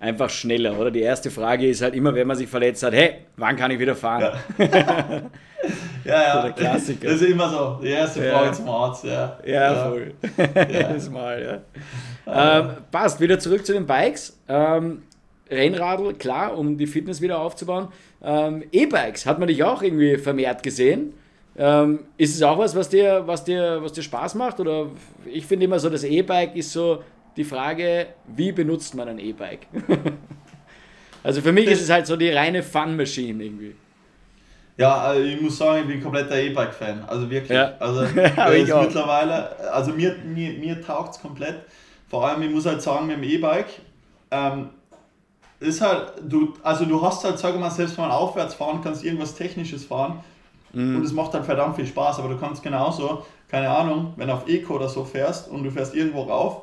einfach 0.00 0.30
schneller, 0.30 0.78
oder? 0.78 0.90
Die 0.90 1.02
erste 1.02 1.30
Frage 1.30 1.68
ist 1.68 1.82
halt 1.82 1.94
immer, 1.94 2.14
wenn 2.14 2.26
man 2.26 2.36
sich 2.36 2.48
verletzt 2.48 2.82
hat, 2.82 2.94
hey, 2.94 3.26
wann 3.36 3.54
kann 3.56 3.70
ich 3.70 3.78
wieder 3.78 3.94
fahren? 3.94 4.32
Ja, 4.58 4.62
ja, 6.10 6.22
ja. 6.22 6.42
der 6.42 6.52
Klassiker. 6.52 7.08
Das 7.08 7.20
ist 7.20 7.28
immer 7.30 7.48
so, 7.48 7.78
die 7.82 7.88
erste 7.88 8.22
Frage 8.22 8.46
ja. 8.46 8.52
zum 8.52 8.68
Arzt, 8.68 9.04
ja. 9.04 9.38
Ja, 9.44 9.52
ja. 9.52 9.88
voll. 9.88 10.14
Ja. 10.36 11.10
Mal, 11.10 11.62
ja. 12.26 12.60
Ähm, 12.60 12.70
passt, 12.90 13.20
wieder 13.20 13.38
zurück 13.38 13.64
zu 13.64 13.72
den 13.72 13.86
Bikes. 13.86 14.38
Ähm, 14.48 15.02
Rennradl, 15.50 16.14
klar, 16.14 16.56
um 16.56 16.78
die 16.78 16.86
Fitness 16.86 17.20
wieder 17.20 17.40
aufzubauen. 17.40 17.88
Ähm, 18.22 18.64
E-Bikes, 18.70 19.26
hat 19.26 19.38
man 19.38 19.48
dich 19.48 19.64
auch 19.64 19.82
irgendwie 19.82 20.16
vermehrt 20.16 20.62
gesehen? 20.62 21.14
Ähm, 21.56 22.00
ist 22.16 22.34
es 22.34 22.42
auch 22.42 22.58
was, 22.58 22.76
was 22.76 22.88
dir, 22.88 23.26
was, 23.26 23.44
dir, 23.44 23.82
was 23.82 23.92
dir 23.92 24.02
Spaß 24.02 24.34
macht? 24.36 24.60
Oder 24.60 24.86
ich 25.26 25.46
finde 25.46 25.64
immer 25.64 25.78
so, 25.78 25.90
das 25.90 26.04
E-Bike 26.04 26.54
ist 26.54 26.72
so 26.72 27.02
die 27.36 27.44
Frage, 27.44 28.06
wie 28.28 28.52
benutzt 28.52 28.94
man 28.94 29.08
ein 29.08 29.18
E-Bike? 29.18 29.66
also 31.22 31.40
für 31.40 31.52
mich 31.52 31.64
das 31.64 31.74
ist 31.74 31.84
es 31.84 31.90
halt 31.90 32.06
so 32.06 32.16
die 32.16 32.30
reine 32.30 32.62
Fun-Machine 32.62 33.42
irgendwie. 33.42 33.74
Ja, 34.80 34.94
also 34.96 35.22
ich 35.22 35.40
muss 35.40 35.58
sagen, 35.58 35.82
ich 35.82 35.88
bin 35.88 36.02
kompletter 36.02 36.36
E-Bike-Fan. 36.36 37.04
Also 37.06 37.28
wirklich. 37.28 37.56
Ja. 37.56 37.74
Also 37.78 38.00
ist 38.04 38.74
mittlerweile, 38.74 39.70
also 39.70 39.92
mir, 39.92 40.16
mir, 40.24 40.54
mir 40.54 40.80
taugt 40.80 41.16
es 41.16 41.20
komplett. 41.20 41.56
Vor 42.08 42.26
allem, 42.26 42.40
ich 42.42 42.50
muss 42.50 42.64
halt 42.64 42.80
sagen, 42.80 43.06
mit 43.06 43.16
dem 43.16 43.24
E-Bike, 43.24 43.68
ähm, 44.30 44.70
ist 45.60 45.82
halt, 45.82 46.14
du, 46.26 46.54
also 46.62 46.86
du 46.86 47.02
hast 47.02 47.22
halt, 47.24 47.38
sag 47.38 47.60
mal, 47.60 47.70
selbst 47.70 47.98
wenn 47.98 48.06
man 48.06 48.12
aufwärts 48.12 48.54
fahren 48.54 48.80
kannst, 48.82 49.04
irgendwas 49.04 49.34
Technisches 49.34 49.84
fahren 49.84 50.20
mhm. 50.72 50.96
und 50.96 51.04
es 51.04 51.12
macht 51.12 51.34
halt 51.34 51.44
verdammt 51.44 51.76
viel 51.76 51.86
Spaß, 51.86 52.18
aber 52.18 52.30
du 52.30 52.38
kannst 52.38 52.62
genauso, 52.62 53.26
keine 53.48 53.68
Ahnung, 53.68 54.14
wenn 54.16 54.28
du 54.28 54.34
auf 54.34 54.48
Eco 54.48 54.76
oder 54.76 54.88
so 54.88 55.04
fährst 55.04 55.48
und 55.50 55.62
du 55.62 55.70
fährst 55.70 55.94
irgendwo 55.94 56.22
rauf 56.22 56.62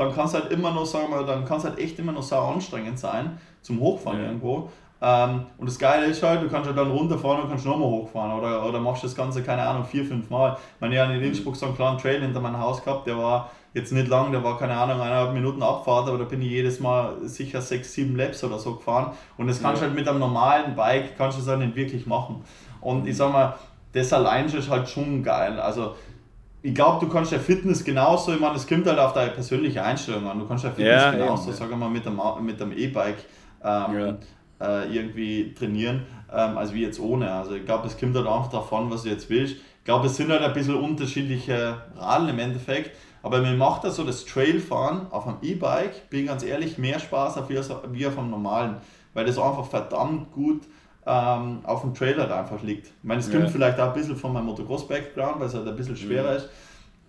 dann 0.00 0.14
kann 0.14 0.26
es 0.26 0.34
halt 0.34 0.50
immer 0.50 0.72
noch, 0.72 0.86
sagen 0.86 1.10
wir, 1.10 1.24
dann 1.24 1.44
kann 1.44 1.58
es 1.58 1.64
halt 1.64 1.78
echt 1.78 1.98
immer 1.98 2.12
noch 2.12 2.22
sau 2.22 2.48
anstrengend 2.48 2.98
sein 2.98 3.38
zum 3.60 3.80
Hochfahren 3.80 4.20
ja. 4.20 4.26
irgendwo. 4.26 4.70
Ähm, 5.02 5.46
und 5.56 5.66
das 5.66 5.78
Geile 5.78 6.06
ist 6.06 6.22
halt, 6.22 6.42
du 6.42 6.48
kannst 6.48 6.66
halt 6.66 6.76
dann 6.76 6.90
runterfahren 6.90 7.42
und 7.42 7.48
kannst 7.48 7.64
nochmal 7.64 7.88
hochfahren 7.88 8.38
oder, 8.38 8.66
oder 8.66 8.80
machst 8.80 9.02
das 9.02 9.14
Ganze, 9.14 9.42
keine 9.42 9.62
Ahnung, 9.62 9.84
vier, 9.84 10.04
fünf 10.04 10.28
Mal. 10.28 10.56
Ich 10.74 10.80
meine, 10.80 10.94
ich 10.94 11.00
habe 11.00 11.14
in 11.14 11.22
Innsbruck 11.22 11.56
so 11.56 11.66
einen 11.66 11.74
kleinen 11.74 11.96
Trail 11.96 12.20
hinter 12.20 12.40
meinem 12.40 12.58
Haus 12.58 12.84
gehabt, 12.84 13.06
der 13.06 13.16
war 13.16 13.50
jetzt 13.72 13.92
nicht 13.92 14.08
lang, 14.08 14.30
der 14.32 14.44
war 14.44 14.58
keine 14.58 14.76
Ahnung, 14.76 15.00
eineinhalb 15.00 15.32
Minuten 15.32 15.62
Abfahrt, 15.62 16.08
aber 16.08 16.18
da 16.18 16.24
bin 16.24 16.42
ich 16.42 16.50
jedes 16.50 16.80
Mal 16.80 17.16
sicher 17.22 17.62
sechs, 17.62 17.94
sieben 17.94 18.16
Laps 18.16 18.44
oder 18.44 18.58
so 18.58 18.74
gefahren. 18.74 19.12
Und 19.38 19.46
das 19.46 19.62
kannst 19.62 19.80
du 19.80 19.86
ja. 19.86 19.90
halt 19.90 19.98
mit 19.98 20.08
einem 20.08 20.18
normalen 20.18 20.74
Bike, 20.74 21.16
kannst 21.16 21.38
du 21.38 21.42
das 21.42 21.48
halt 21.48 21.60
nicht 21.60 21.76
wirklich 21.76 22.06
machen. 22.06 22.44
Und 22.80 23.06
ich 23.06 23.16
sag 23.16 23.32
mal, 23.32 23.54
das 23.92 24.12
allein 24.12 24.46
ist 24.46 24.68
halt 24.68 24.88
schon 24.88 25.22
geil. 25.22 25.58
Also 25.60 25.94
ich 26.62 26.74
glaube, 26.74 27.04
du 27.04 27.10
kannst 27.10 27.32
ja 27.32 27.38
Fitness 27.38 27.84
genauso, 27.84 28.34
ich 28.34 28.40
meine, 28.40 28.56
es 28.56 28.66
kommt 28.66 28.86
halt 28.86 28.98
auf 28.98 29.14
deine 29.14 29.30
persönliche 29.30 29.82
Einstellung 29.82 30.28
an. 30.28 30.38
Du 30.38 30.46
kannst 30.46 30.64
ja 30.64 30.70
Fitness 30.70 31.02
ja, 31.02 31.10
genauso, 31.12 31.52
sagen 31.52 31.70
wir 31.70 31.76
mal, 31.76 31.88
mit 31.88 32.04
dem, 32.04 32.20
mit 32.42 32.60
dem 32.60 32.72
E-Bike 32.72 33.24
ähm, 33.64 33.98
ja. 33.98 34.18
Äh, 34.60 34.94
irgendwie 34.94 35.54
trainieren, 35.54 36.02
ähm, 36.32 36.58
als 36.58 36.72
wie 36.74 36.82
jetzt 36.82 37.00
ohne. 37.00 37.32
Also 37.32 37.54
ich 37.54 37.64
glaube, 37.64 37.86
es 37.86 37.98
kommt 37.98 38.16
halt 38.16 38.26
einfach 38.26 38.50
davon, 38.50 38.90
was 38.90 39.02
du 39.02 39.08
jetzt 39.08 39.30
willst. 39.30 39.54
Ich 39.54 39.84
glaube, 39.84 40.06
es 40.06 40.16
sind 40.16 40.30
halt 40.30 40.42
ein 40.42 40.52
bisschen 40.52 40.76
unterschiedliche 40.76 41.76
Radeln 41.96 42.30
im 42.30 42.38
Endeffekt, 42.38 42.90
aber 43.22 43.40
mir 43.40 43.54
macht 43.54 43.84
das 43.84 43.96
so 43.96 44.04
das 44.04 44.24
Trailfahren 44.24 45.10
auf 45.10 45.26
einem 45.26 45.38
E-Bike, 45.42 46.10
bin 46.10 46.26
ganz 46.26 46.42
ehrlich, 46.42 46.78
mehr 46.78 46.98
Spaß 46.98 47.38
auf 47.38 47.48
wie 47.48 48.06
auf 48.06 48.18
einem 48.18 48.30
normalen, 48.30 48.76
weil 49.14 49.24
das 49.24 49.38
einfach 49.38 49.66
verdammt 49.66 50.32
gut 50.32 50.62
ähm, 51.06 51.60
auf 51.64 51.80
dem 51.80 51.94
Trailer 51.94 52.26
da 52.26 52.40
einfach 52.40 52.62
liegt. 52.62 52.86
Ich 52.86 52.92
meine, 53.02 53.20
es 53.20 53.30
kommt 53.30 53.44
ja. 53.44 53.48
vielleicht 53.48 53.80
auch 53.80 53.88
ein 53.88 53.94
bisschen 53.94 54.16
von 54.16 54.32
meinem 54.32 54.46
Motocross-Background, 54.46 55.40
weil 55.40 55.46
es 55.46 55.54
halt 55.54 55.66
ein 55.66 55.76
bisschen 55.76 55.96
schwerer 55.96 56.30
mhm. 56.30 56.36
ist. 56.36 56.48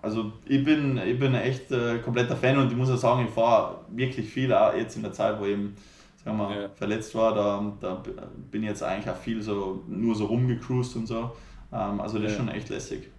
Also 0.01 0.31
ich 0.45 0.63
bin, 0.63 0.97
ich 0.97 1.19
bin 1.19 1.35
echt 1.35 1.71
äh, 1.71 1.99
kompletter 1.99 2.35
Fan 2.35 2.57
und 2.57 2.71
ich 2.71 2.77
muss 2.77 2.89
auch 2.89 2.97
sagen, 2.97 3.25
ich 3.27 3.33
fahre 3.33 3.81
wirklich 3.89 4.27
viel, 4.27 4.51
auch 4.51 4.73
jetzt 4.73 4.95
in 4.95 5.03
der 5.03 5.13
Zeit, 5.13 5.39
wo 5.39 5.45
eben 5.45 5.75
sagen 6.23 6.37
wir, 6.37 6.61
ja. 6.61 6.69
verletzt 6.69 7.15
war, 7.15 7.33
da, 7.33 7.73
da 7.79 8.03
bin 8.51 8.63
ich 8.63 8.69
jetzt 8.69 8.83
eigentlich 8.83 9.09
auch 9.09 9.17
viel 9.17 9.41
so 9.41 9.83
nur 9.87 10.15
so 10.15 10.25
rumgecruised 10.25 10.95
und 10.95 11.07
so. 11.07 11.31
Ähm, 11.73 11.99
also 11.99 12.17
das 12.17 12.23
ja. 12.23 12.29
ist 12.29 12.37
schon 12.37 12.49
echt 12.49 12.69
lässig. 12.69 13.09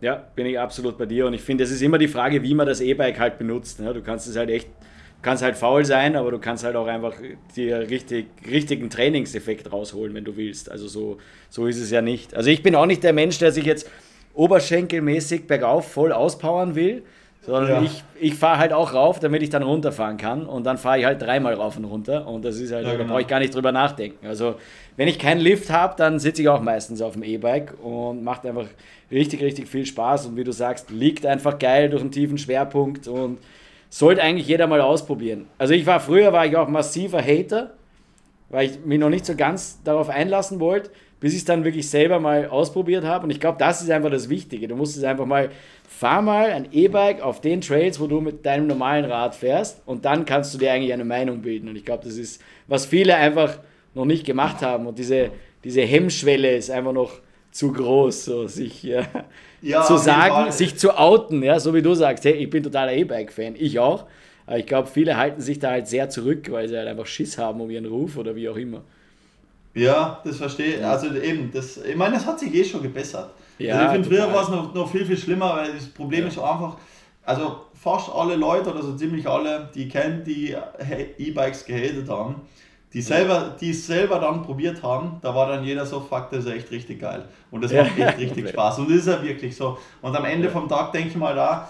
Ja, 0.00 0.16
bin 0.34 0.46
ich 0.46 0.58
absolut 0.58 0.98
bei 0.98 1.06
dir 1.06 1.26
und 1.26 1.32
ich 1.32 1.40
finde, 1.40 1.64
es 1.64 1.70
ist 1.70 1.80
immer 1.80 1.96
die 1.96 2.08
Frage, 2.08 2.42
wie 2.42 2.54
man 2.54 2.66
das 2.66 2.80
E-Bike 2.80 3.18
halt 3.18 3.38
benutzt. 3.38 3.80
Ne? 3.80 3.94
Du 3.94 4.02
kannst 4.02 4.28
es 4.28 4.36
halt 4.36 4.50
echt 4.50 4.68
kannst 5.22 5.42
halt 5.42 5.56
faul 5.56 5.84
sein, 5.84 6.14
aber 6.14 6.30
du 6.30 6.38
kannst 6.38 6.62
halt 6.62 6.76
auch 6.76 6.86
einfach 6.86 7.14
dir 7.56 7.90
richtig, 7.90 8.26
richtigen 8.48 8.90
Trainingseffekt 8.90 9.72
rausholen, 9.72 10.14
wenn 10.14 10.24
du 10.24 10.36
willst. 10.36 10.70
Also 10.70 10.86
so, 10.86 11.18
so 11.48 11.66
ist 11.66 11.80
es 11.80 11.90
ja 11.90 12.00
nicht. 12.00 12.34
Also 12.34 12.48
ich 12.50 12.62
bin 12.62 12.76
auch 12.76 12.86
nicht 12.86 13.02
der 13.02 13.12
Mensch, 13.12 13.38
der 13.38 13.50
sich 13.50 13.64
jetzt 13.64 13.90
oberschenkelmäßig 14.34 15.48
bergauf 15.48 15.90
voll 15.90 16.12
auspowern 16.12 16.76
will, 16.76 17.02
sondern 17.46 17.68
ja. 17.70 17.82
ich, 17.82 18.02
ich 18.20 18.34
fahre 18.34 18.58
halt 18.58 18.72
auch 18.72 18.92
rauf, 18.92 19.20
damit 19.20 19.42
ich 19.42 19.50
dann 19.50 19.62
runterfahren 19.62 20.16
kann 20.16 20.46
und 20.46 20.64
dann 20.64 20.78
fahre 20.78 20.98
ich 20.98 21.04
halt 21.04 21.22
dreimal 21.22 21.54
rauf 21.54 21.76
und 21.76 21.84
runter 21.84 22.26
und 22.26 22.44
das 22.44 22.58
ist 22.58 22.72
halt, 22.72 22.84
ja, 22.84 22.92
genau. 22.92 23.04
da 23.04 23.10
brauche 23.10 23.20
ich 23.20 23.28
gar 23.28 23.38
nicht 23.38 23.54
drüber 23.54 23.70
nachdenken. 23.70 24.26
Also 24.26 24.56
wenn 24.96 25.06
ich 25.06 25.18
keinen 25.18 25.40
Lift 25.40 25.70
habe, 25.70 25.94
dann 25.96 26.18
sitze 26.18 26.42
ich 26.42 26.48
auch 26.48 26.60
meistens 26.60 27.00
auf 27.00 27.12
dem 27.12 27.22
E-Bike 27.22 27.74
und 27.82 28.24
macht 28.24 28.44
einfach 28.44 28.66
richtig, 29.12 29.42
richtig 29.42 29.68
viel 29.68 29.86
Spaß 29.86 30.26
und 30.26 30.36
wie 30.36 30.42
du 30.42 30.52
sagst, 30.52 30.90
liegt 30.90 31.24
einfach 31.24 31.58
geil 31.58 31.88
durch 31.88 32.02
einen 32.02 32.10
tiefen 32.10 32.36
Schwerpunkt 32.36 33.06
und 33.06 33.38
sollte 33.90 34.22
eigentlich 34.22 34.48
jeder 34.48 34.66
mal 34.66 34.80
ausprobieren. 34.80 35.46
Also 35.56 35.72
ich 35.74 35.86
war 35.86 36.00
früher 36.00 36.32
war 36.32 36.46
ich 36.46 36.56
auch 36.56 36.68
massiver 36.68 37.22
Hater, 37.22 37.74
weil 38.48 38.70
ich 38.70 38.84
mich 38.84 38.98
noch 38.98 39.10
nicht 39.10 39.24
so 39.24 39.36
ganz 39.36 39.80
darauf 39.84 40.08
einlassen 40.08 40.58
wollte, 40.58 40.90
bis 41.20 41.32
ich 41.32 41.40
es 41.40 41.44
dann 41.44 41.64
wirklich 41.64 41.88
selber 41.88 42.20
mal 42.20 42.48
ausprobiert 42.48 43.04
habe. 43.04 43.24
Und 43.24 43.30
ich 43.30 43.40
glaube, 43.40 43.58
das 43.58 43.82
ist 43.82 43.90
einfach 43.90 44.10
das 44.10 44.28
Wichtige. 44.28 44.68
Du 44.68 44.76
musst 44.76 44.96
es 44.96 45.04
einfach 45.04 45.26
mal, 45.26 45.50
fahr 45.88 46.22
mal 46.22 46.50
ein 46.50 46.68
E-Bike 46.72 47.22
auf 47.22 47.40
den 47.40 47.60
Trails, 47.60 47.98
wo 48.00 48.06
du 48.06 48.20
mit 48.20 48.44
deinem 48.44 48.66
normalen 48.66 49.04
Rad 49.06 49.34
fährst 49.34 49.82
und 49.86 50.04
dann 50.04 50.26
kannst 50.26 50.52
du 50.52 50.58
dir 50.58 50.72
eigentlich 50.72 50.92
eine 50.92 51.04
Meinung 51.04 51.42
bilden. 51.42 51.68
Und 51.68 51.76
ich 51.76 51.84
glaube, 51.84 52.04
das 52.04 52.16
ist, 52.16 52.42
was 52.66 52.86
viele 52.86 53.16
einfach 53.16 53.58
noch 53.94 54.04
nicht 54.04 54.26
gemacht 54.26 54.60
haben. 54.60 54.86
Und 54.86 54.98
diese, 54.98 55.30
diese 55.64 55.82
Hemmschwelle 55.82 56.54
ist 56.54 56.70
einfach 56.70 56.92
noch 56.92 57.20
zu 57.50 57.72
groß, 57.72 58.26
so 58.26 58.46
sich 58.46 58.82
ja, 58.82 59.06
ja, 59.62 59.82
zu 59.82 59.96
sagen, 59.96 60.52
sich 60.52 60.76
zu 60.76 60.98
outen, 60.98 61.42
ja, 61.42 61.58
so 61.58 61.72
wie 61.72 61.80
du 61.80 61.94
sagst, 61.94 62.26
hey, 62.26 62.34
ich 62.34 62.50
bin 62.50 62.62
totaler 62.62 62.92
E-Bike-Fan, 62.92 63.54
ich 63.56 63.78
auch. 63.78 64.04
Aber 64.46 64.58
ich 64.58 64.66
glaube, 64.66 64.88
viele 64.88 65.16
halten 65.16 65.40
sich 65.40 65.58
da 65.58 65.70
halt 65.70 65.88
sehr 65.88 66.08
zurück, 66.10 66.50
weil 66.50 66.68
sie 66.68 66.76
halt 66.76 66.86
einfach 66.86 67.06
Schiss 67.06 67.38
haben 67.38 67.60
um 67.60 67.70
ihren 67.70 67.86
Ruf 67.86 68.16
oder 68.18 68.36
wie 68.36 68.48
auch 68.48 68.56
immer. 68.56 68.82
Ja, 69.76 70.20
das 70.24 70.38
verstehe 70.38 70.76
ich. 70.76 70.84
Also 70.84 71.14
eben, 71.14 71.50
das, 71.52 71.76
ich 71.76 71.96
meine, 71.96 72.14
das 72.14 72.26
hat 72.26 72.40
sich 72.40 72.52
eh 72.54 72.64
schon 72.64 72.82
gebessert. 72.82 73.30
Ja, 73.58 73.74
also 73.74 73.86
ich 73.86 73.92
finde, 73.92 74.08
früher 74.08 74.32
war 74.32 74.42
es 74.42 74.48
noch, 74.48 74.74
noch 74.74 74.90
viel, 74.90 75.04
viel 75.04 75.18
schlimmer, 75.18 75.54
weil 75.54 75.72
das 75.72 75.86
Problem 75.86 76.22
ja. 76.22 76.28
ist 76.28 76.38
einfach, 76.38 76.76
also 77.24 77.66
fast 77.74 78.10
alle 78.10 78.36
Leute 78.36 78.70
oder 78.72 78.82
so 78.82 78.94
ziemlich 78.96 79.28
alle, 79.28 79.70
die 79.74 79.88
kennen, 79.88 80.24
die 80.24 80.56
E-Bikes 81.18 81.64
gehatet 81.66 82.08
haben, 82.08 82.40
die 82.92 83.02
selber, 83.02 83.54
die 83.60 83.70
es 83.70 83.86
selber 83.86 84.18
dann 84.18 84.42
probiert 84.42 84.82
haben, 84.82 85.18
da 85.20 85.34
war 85.34 85.48
dann 85.48 85.62
jeder 85.62 85.84
so, 85.84 86.00
fuck, 86.00 86.30
das 86.30 86.46
ist 86.46 86.50
echt 86.50 86.70
richtig 86.70 87.00
geil. 87.00 87.26
Und 87.50 87.62
das 87.62 87.72
macht 87.72 87.98
echt 87.98 88.18
richtig 88.18 88.48
Spaß. 88.48 88.78
Und 88.78 88.88
das 88.90 88.98
ist 88.98 89.08
ja 89.08 89.22
wirklich 89.22 89.54
so. 89.54 89.76
Und 90.00 90.16
am 90.16 90.24
Ende 90.24 90.48
vom 90.48 90.68
Tag 90.68 90.92
denke 90.92 91.10
ich 91.10 91.16
mal 91.16 91.34
da, 91.34 91.68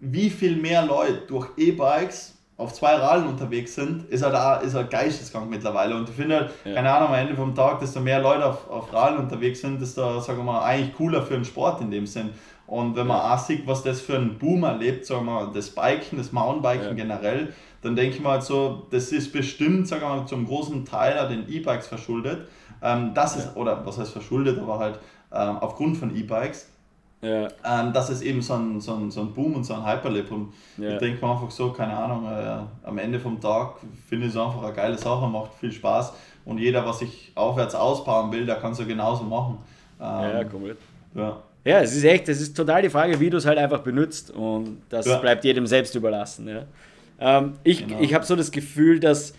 wie 0.00 0.28
viel 0.28 0.56
mehr 0.56 0.84
Leute 0.84 1.22
durch 1.26 1.48
E-Bikes 1.56 2.37
auf 2.58 2.74
zwei 2.74 2.96
Radeln 2.96 3.28
unterwegs 3.28 3.76
sind, 3.76 4.10
ist 4.10 4.22
er 4.22 4.30
da, 4.30 4.56
ist 4.56 4.74
er 4.74 4.82
geisteskrank 4.82 5.48
mittlerweile. 5.48 5.94
Und 5.94 6.08
ich 6.08 6.14
finde, 6.16 6.36
halt, 6.36 6.50
ja. 6.64 6.74
keine 6.74 6.92
Ahnung, 6.92 7.10
am 7.10 7.14
Ende 7.14 7.36
vom 7.36 7.54
Tag, 7.54 7.78
desto 7.78 8.00
mehr 8.00 8.20
Leute 8.20 8.44
auf, 8.44 8.68
auf 8.68 8.92
Radeln 8.92 9.20
unterwegs 9.20 9.60
sind, 9.60 9.80
desto, 9.80 10.18
sagen 10.18 10.38
wir 10.38 10.44
mal, 10.44 10.62
eigentlich 10.64 10.94
cooler 10.96 11.22
für 11.22 11.34
den 11.34 11.44
Sport 11.44 11.80
in 11.80 11.92
dem 11.92 12.06
Sinn. 12.06 12.30
Und 12.66 12.96
wenn 12.96 13.06
man 13.06 13.20
auch 13.20 13.38
sieht, 13.38 13.64
was 13.66 13.84
das 13.84 14.00
für 14.00 14.16
ein 14.16 14.38
Boom 14.38 14.64
erlebt, 14.64 15.06
sagen 15.06 15.24
wir 15.24 15.32
mal, 15.32 15.52
das 15.54 15.70
Biken, 15.70 16.18
das 16.18 16.32
Mountainbiken 16.32 16.88
ja. 16.88 16.94
generell, 16.94 17.54
dann 17.80 17.94
denke 17.94 18.16
ich 18.16 18.22
mal 18.22 18.32
halt 18.32 18.42
so, 18.42 18.88
das 18.90 19.12
ist 19.12 19.32
bestimmt, 19.32 19.86
sagen 19.86 20.02
wir 20.02 20.08
mal, 20.08 20.26
zum 20.26 20.44
großen 20.44 20.84
Teil 20.84 21.28
den 21.28 21.48
E-Bikes 21.48 21.86
verschuldet. 21.86 22.48
Ähm, 22.82 23.12
das 23.14 23.36
ja. 23.36 23.42
ist, 23.42 23.56
oder 23.56 23.86
was 23.86 23.98
heißt 23.98 24.10
verschuldet, 24.10 24.58
aber 24.58 24.80
halt 24.80 24.98
ähm, 25.32 25.58
aufgrund 25.58 25.96
von 25.96 26.14
E-Bikes. 26.14 26.68
Ja. 27.20 27.48
Ähm, 27.64 27.92
das 27.92 28.10
ist 28.10 28.22
eben 28.22 28.40
so 28.42 28.54
ein, 28.54 28.80
so, 28.80 28.94
ein, 28.94 29.10
so 29.10 29.22
ein 29.22 29.32
Boom 29.32 29.56
und 29.56 29.64
so 29.64 29.74
ein 29.74 29.84
Hyperlip. 29.84 30.30
Und 30.30 30.52
ja. 30.76 30.92
ich 30.92 30.98
denke 30.98 31.24
mir 31.24 31.32
einfach 31.32 31.50
so, 31.50 31.72
keine 31.72 31.96
Ahnung, 31.96 32.26
äh, 32.26 32.86
am 32.86 32.98
Ende 32.98 33.18
vom 33.18 33.40
Tag 33.40 33.76
finde 34.08 34.26
ich 34.26 34.32
es 34.32 34.38
einfach 34.38 34.62
eine 34.62 34.72
geile 34.72 34.96
Sache, 34.96 35.26
macht 35.26 35.54
viel 35.54 35.72
Spaß. 35.72 36.12
Und 36.44 36.58
jeder, 36.58 36.86
was 36.86 37.00
sich 37.00 37.32
aufwärts 37.34 37.74
ausbauen 37.74 38.32
will, 38.32 38.46
der 38.46 38.56
kann 38.56 38.72
es 38.72 38.78
ja 38.78 38.84
genauso 38.84 39.24
machen. 39.24 39.58
Ähm, 40.00 40.06
ja, 40.06 40.44
komplett. 40.44 40.78
Ja. 41.14 41.42
ja, 41.64 41.80
es 41.80 41.94
ist 41.96 42.04
echt, 42.04 42.28
es 42.28 42.40
ist 42.40 42.56
total 42.56 42.82
die 42.82 42.90
Frage, 42.90 43.18
wie 43.18 43.30
du 43.30 43.36
es 43.36 43.46
halt 43.46 43.58
einfach 43.58 43.80
benutzt. 43.80 44.30
Und 44.30 44.82
das 44.88 45.06
ja. 45.06 45.18
bleibt 45.18 45.44
jedem 45.44 45.66
selbst 45.66 45.94
überlassen. 45.96 46.48
Ja. 46.48 46.62
Ähm, 47.18 47.54
ich 47.64 47.86
genau. 47.86 48.00
ich 48.00 48.14
habe 48.14 48.24
so 48.24 48.36
das 48.36 48.52
Gefühl, 48.52 49.00
dass, 49.00 49.34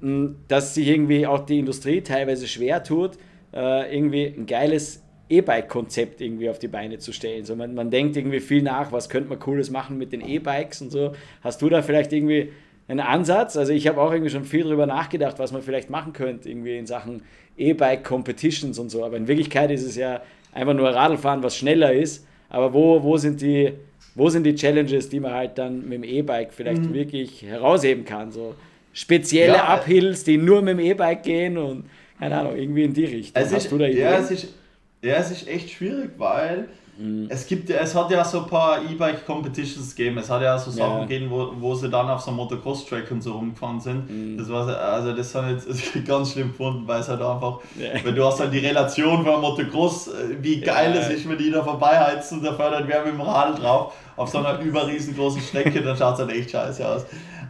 mh, 0.00 0.32
dass 0.48 0.74
sich 0.74 0.86
irgendwie 0.86 1.26
auch 1.26 1.46
die 1.46 1.58
Industrie 1.58 2.02
teilweise 2.02 2.46
schwer 2.46 2.84
tut, 2.84 3.12
äh, 3.54 3.96
irgendwie 3.96 4.26
ein 4.26 4.46
geiles 4.46 5.02
E-Bike-Konzept 5.32 6.20
irgendwie 6.20 6.50
auf 6.50 6.58
die 6.58 6.68
Beine 6.68 6.98
zu 6.98 7.12
stellen. 7.12 7.44
So 7.44 7.56
man, 7.56 7.74
man 7.74 7.90
denkt 7.90 8.16
irgendwie 8.16 8.40
viel 8.40 8.62
nach, 8.62 8.92
was 8.92 9.08
könnte 9.08 9.28
man 9.28 9.38
Cooles 9.38 9.70
machen 9.70 9.98
mit 9.98 10.12
den 10.12 10.20
E-Bikes 10.20 10.82
und 10.82 10.90
so. 10.90 11.12
Hast 11.42 11.62
du 11.62 11.68
da 11.68 11.82
vielleicht 11.82 12.12
irgendwie 12.12 12.52
einen 12.88 13.00
Ansatz? 13.00 13.56
Also 13.56 13.72
ich 13.72 13.86
habe 13.86 14.00
auch 14.00 14.12
irgendwie 14.12 14.30
schon 14.30 14.44
viel 14.44 14.64
darüber 14.64 14.86
nachgedacht, 14.86 15.38
was 15.38 15.52
man 15.52 15.62
vielleicht 15.62 15.90
machen 15.90 16.12
könnte, 16.12 16.48
irgendwie 16.48 16.76
in 16.76 16.86
Sachen 16.86 17.22
E-Bike-Competitions 17.56 18.78
und 18.78 18.90
so. 18.90 19.04
Aber 19.04 19.16
in 19.16 19.26
Wirklichkeit 19.28 19.70
ist 19.70 19.84
es 19.84 19.96
ja 19.96 20.22
einfach 20.52 20.74
nur 20.74 20.90
Radlfahren, 20.90 21.42
was 21.42 21.56
schneller 21.56 21.92
ist. 21.92 22.26
Aber 22.48 22.74
wo, 22.74 23.02
wo, 23.02 23.16
sind, 23.16 23.40
die, 23.40 23.72
wo 24.14 24.28
sind 24.28 24.44
die 24.44 24.54
Challenges, 24.54 25.08
die 25.08 25.20
man 25.20 25.32
halt 25.32 25.56
dann 25.56 25.88
mit 25.88 26.02
dem 26.02 26.04
E-Bike 26.04 26.52
vielleicht 26.52 26.82
mhm. 26.82 26.94
wirklich 26.94 27.42
herausheben 27.42 28.04
kann? 28.04 28.30
So 28.30 28.54
spezielle 28.92 29.54
ja, 29.54 29.78
Uphills, 29.78 30.24
die 30.24 30.36
nur 30.36 30.60
mit 30.60 30.78
dem 30.78 30.80
E-Bike 30.80 31.22
gehen 31.22 31.56
und 31.56 31.84
keine 32.18 32.38
Ahnung, 32.38 32.56
irgendwie 32.56 32.84
in 32.84 32.92
die 32.92 33.04
Richtung. 33.04 33.42
Hast 33.42 33.52
ist, 33.52 33.72
du 33.72 33.78
da 33.78 33.86
Ideen? 33.86 34.02
Ja, 34.02 34.18
es 34.18 34.30
ist, 34.30 34.54
ja, 35.02 35.14
es 35.16 35.30
ist 35.32 35.48
echt 35.48 35.70
schwierig, 35.70 36.12
weil 36.16 36.68
mhm. 36.96 37.26
es 37.28 37.46
gibt 37.46 37.68
es 37.68 37.94
hat 37.94 38.10
ja 38.12 38.24
so 38.24 38.40
ein 38.40 38.46
paar 38.46 38.78
E-Bike-Competitions 38.88 39.96
gegeben. 39.96 40.18
Es 40.18 40.30
hat 40.30 40.42
ja 40.42 40.56
so 40.56 40.70
Sachen 40.70 40.98
ja. 40.98 41.04
gegeben, 41.04 41.28
wo, 41.28 41.52
wo 41.58 41.74
sie 41.74 41.90
dann 41.90 42.08
auf 42.08 42.20
so 42.20 42.30
einem 42.30 42.36
Motocross-Track 42.36 43.10
und 43.10 43.20
so 43.20 43.32
rumgefahren 43.32 43.80
sind. 43.80 44.08
Mhm. 44.08 44.38
Das 44.38 44.48
war 44.48 44.68
also 44.68 45.12
das 45.12 45.34
habe 45.34 45.58
ich 45.68 46.04
ganz 46.04 46.32
schlimm 46.32 46.52
gefunden, 46.52 46.86
weil 46.86 47.00
es 47.00 47.08
halt 47.08 47.20
einfach, 47.20 47.58
ja. 47.76 48.04
weil 48.04 48.14
du 48.14 48.24
hast 48.24 48.38
halt 48.38 48.52
die 48.54 48.60
Relation 48.60 49.24
von 49.24 49.40
Motocross, 49.40 50.08
äh, 50.08 50.36
wie 50.40 50.60
geil 50.60 50.94
ja. 50.94 51.00
es 51.00 51.10
ist, 51.10 51.28
wenn 51.28 51.36
die 51.36 51.50
da 51.50 51.64
vorbeiheizen 51.64 52.38
und 52.38 52.44
da 52.44 52.52
fördert 52.52 52.84
wer 52.86 53.04
mit 53.04 53.14
dem 53.14 53.20
Rad 53.20 53.60
drauf 53.60 53.94
auf 54.16 54.28
so 54.28 54.38
einer 54.38 54.60
überriesengroßen 54.60 55.40
Strecke, 55.40 55.82
dann 55.82 55.96
schaut 55.96 56.14
es 56.14 56.20
halt 56.20 56.30
echt 56.30 56.50
scheiße 56.52 56.86
aus. 56.86 57.06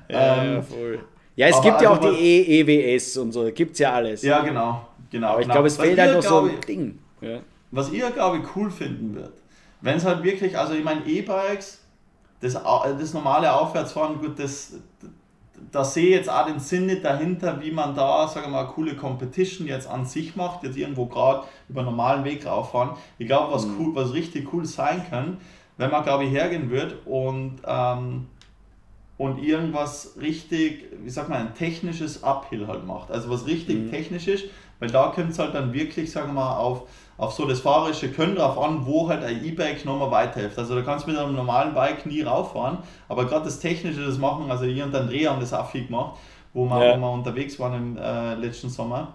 Ja, 0.09 0.43
ähm, 0.43 0.63
voll. 0.63 1.01
Ja, 1.37 1.49
es 1.49 1.61
gibt 1.61 1.81
ja 1.81 1.91
also 1.91 2.09
auch 2.09 2.15
die 2.15 2.61
EWS 2.61 3.17
und 3.19 3.33
so, 3.33 3.51
gibt 3.53 3.73
es 3.73 3.79
ja 3.79 3.93
alles. 3.93 4.23
Ja, 4.23 4.41
genau. 4.41 4.87
genau 5.11 5.29
Aber 5.29 5.41
ich 5.41 5.45
genau. 5.45 5.55
glaube, 5.55 5.69
es 5.69 5.77
fehlt 5.77 5.99
halt 5.99 6.15
noch 6.15 6.23
so 6.23 6.41
ein 6.41 6.61
Ding. 6.67 6.99
Ja. 7.23 7.41
Was 7.71 7.91
ihr, 7.91 8.11
glaube 8.11 8.39
ich, 8.39 8.57
cool 8.57 8.71
finden 8.71 9.15
wird, 9.15 9.33
wenn 9.81 9.97
es 9.97 10.05
halt 10.05 10.23
wirklich, 10.23 10.59
also 10.59 10.75
ich 10.75 10.85
meine, 10.85 11.05
E-Bikes, 11.07 11.81
das, 12.41 12.55
das 12.55 13.15
normale 13.15 13.53
Aufwärtsfahren, 13.53 14.21
gut, 14.21 14.39
das, 14.39 14.75
da 15.71 15.85
sehe 15.85 16.09
ich 16.09 16.15
jetzt 16.17 16.29
auch 16.29 16.47
den 16.47 16.59
Sinn 16.59 16.87
nicht 16.87 17.05
dahinter, 17.05 17.61
wie 17.61 17.71
man 17.71 17.95
da, 17.95 18.27
sagen 18.27 18.47
wir 18.47 18.63
mal, 18.63 18.67
coole 18.67 18.97
Competition 18.97 19.67
jetzt 19.67 19.89
an 19.89 20.05
sich 20.05 20.35
macht, 20.35 20.65
jetzt 20.65 20.77
irgendwo 20.77 21.07
gerade 21.07 21.45
über 21.69 21.81
einen 21.81 21.91
normalen 21.91 22.25
Weg 22.25 22.45
rauffahren. 22.47 22.91
Ich 23.19 23.27
glaube, 23.27 23.53
was, 23.53 23.67
mhm. 23.67 23.77
cool, 23.79 23.95
was 23.95 24.13
richtig 24.13 24.53
cool 24.53 24.65
sein 24.65 25.03
kann, 25.09 25.39
wenn 25.77 25.91
man, 25.91 26.03
glaube 26.03 26.25
ich, 26.25 26.33
hergehen 26.33 26.71
wird 26.71 26.97
und, 27.07 27.61
ähm, 27.65 28.27
und 29.19 29.39
irgendwas 29.39 30.17
richtig, 30.21 30.87
wie 31.03 31.11
sagt 31.11 31.29
man, 31.29 31.39
ein 31.39 31.55
technisches 31.55 32.25
Uphill 32.25 32.67
halt 32.67 32.87
macht. 32.87 33.11
Also 33.11 33.31
was 33.31 33.47
richtig 33.47 33.77
mhm. 33.79 33.91
technisch 33.91 34.27
ist, 34.27 34.47
weil 34.81 34.91
da 34.91 35.09
kommt 35.09 35.31
es 35.31 35.39
halt 35.39 35.55
dann 35.55 35.73
wirklich, 35.73 36.11
sagen 36.11 36.29
wir 36.31 36.41
mal, 36.41 36.57
auf 36.57 36.89
auf 37.23 37.33
so 37.35 37.47
das 37.47 37.61
fahrerische 37.61 38.11
Können 38.11 38.35
drauf 38.35 38.59
an, 38.59 38.85
wo 38.85 39.09
halt 39.09 39.23
ein 39.23 39.45
E-Bike 39.45 39.85
nochmal 39.85 40.11
weiterhilft. 40.11 40.59
Also 40.59 40.75
da 40.75 40.83
kannst 40.83 41.07
du 41.07 41.13
mit 41.13 41.21
einem 41.21 41.37
normalen 41.37 41.73
Bike 41.73 42.05
nie 42.05 42.23
rauffahren, 42.23 42.79
aber 43.09 43.27
gerade 43.27 43.45
das 43.45 43.61
Technische, 43.61 44.05
das 44.05 44.19
machen, 44.19 44.51
also 44.51 44.65
hier 44.65 44.85
und 44.85 44.93
Andrea 44.93 45.31
haben 45.31 45.39
das 45.39 45.53
auch 45.53 45.71
viel 45.71 45.87
gemacht, 45.87 46.17
wo 46.53 46.65
wir, 46.65 46.85
ja. 46.85 46.97
wo 46.97 47.01
wir 47.01 47.11
unterwegs 47.13 47.61
waren 47.61 47.75
im 47.75 47.97
äh, 47.97 48.35
letzten 48.35 48.71
Sommer. 48.71 49.15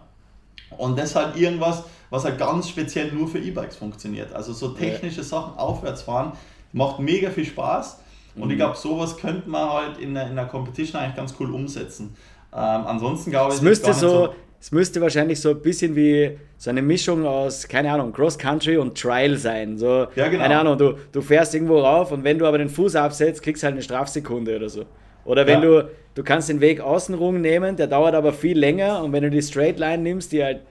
Und 0.77 0.97
das 0.97 1.15
halt 1.15 1.35
irgendwas, 1.35 1.83
was 2.09 2.23
halt 2.23 2.37
ganz 2.37 2.69
speziell 2.69 3.11
nur 3.11 3.27
für 3.27 3.39
E-Bikes 3.39 3.75
funktioniert. 3.75 4.33
Also 4.33 4.53
so 4.53 4.69
technische 4.69 5.17
ja. 5.17 5.23
Sachen 5.23 5.57
aufwärts 5.57 6.03
fahren, 6.03 6.31
macht 6.71 6.99
mega 6.99 7.29
viel 7.29 7.45
Spaß. 7.45 7.99
Und 8.37 8.45
mhm. 8.45 8.51
ich 8.51 8.57
glaube, 8.57 8.77
sowas 8.77 9.17
könnte 9.17 9.49
man 9.49 9.69
halt 9.69 9.97
in 9.97 10.15
einer, 10.15 10.31
in 10.31 10.39
einer 10.39 10.47
Competition 10.47 11.01
eigentlich 11.01 11.17
ganz 11.17 11.35
cool 11.41 11.53
umsetzen. 11.53 12.15
Ähm, 12.53 12.87
ansonsten 12.87 13.31
glaube 13.31 13.49
ich, 13.49 13.57
es 13.57 13.61
müsste 13.61 13.93
so, 13.93 14.09
so 14.09 14.29
es 14.59 14.71
müsste 14.71 15.01
wahrscheinlich 15.01 15.39
so 15.39 15.51
ein 15.51 15.61
bisschen 15.61 15.95
wie 15.95 16.37
so 16.57 16.69
eine 16.69 16.81
Mischung 16.81 17.25
aus, 17.25 17.67
keine 17.67 17.91
Ahnung, 17.91 18.11
Cross 18.11 18.37
Country 18.37 18.77
und 18.77 18.99
Trial 18.99 19.37
sein. 19.37 19.77
So, 19.77 20.07
ja, 20.15 20.27
genau. 20.27 20.41
Keine 20.41 20.59
Ahnung, 20.59 20.77
du, 20.77 20.93
du 21.11 21.21
fährst 21.21 21.53
irgendwo 21.53 21.79
rauf 21.79 22.11
und 22.11 22.23
wenn 22.23 22.39
du 22.39 22.45
aber 22.45 22.57
den 22.57 22.69
Fuß 22.69 22.95
absetzt, 22.95 23.43
kriegst 23.43 23.61
du 23.61 23.65
halt 23.65 23.73
eine 23.73 23.83
Strafsekunde 23.83 24.55
oder 24.55 24.69
so. 24.69 24.85
Oder 25.25 25.45
wenn 25.45 25.61
ja. 25.61 25.81
du, 25.81 25.89
du 26.15 26.23
kannst 26.23 26.49
den 26.49 26.61
Weg 26.61 26.81
außenrum 26.81 27.41
nehmen, 27.41 27.75
der 27.75 27.87
dauert 27.87 28.15
aber 28.15 28.33
viel 28.33 28.57
länger 28.57 29.03
und 29.03 29.13
wenn 29.13 29.23
du 29.23 29.29
die 29.29 29.41
Straight 29.41 29.77
Line 29.77 30.01
nimmst, 30.01 30.31
die 30.31 30.43
halt, 30.43 30.61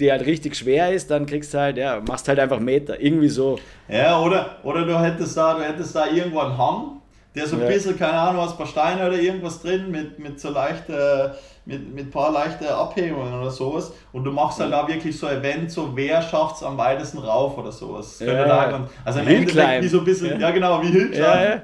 die 0.00 0.10
halt 0.10 0.26
richtig 0.26 0.56
schwer 0.56 0.92
ist, 0.92 1.10
dann 1.10 1.26
kriegst 1.26 1.54
du 1.54 1.58
halt, 1.58 1.76
ja, 1.76 2.02
machst 2.06 2.26
halt 2.26 2.40
einfach 2.40 2.58
Meter, 2.58 3.00
irgendwie 3.00 3.28
so. 3.28 3.58
Ja, 3.88 4.20
oder, 4.20 4.56
oder 4.64 4.84
du 4.84 4.98
hättest 4.98 5.36
da, 5.36 5.54
du 5.54 5.62
hättest 5.62 5.94
da 5.94 6.06
irgendwo 6.06 6.40
einen 6.40 6.58
Hang, 6.58 7.00
der 7.34 7.46
so 7.46 7.56
ein 7.56 7.62
ja. 7.62 7.68
bisschen, 7.68 7.96
keine 7.96 8.14
Ahnung, 8.14 8.42
was, 8.42 8.52
ein 8.52 8.56
paar 8.56 8.66
Steine 8.66 9.06
oder 9.06 9.18
irgendwas 9.18 9.62
drin 9.62 9.90
mit, 9.90 10.18
mit 10.18 10.40
so 10.40 10.50
leichter. 10.50 11.26
Äh, 11.26 11.30
mit, 11.66 11.94
mit 11.94 12.06
ein 12.06 12.10
paar 12.10 12.32
leichten 12.32 12.64
Abhebungen 12.64 13.34
oder 13.34 13.50
sowas. 13.50 13.92
Und 14.12 14.22
du 14.24 14.30
machst 14.30 14.60
halt 14.60 14.72
da 14.72 14.86
wirklich 14.86 15.18
so 15.18 15.26
ein 15.26 15.38
Event, 15.38 15.70
so 15.70 15.90
wer 15.94 16.22
schafft 16.22 16.56
es 16.56 16.62
am 16.62 16.78
weitesten 16.78 17.18
rauf 17.18 17.58
oder 17.58 17.72
sowas. 17.72 18.20
Ja, 18.20 18.86
also 19.04 19.20
im 19.20 19.26
Endeffekt 19.26 19.82
wie 19.82 19.88
so 19.88 19.98
ein 19.98 20.04
bisschen, 20.04 20.40
ja, 20.40 20.48
ja 20.48 20.50
genau, 20.52 20.80
wie 20.82 20.86
Hillclimb. 20.86 21.18
Ja, 21.18 21.44
ja. 21.44 21.62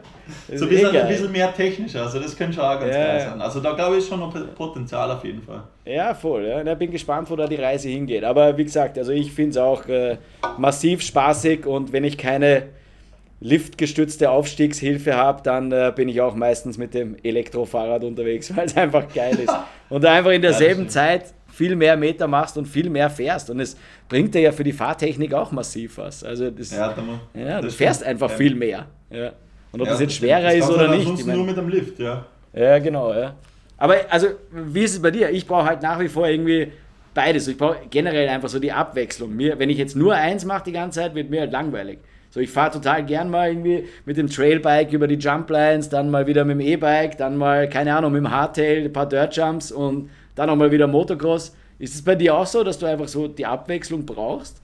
So 0.55 0.65
ein 0.65 0.71
bisschen, 0.71 0.95
eh 0.95 1.01
ein 1.01 1.09
bisschen 1.09 1.33
mehr 1.33 1.55
technischer, 1.55 2.03
also 2.03 2.19
das 2.19 2.37
könnte 2.37 2.55
schon 2.55 2.65
auch 2.65 2.81
ganz 2.81 2.93
geil 2.93 3.21
sein. 3.29 3.41
Also 3.41 3.61
da 3.61 3.73
glaube 3.73 3.99
ich 3.99 4.07
schon 4.07 4.21
noch 4.21 4.35
Potenzial 4.55 5.11
auf 5.11 5.25
jeden 5.25 5.43
Fall. 5.43 5.63
Ja, 5.85 6.15
voll. 6.15 6.47
Ja. 6.47 6.63
Ich 6.65 6.79
bin 6.79 6.91
gespannt, 6.91 7.31
wo 7.31 7.37
da 7.37 7.47
die 7.47 7.57
Reise 7.57 7.89
hingeht. 7.89 8.25
Aber 8.25 8.57
wie 8.57 8.65
gesagt, 8.65 8.99
also 8.99 9.13
ich 9.13 9.33
finde 9.33 9.51
es 9.51 9.57
auch 9.57 9.87
äh, 9.87 10.17
massiv 10.59 11.03
spaßig 11.03 11.65
und 11.67 11.93
wenn 11.93 12.05
ich 12.05 12.19
keine 12.19 12.65
liftgestützte 13.43 14.31
Aufstiegshilfe 14.31 15.17
habe, 15.17 15.43
dann 15.43 15.73
äh, 15.73 15.93
bin 15.95 16.09
ich 16.09 16.21
auch 16.21 16.35
meistens 16.35 16.79
mit 16.79 16.95
dem 16.95 17.17
Elektrofahrrad 17.23 18.05
unterwegs, 18.05 18.55
weil 18.57 18.67
es 18.67 18.77
einfach 18.77 19.13
geil 19.13 19.39
ist. 19.39 19.55
Und 19.89 20.05
einfach 20.07 20.31
in 20.31 20.43
derselben 20.43 20.85
ja, 20.85 20.89
Zeit 20.89 21.35
viel 21.53 21.77
mehr 21.77 21.97
Meter 21.97 22.29
machst 22.29 22.57
und 22.57 22.67
viel 22.67 22.89
mehr 22.89 23.11
fährst. 23.11 23.51
Und 23.51 23.61
es 23.61 23.77
bringt 24.09 24.35
dir 24.35 24.41
ja 24.41 24.53
für 24.53 24.65
die 24.65 24.73
Fahrtechnik 24.73 25.35
auch 25.35 25.53
massiv 25.53 25.99
was. 25.99 26.25
Also 26.25 26.51
das, 26.51 26.71
ja, 26.71 26.95
ja 27.35 27.61
du 27.61 27.71
fährst 27.71 28.03
einfach 28.05 28.31
ja. 28.31 28.37
viel 28.37 28.55
mehr. 28.55 28.87
Ja. 29.11 29.33
Und 29.73 29.81
ob 29.81 29.89
das 29.89 30.01
jetzt 30.01 30.15
schwerer 30.15 30.45
das 30.45 30.55
ist 30.55 30.71
oder 30.71 30.89
nicht. 30.89 31.09
Ich 31.19 31.27
mein, 31.27 31.37
nur 31.37 31.47
mit 31.47 31.57
dem 31.57 31.69
Lift, 31.69 31.99
ja. 31.99 32.25
Ja, 32.55 32.79
genau, 32.79 33.13
ja. 33.13 33.35
Aber 33.77 33.97
also, 34.11 34.29
wie 34.53 34.83
ist 34.83 34.93
es 34.93 35.03
bei 35.03 35.11
dir? 35.11 35.31
Ich 35.31 35.47
brauche 35.47 35.65
halt 35.65 35.83
nach 35.83 35.99
wie 35.99 36.09
vor 36.09 36.29
irgendwie 36.29 36.71
beides. 37.15 37.49
Ich 37.49 37.57
brauche 37.57 37.79
generell 37.91 38.29
einfach 38.29 38.49
so 38.49 38.59
die 38.59 38.71
Abwechslung. 38.71 39.35
Mir, 39.35 39.59
wenn 39.59 39.71
ich 39.71 39.79
jetzt 39.79 39.97
nur 39.97 40.15
eins 40.15 40.45
mache 40.45 40.65
die 40.65 40.73
ganze 40.73 41.01
Zeit, 41.01 41.15
wird 41.15 41.31
mir 41.31 41.41
halt 41.41 41.53
langweilig. 41.53 41.99
So, 42.33 42.41
ich 42.41 42.51
fahre 42.51 42.71
total 42.71 43.05
gern 43.05 43.31
mal 43.31 43.51
irgendwie 43.51 43.87
mit 44.07 44.17
dem 44.17 44.27
Trailbike 44.27 44.91
über 44.95 45.07
die 45.07 45.17
Jumplines, 45.17 45.91
dann 45.91 46.11
mal 46.11 46.27
wieder 46.27 46.47
mit 46.47 46.55
dem 46.55 46.61
E-Bike, 46.61 47.19
dann 47.19 47.37
mal, 47.37 47.69
keine 47.69 47.95
Ahnung, 47.95 48.13
mit 48.13 48.21
dem 48.21 48.31
Hardtail, 48.31 48.87
ein 48.87 48.93
paar 48.93 49.07
Dirtjumps 49.07 49.71
und 49.71 50.09
dann 50.35 50.49
auch 50.49 50.57
mal 50.57 50.71
wieder 50.71 50.87
Motocross. 50.87 51.55
Ist 51.79 51.95
es 51.95 52.03
bei 52.03 52.15
dir 52.15 52.35
auch 52.35 52.47
so, 52.47 52.65
dass 52.65 52.79
du 52.79 52.87
einfach 52.87 53.07
so 53.07 53.29
die 53.29 53.45
Abwechslung 53.45 54.07
brauchst? 54.07 54.63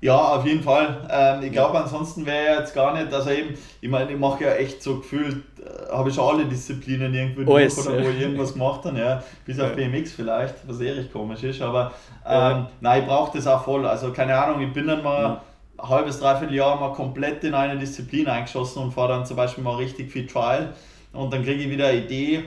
Ja, 0.00 0.16
auf 0.16 0.46
jeden 0.46 0.62
Fall. 0.62 1.06
Ähm, 1.10 1.42
ich 1.42 1.52
glaube, 1.52 1.78
ansonsten 1.78 2.24
wäre 2.24 2.60
jetzt 2.60 2.74
gar 2.74 2.94
nicht, 2.94 3.12
also 3.12 3.28
eben, 3.28 3.54
ich 3.82 3.90
meine, 3.90 4.10
ich 4.10 4.18
mache 4.18 4.44
ja 4.44 4.54
echt 4.54 4.82
so 4.82 5.00
gefühlt, 5.00 5.42
äh, 5.58 5.92
habe 5.92 6.08
ich 6.08 6.14
schon 6.14 6.34
alle 6.34 6.46
Disziplinen 6.46 7.12
irgendwie 7.12 7.44
durch 7.44 7.76
oh, 7.76 7.80
oder 7.82 8.04
wo 8.04 8.08
ich 8.08 8.20
irgendwas 8.22 8.54
gemacht 8.54 8.86
habe, 8.86 8.98
ja, 8.98 9.22
bis 9.44 9.60
auf 9.60 9.74
BMX 9.74 10.12
vielleicht, 10.12 10.54
was 10.66 10.80
eher 10.80 10.96
recht 10.96 11.12
komisch 11.12 11.42
ist, 11.42 11.60
aber 11.60 11.92
ähm, 12.24 12.32
ja. 12.32 12.70
nein, 12.80 13.02
ich 13.02 13.06
brauche 13.06 13.36
das 13.36 13.46
auch 13.46 13.64
voll. 13.64 13.86
Also 13.86 14.12
keine 14.12 14.34
Ahnung, 14.34 14.62
ich 14.62 14.72
bin 14.72 14.86
dann 14.86 15.02
mal 15.02 15.26
ein 15.26 15.36
halbes, 15.78 16.18
dreiviertel 16.18 16.54
Jahr 16.54 16.78
mal 16.78 16.92
komplett 16.92 17.44
in 17.44 17.54
eine 17.54 17.78
Disziplin 17.78 18.26
eingeschossen 18.26 18.82
und 18.82 18.92
fahre 18.92 19.08
dann 19.08 19.26
zum 19.26 19.36
Beispiel 19.36 19.62
mal 19.64 19.76
richtig 19.76 20.10
viel 20.10 20.26
Trial 20.26 20.74
und 21.12 21.32
dann 21.32 21.44
kriege 21.44 21.62
ich 21.62 21.70
wieder 21.70 21.88
eine 21.88 22.04
Idee, 22.04 22.44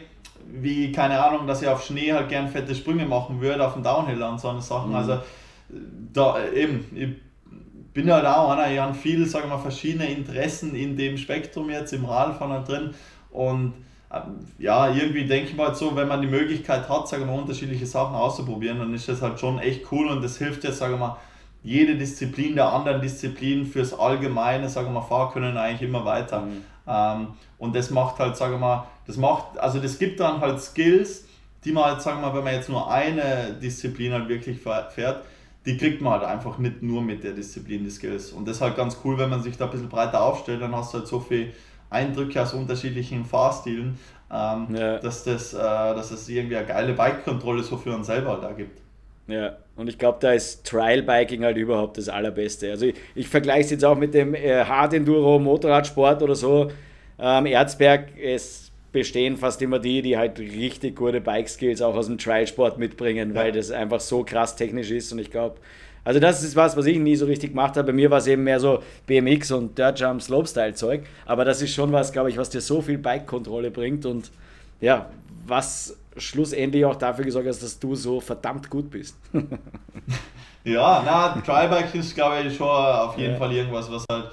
wie, 0.48 0.92
keine 0.92 1.24
Ahnung, 1.24 1.48
dass 1.48 1.62
ich 1.62 1.68
auf 1.68 1.84
Schnee 1.84 2.12
halt 2.12 2.30
gern 2.30 2.50
fette 2.50 2.76
Sprünge 2.76 3.06
machen 3.06 3.40
würde, 3.40 3.66
auf 3.66 3.74
dem 3.74 3.84
Downhill 3.84 4.22
und 4.22 4.40
so 4.40 4.50
eine 4.50 4.62
Sachen. 4.62 4.90
Mhm. 4.90 4.96
Also 4.96 5.20
da 6.14 6.44
eben, 6.54 6.86
ich 6.94 7.94
bin 7.94 8.12
halt 8.12 8.26
auch 8.26 8.52
einer, 8.52 8.72
ich 8.72 8.80
habe 8.80 8.94
viele, 8.94 9.26
sagen 9.26 9.50
wir 9.50 9.56
mal, 9.56 9.62
verschiedene 9.62 10.12
Interessen 10.12 10.76
in 10.76 10.98
dem 10.98 11.18
Spektrum 11.18 11.70
jetzt 11.70 11.94
im 11.94 12.06
Radfahren 12.06 12.52
halt 12.52 12.68
drin 12.68 12.94
und 13.32 13.74
ähm, 14.14 14.46
ja, 14.60 14.94
irgendwie 14.94 15.26
denke 15.26 15.52
ich 15.52 15.56
mal 15.56 15.74
so, 15.74 15.96
wenn 15.96 16.08
man 16.08 16.22
die 16.22 16.28
Möglichkeit 16.28 16.90
hat, 16.90 17.08
sagen 17.08 17.24
wir 17.26 17.32
mal, 17.32 17.40
unterschiedliche 17.40 17.86
Sachen 17.86 18.16
auszuprobieren, 18.16 18.80
dann 18.80 18.94
ist 18.94 19.08
das 19.08 19.22
halt 19.22 19.40
schon 19.40 19.60
echt 19.60 19.90
cool 19.92 20.08
und 20.08 20.22
das 20.22 20.38
hilft 20.38 20.64
jetzt, 20.66 20.80
sagen 20.80 20.94
wir 20.94 21.00
mal, 21.00 21.18
jede 21.64 21.96
Disziplin 21.96 22.56
der 22.56 22.72
anderen 22.72 23.02
Disziplin 23.02 23.66
fürs 23.66 23.94
allgemeine, 23.98 24.70
sagen 24.70 24.88
wir 24.88 25.00
mal, 25.00 25.02
Fahrkönnen 25.02 25.58
eigentlich 25.58 25.88
immer 25.88 26.06
weiter. 26.06 26.42
Mhm. 26.42 26.64
Ähm, 26.88 27.28
und 27.58 27.76
das 27.76 27.92
macht 27.92 28.20
halt, 28.20 28.36
sagen 28.36 28.54
wir 28.54 28.60
mal, 28.60 28.88
das 29.06 29.18
macht, 29.18 29.58
also 29.60 29.80
das 29.80 30.00
gibt 30.00 30.20
dann 30.20 30.42
halt 30.42 30.60
Skills, 30.60 31.26
die 31.64 31.72
man 31.72 31.86
halt, 31.86 32.02
sagen 32.02 32.22
wir 32.22 32.30
mal, 32.30 32.38
wenn 32.38 32.44
man 32.44 32.54
jetzt 32.54 32.70
nur 32.70 32.90
eine 32.90 33.56
Disziplin 33.62 34.14
halt 34.14 34.28
wirklich 34.28 34.60
fährt, 34.60 35.24
die 35.66 35.78
kriegt 35.78 36.02
man 36.02 36.14
halt 36.14 36.24
einfach 36.24 36.58
nicht 36.58 36.82
nur 36.82 37.04
mit 37.04 37.24
der 37.24 37.34
Disziplin 37.34 37.84
die 37.84 37.92
Skills. 37.92 38.32
Und 38.32 38.48
das 38.48 38.58
ist 38.58 38.62
halt 38.62 38.76
ganz 38.76 38.98
cool, 39.04 39.18
wenn 39.20 39.30
man 39.30 39.44
sich 39.44 39.58
da 39.58 39.66
ein 39.66 39.72
bisschen 39.72 39.90
breiter 39.90 40.24
aufstellt, 40.24 40.62
dann 40.62 40.76
hast 40.76 40.94
du 40.94 41.00
halt 41.00 41.08
so 41.08 41.20
viel 41.20 41.54
Eindrücke 41.92 42.42
aus 42.42 42.54
unterschiedlichen 42.54 43.26
Fahrstilen, 43.26 44.00
ähm, 44.32 44.76
ja. 44.76 44.98
dass, 44.98 45.24
das, 45.24 45.54
äh, 45.54 45.58
dass 45.58 46.10
das 46.10 46.28
irgendwie 46.30 46.58
eine 46.58 46.66
geile 46.66 46.94
Bike-Kontrolle 46.94 47.62
so 47.62 47.78
für 47.78 47.94
uns 47.96 48.08
selber 48.08 48.40
da 48.42 48.54
gibt. 48.54 48.82
Ja, 49.28 49.58
und 49.76 49.88
ich 49.88 49.98
glaube, 49.98 50.18
da 50.22 50.34
ist 50.34 50.66
Trial 50.66 51.04
Biking 51.04 51.44
halt 51.44 51.58
überhaupt 51.58 51.98
das 51.98 52.10
Allerbeste. 52.10 52.72
Also 52.72 52.88
ich, 52.88 52.96
ich 53.16 53.28
vergleiche 53.28 53.62
es 53.62 53.72
jetzt 53.72 53.86
auch 53.86 53.98
mit 53.98 54.14
dem 54.14 54.34
äh, 54.34 54.64
Hard 54.66 54.94
Enduro 54.94 55.40
Motorradsport 55.40 56.22
oder 56.22 56.36
so. 56.36 56.72
Ähm, 57.20 57.46
Erzberg, 57.46 58.10
es 58.22 58.72
bestehen 58.92 59.38
fast 59.38 59.62
immer 59.62 59.80
die, 59.80 60.02
die 60.02 60.18
halt 60.18 60.40
richtig 60.40 60.96
gute 60.96 61.22
Bike 61.22 61.48
Skills 61.48 61.82
auch 61.82 61.96
aus 61.96 62.08
dem 62.08 62.18
Trial-Sport 62.18 62.78
mitbringen, 62.78 63.30
ja. 63.30 63.36
weil 63.36 63.52
das 63.52 63.72
einfach 63.72 64.00
so 64.00 64.24
krass 64.24 64.56
technisch 64.56 64.92
ist 64.92 65.12
und 65.14 65.20
ich 65.20 65.32
glaube, 65.32 65.56
also 66.04 66.20
das 66.20 66.44
ist 66.44 66.56
was, 66.56 66.76
was 66.76 66.88
ich 66.88 66.98
nie 66.98 67.16
so 67.16 67.26
richtig 67.28 67.52
gemacht 67.52 67.78
habe. 67.78 67.88
Bei 67.88 67.94
mir 67.94 68.10
war 68.10 68.18
es 68.18 68.28
eben 68.28 68.44
mehr 68.44 68.60
so 68.60 68.82
BMX 69.06 69.52
und 69.52 69.78
Dirt 69.78 70.00
Jump 70.00 70.22
Slopestyle 70.22 70.74
Zeug, 70.74 71.04
aber 71.26 71.46
das 71.46 71.62
ist 71.62 71.74
schon 71.74 71.92
was, 71.92 72.12
glaube 72.12 72.30
ich, 72.30 72.38
was 72.38 72.50
dir 72.50 72.62
so 72.62 72.82
viel 72.82 72.98
Bike-Kontrolle 72.98 73.72
bringt 73.72 74.06
und 74.06 74.32
ja, 74.82 75.10
was 75.46 75.98
schlussendlich 76.18 76.86
auch 76.86 76.96
dafür 76.96 77.26
gesorgt 77.26 77.48
hat, 77.48 77.62
dass 77.62 77.80
du 77.80 77.96
so 77.96 78.20
verdammt 78.20 78.70
gut 78.70 78.90
bist. 78.90 79.18
ja, 80.64 81.02
na, 81.06 81.42
Tribike 81.42 81.98
ist, 81.98 82.16
glaube 82.16 82.42
ich, 82.42 82.56
schon 82.56 82.68
auf 82.68 83.18
jeden 83.18 83.34
ja. 83.34 83.38
Fall 83.38 83.52
irgendwas, 83.52 83.92
was 83.92 84.06
halt 84.12 84.32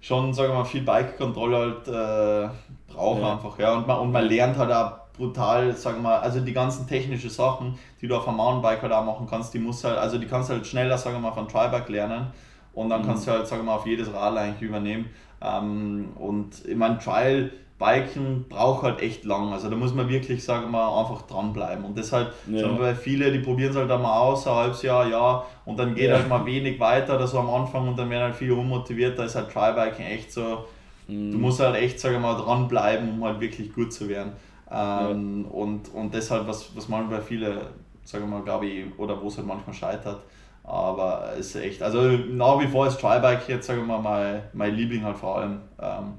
schon, 0.00 0.32
sagen 0.32 0.50
wir 0.50 0.58
mal, 0.58 0.64
viel 0.64 0.82
Bike-Kontrolle 0.82 1.56
halt 1.56 1.88
äh, 1.88 2.92
braucht 2.92 3.22
ja. 3.22 3.32
einfach. 3.32 3.58
Ja. 3.58 3.74
Und, 3.74 3.86
man, 3.86 3.98
und 3.98 4.12
man 4.12 4.24
lernt 4.24 4.56
halt 4.56 4.72
auch 4.72 5.00
brutal, 5.16 5.76
sagen 5.76 5.98
wir 5.98 6.10
mal, 6.10 6.18
also 6.20 6.40
die 6.40 6.52
ganzen 6.52 6.86
technischen 6.86 7.30
Sachen, 7.30 7.78
die 8.00 8.08
du 8.08 8.16
auf 8.16 8.26
einem 8.26 8.38
Mountainbike 8.38 8.82
halt 8.82 8.92
auch 8.92 9.04
machen 9.04 9.26
kannst, 9.28 9.52
die 9.52 9.58
musst 9.58 9.84
halt, 9.84 9.98
also 9.98 10.16
die 10.16 10.26
kannst 10.26 10.48
du 10.48 10.54
halt 10.54 10.66
schneller, 10.66 10.96
sagen 10.96 11.16
wir 11.16 11.20
mal, 11.20 11.32
von 11.32 11.46
Tribike 11.46 11.92
lernen 11.92 12.28
und 12.72 12.88
dann 12.88 13.02
mhm. 13.02 13.06
kannst 13.06 13.26
du 13.26 13.32
halt, 13.32 13.46
sagen 13.46 13.62
wir 13.62 13.66
mal, 13.66 13.76
auf 13.76 13.86
jedes 13.86 14.12
Rad 14.12 14.36
eigentlich 14.36 14.62
übernehmen. 14.62 15.10
Ähm, 15.42 16.12
und 16.16 16.64
ich 16.66 16.76
meine, 16.76 16.98
Trial 16.98 17.50
Biken 17.80 18.44
braucht 18.46 18.82
halt 18.82 19.00
echt 19.00 19.24
lang. 19.24 19.52
Also 19.52 19.70
da 19.70 19.74
muss 19.74 19.94
man 19.94 20.08
wirklich, 20.10 20.44
sagen 20.44 20.70
wir 20.70 20.98
einfach 20.98 21.22
dranbleiben. 21.22 21.82
Und 21.82 21.96
deshalb, 21.96 22.34
ja. 22.46 22.60
sagen 22.60 22.78
wir, 22.78 22.94
viele, 22.94 23.32
die 23.32 23.38
probieren 23.38 23.70
es 23.70 23.76
halt 23.76 23.90
einmal 23.90 24.20
aus, 24.20 24.46
ein 24.46 24.54
halbes 24.54 24.82
Jahr, 24.82 25.08
ja, 25.08 25.44
und 25.64 25.78
dann 25.78 25.94
geht 25.94 26.10
ja. 26.10 26.16
halt 26.16 26.28
mal 26.28 26.44
wenig 26.44 26.78
weiter 26.78 27.16
oder 27.16 27.26
so 27.26 27.38
am 27.38 27.48
Anfang 27.48 27.88
und 27.88 27.98
dann 27.98 28.10
werden 28.10 28.24
halt 28.24 28.36
viele 28.36 28.54
unmotiviert. 28.54 29.18
Da 29.18 29.24
ist 29.24 29.34
halt 29.34 29.50
Trybiking 29.50 30.04
echt 30.04 30.30
so, 30.30 30.66
mhm. 31.08 31.32
du 31.32 31.38
musst 31.38 31.60
halt 31.60 31.74
echt, 31.74 31.98
sagen 31.98 32.16
wir 32.16 32.20
mal, 32.20 32.34
dranbleiben, 32.34 33.14
um 33.14 33.24
halt 33.24 33.40
wirklich 33.40 33.72
gut 33.72 33.94
zu 33.94 34.10
werden. 34.10 34.32
Ähm, 34.70 35.46
ja. 35.46 35.50
und, 35.50 35.88
und 35.94 36.14
deshalb, 36.14 36.46
was, 36.46 36.76
was 36.76 36.86
manchmal 36.88 37.22
viele, 37.22 37.70
sagen 38.04 38.24
wir 38.24 38.38
mal, 38.38 38.44
glaube 38.44 38.66
ich, 38.66 38.84
oder 38.98 39.20
wo 39.20 39.28
es 39.28 39.38
halt 39.38 39.46
manchmal 39.46 39.74
scheitert, 39.74 40.20
aber 40.64 41.32
es 41.38 41.54
ist 41.54 41.62
echt, 41.62 41.82
also 41.82 42.02
nach 42.02 42.60
wie 42.60 42.66
vor 42.66 42.86
ist 42.86 43.00
Trybike 43.00 43.44
jetzt, 43.48 43.66
sagen 43.66 43.80
wir 43.80 43.98
mal, 43.98 44.02
mein, 44.02 44.42
mein 44.52 44.74
Liebling 44.74 45.02
halt 45.02 45.16
vor 45.16 45.38
allem. 45.38 45.62
Ähm, 45.80 46.12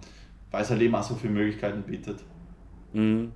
weil 0.51 0.61
es 0.61 0.69
halt 0.69 0.81
eben 0.81 0.93
auch 0.95 1.03
so 1.03 1.15
viele 1.15 1.33
Möglichkeiten 1.33 1.81
bietet. 1.83 2.19
Mhm. 2.93 3.31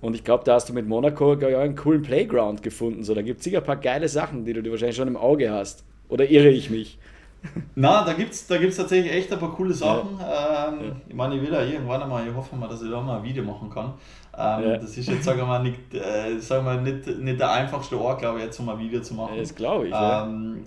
Und 0.00 0.14
ich 0.14 0.24
glaube, 0.24 0.44
da 0.44 0.54
hast 0.54 0.68
du 0.68 0.72
mit 0.72 0.88
Monaco 0.88 1.34
ja 1.34 1.60
einen 1.60 1.76
coolen 1.76 2.02
Playground 2.02 2.62
gefunden. 2.62 3.04
So, 3.04 3.14
da 3.14 3.22
gibt 3.22 3.40
es 3.40 3.44
sicher 3.44 3.58
ein 3.58 3.64
paar 3.64 3.76
geile 3.76 4.08
Sachen, 4.08 4.44
die 4.44 4.54
du 4.54 4.62
dir 4.62 4.70
wahrscheinlich 4.70 4.96
schon 4.96 5.08
im 5.08 5.16
Auge 5.16 5.50
hast. 5.50 5.84
Oder 6.08 6.30
irre 6.30 6.48
ich 6.48 6.70
mich? 6.70 6.98
Na, 7.74 8.04
da 8.04 8.12
gibt 8.12 8.32
es 8.32 8.46
da 8.46 8.58
gibt's 8.58 8.76
tatsächlich 8.76 9.12
echt 9.12 9.32
ein 9.32 9.38
paar 9.38 9.52
coole 9.52 9.72
Sachen. 9.72 10.18
Ja. 10.18 10.68
Ähm, 10.68 10.80
ja. 10.80 10.96
Ich 11.08 11.14
meine, 11.14 11.36
ich 11.36 11.42
will 11.42 11.52
ja 11.52 11.62
irgendwann 11.62 12.02
einmal, 12.02 12.26
ich 12.26 12.34
hoffe 12.34 12.56
mal, 12.56 12.68
dass 12.68 12.82
ich 12.82 12.90
da 12.90 13.00
mal 13.00 13.18
ein 13.18 13.24
Video 13.24 13.42
machen 13.42 13.70
kann. 13.70 13.94
Ähm, 14.36 14.70
ja. 14.70 14.76
Das 14.76 14.96
ist 14.96 15.08
jetzt, 15.08 15.24
sagen 15.24 15.38
wir 15.38 15.46
mal, 15.46 15.62
nicht, 15.62 15.94
äh, 15.94 16.38
sagen 16.38 16.64
wir 16.64 16.80
nicht, 16.80 17.06
nicht 17.18 17.40
der 17.40 17.50
einfachste 17.50 17.98
Ort, 17.98 18.20
glaube 18.20 18.38
ich, 18.38 18.44
jetzt 18.44 18.58
um 18.60 18.68
ein 18.68 18.78
Video 18.78 19.00
zu 19.00 19.14
machen. 19.14 19.36
Das 19.38 19.54
glaube 19.54 19.88
ich. 19.88 19.94
Ähm, 19.94 20.64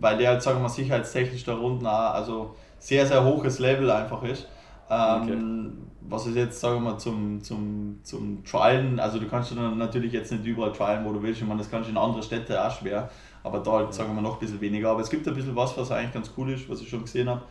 weil 0.00 0.18
der 0.18 0.30
halt, 0.30 0.42
sagen 0.42 0.58
wir 0.58 0.62
mal, 0.62 0.68
sicherheitstechnisch 0.68 1.44
da 1.44 1.54
unten 1.54 1.86
auch, 1.86 2.14
also 2.14 2.54
sehr, 2.78 3.06
sehr 3.06 3.24
hohes 3.24 3.58
Level 3.58 3.90
einfach 3.90 4.22
ist. 4.24 4.46
Ähm, 4.90 5.22
okay. 5.22 5.88
Was 6.06 6.26
ist 6.26 6.36
jetzt, 6.36 6.60
sagen 6.60 6.82
wir 6.82 6.92
mal, 6.92 6.98
zum, 6.98 7.42
zum, 7.42 8.00
zum 8.02 8.44
Trialen, 8.44 9.00
also 9.00 9.18
du 9.18 9.26
kannst 9.26 9.56
dann 9.56 9.78
natürlich 9.78 10.12
jetzt 10.12 10.30
nicht 10.30 10.44
überall 10.44 10.72
trialen, 10.72 11.04
wo 11.06 11.12
du 11.12 11.22
willst, 11.22 11.40
ich 11.40 11.46
meine, 11.46 11.60
das 11.60 11.70
kannst 11.70 11.88
du 11.88 11.92
in 11.92 11.98
andere 11.98 12.22
Städte 12.22 12.62
auch 12.62 12.70
schwer, 12.70 13.08
aber 13.42 13.60
da 13.60 13.72
halt, 13.72 13.94
sagen 13.94 14.10
wir 14.10 14.14
mal, 14.14 14.20
noch 14.20 14.34
ein 14.34 14.40
bisschen 14.40 14.60
weniger. 14.60 14.90
Aber 14.90 15.00
es 15.00 15.08
gibt 15.08 15.26
ein 15.26 15.34
bisschen 15.34 15.56
was, 15.56 15.76
was 15.78 15.90
eigentlich 15.90 16.12
ganz 16.12 16.30
cool 16.36 16.50
ist, 16.50 16.68
was 16.68 16.80
ich 16.82 16.88
schon 16.88 17.02
gesehen 17.02 17.28
habe. 17.30 17.42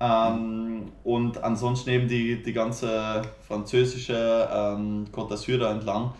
Ähm, 0.00 0.92
und 1.04 1.44
ansonsten 1.44 1.90
eben 1.90 2.08
die, 2.08 2.42
die 2.42 2.52
ganze 2.54 3.20
französische 3.46 4.48
ähm, 4.50 5.04
Côte 5.12 5.32
d'Azur 5.34 5.58
da 5.58 5.70
entlang. 5.70 6.14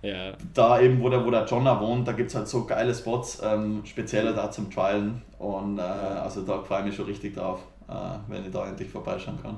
Ja. 0.00 0.32
Da 0.54 0.80
eben, 0.80 1.02
wo 1.02 1.10
der, 1.10 1.24
wo 1.24 1.30
der 1.30 1.44
Jonna 1.44 1.78
wohnt, 1.80 2.08
da 2.08 2.12
gibt 2.12 2.30
es 2.30 2.34
halt 2.34 2.48
so 2.48 2.64
geile 2.64 2.94
Spots, 2.94 3.42
ähm, 3.44 3.82
speziell 3.84 4.32
da 4.32 4.50
zum 4.50 4.70
Trialen. 4.70 5.20
Und 5.38 5.78
äh, 5.78 5.82
also 5.82 6.42
da 6.42 6.62
freue 6.62 6.80
ich 6.80 6.86
mich 6.86 6.96
schon 6.96 7.06
richtig 7.06 7.34
drauf, 7.34 7.60
äh, 7.88 7.92
wenn 8.28 8.44
ich 8.44 8.50
da 8.50 8.66
endlich 8.66 8.88
vorbeischauen 8.88 9.38
kann. 9.42 9.56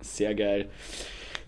Sehr 0.00 0.34
geil. 0.34 0.68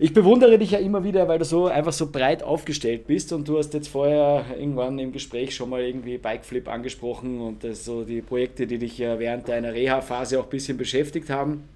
Ich 0.03 0.13
bewundere 0.13 0.57
dich 0.57 0.71
ja 0.71 0.79
immer 0.79 1.03
wieder, 1.03 1.27
weil 1.27 1.37
du 1.37 1.45
so 1.45 1.67
einfach 1.67 1.93
so 1.93 2.09
breit 2.11 2.41
aufgestellt 2.41 3.05
bist 3.05 3.31
und 3.33 3.47
du 3.47 3.59
hast 3.59 3.71
jetzt 3.75 3.87
vorher 3.87 4.45
irgendwann 4.57 4.97
im 4.97 5.11
Gespräch 5.11 5.55
schon 5.55 5.69
mal 5.69 5.81
irgendwie 5.81 6.17
Bikeflip 6.17 6.67
angesprochen 6.67 7.39
und 7.39 7.63
das 7.63 7.85
so 7.85 8.03
die 8.03 8.23
Projekte, 8.23 8.65
die 8.65 8.79
dich 8.79 8.97
ja 8.97 9.19
während 9.19 9.47
deiner 9.47 9.73
Reha-Phase 9.73 10.39
auch 10.39 10.45
ein 10.45 10.49
bisschen 10.49 10.75
beschäftigt 10.75 11.29
haben. 11.29 11.69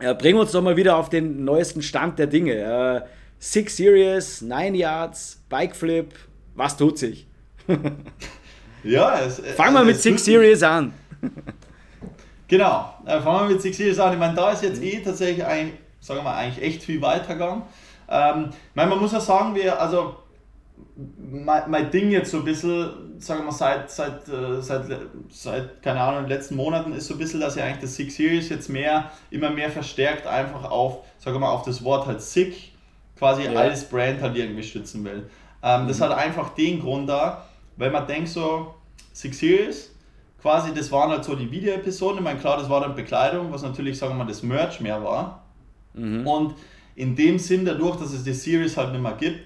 Äh, 0.00 0.14
bring 0.14 0.34
uns 0.34 0.50
doch 0.50 0.62
mal 0.62 0.76
wieder 0.76 0.96
auf 0.96 1.10
den 1.10 1.44
neuesten 1.44 1.80
Stand 1.80 2.18
der 2.18 2.26
Dinge. 2.26 2.54
Äh, 2.54 3.08
Six 3.38 3.76
Series, 3.76 4.42
Nine 4.42 4.76
Yards, 4.76 5.40
Bikeflip, 5.48 6.08
was 6.56 6.76
tut 6.76 6.98
sich? 6.98 7.28
ja, 8.82 9.20
es, 9.20 9.38
Fangen 9.54 9.74
wir 9.74 9.84
mit 9.84 9.96
Six 9.96 10.24
Series 10.24 10.62
an. 10.64 10.92
genau, 12.48 12.94
äh, 13.06 13.20
fangen 13.20 13.48
wir 13.48 13.54
mit 13.54 13.62
Six 13.62 13.76
Series 13.76 13.98
an. 14.00 14.12
Ich 14.12 14.18
meine, 14.18 14.34
da 14.34 14.50
ist 14.50 14.64
jetzt 14.64 14.82
eh 14.82 14.98
tatsächlich 15.00 15.44
ein 15.44 15.70
sagen 16.00 16.24
wir 16.24 16.34
eigentlich 16.34 16.64
echt 16.64 16.82
viel 16.82 17.00
weitergegangen. 17.02 17.62
Ähm, 18.08 18.50
man 18.74 18.98
muss 18.98 19.12
ja 19.12 19.20
sagen, 19.20 19.54
wir, 19.54 19.80
also 19.80 20.16
mein, 20.96 21.70
mein 21.70 21.90
Ding 21.90 22.10
jetzt 22.10 22.30
so 22.30 22.38
ein 22.38 22.44
bisschen, 22.44 23.20
sagen 23.20 23.44
wir 23.44 23.52
seit, 23.52 23.90
seit, 23.90 24.28
äh, 24.28 24.60
seit, 24.60 24.84
seit, 25.28 25.82
keine 25.82 26.00
Ahnung, 26.00 26.20
in 26.20 26.24
den 26.28 26.36
letzten 26.36 26.56
Monaten 26.56 26.92
ist 26.92 27.06
so 27.06 27.14
ein 27.14 27.18
bisschen, 27.18 27.40
dass 27.40 27.56
ich 27.56 27.62
eigentlich 27.62 27.80
das 27.80 27.94
Six 27.94 28.16
Series 28.16 28.48
jetzt 28.48 28.68
mehr, 28.68 29.10
immer 29.30 29.50
mehr 29.50 29.70
verstärkt 29.70 30.26
einfach 30.26 30.70
auf, 30.70 31.04
sagen 31.18 31.36
wir 31.36 31.40
mal, 31.40 31.52
auf 31.52 31.62
das 31.62 31.84
Wort 31.84 32.06
halt 32.06 32.20
Sick 32.22 32.72
quasi 33.18 33.44
ja. 33.44 33.52
als 33.52 33.88
Brand 33.88 34.20
halt 34.22 34.36
irgendwie 34.36 34.62
stützen 34.62 35.04
will. 35.04 35.28
Ähm, 35.62 35.84
mhm. 35.84 35.88
Das 35.88 36.00
hat 36.00 36.12
einfach 36.12 36.50
den 36.50 36.80
Grund 36.80 37.08
da, 37.08 37.44
weil 37.76 37.90
man 37.90 38.06
denkt 38.06 38.28
so, 38.28 38.74
Six 39.12 39.38
Series, 39.38 39.94
quasi 40.40 40.72
das 40.74 40.90
waren 40.90 41.10
halt 41.10 41.24
so 41.24 41.34
die 41.36 41.50
Video-Episoden, 41.50 42.18
ich 42.18 42.24
meine 42.24 42.38
klar, 42.38 42.56
das 42.56 42.70
war 42.70 42.80
dann 42.80 42.94
Bekleidung, 42.94 43.52
was 43.52 43.62
natürlich, 43.62 43.98
sagen 43.98 44.12
wir 44.12 44.24
mal, 44.24 44.26
das 44.28 44.42
Merch 44.42 44.80
mehr 44.80 45.02
war. 45.02 45.39
Mhm. 45.94 46.26
Und 46.26 46.54
in 46.94 47.16
dem 47.16 47.38
Sinn, 47.38 47.64
dadurch, 47.64 47.96
dass 47.96 48.12
es 48.12 48.24
die 48.24 48.32
Series 48.32 48.76
halt 48.76 48.92
nicht 48.92 49.02
mehr 49.02 49.16
gibt, 49.18 49.40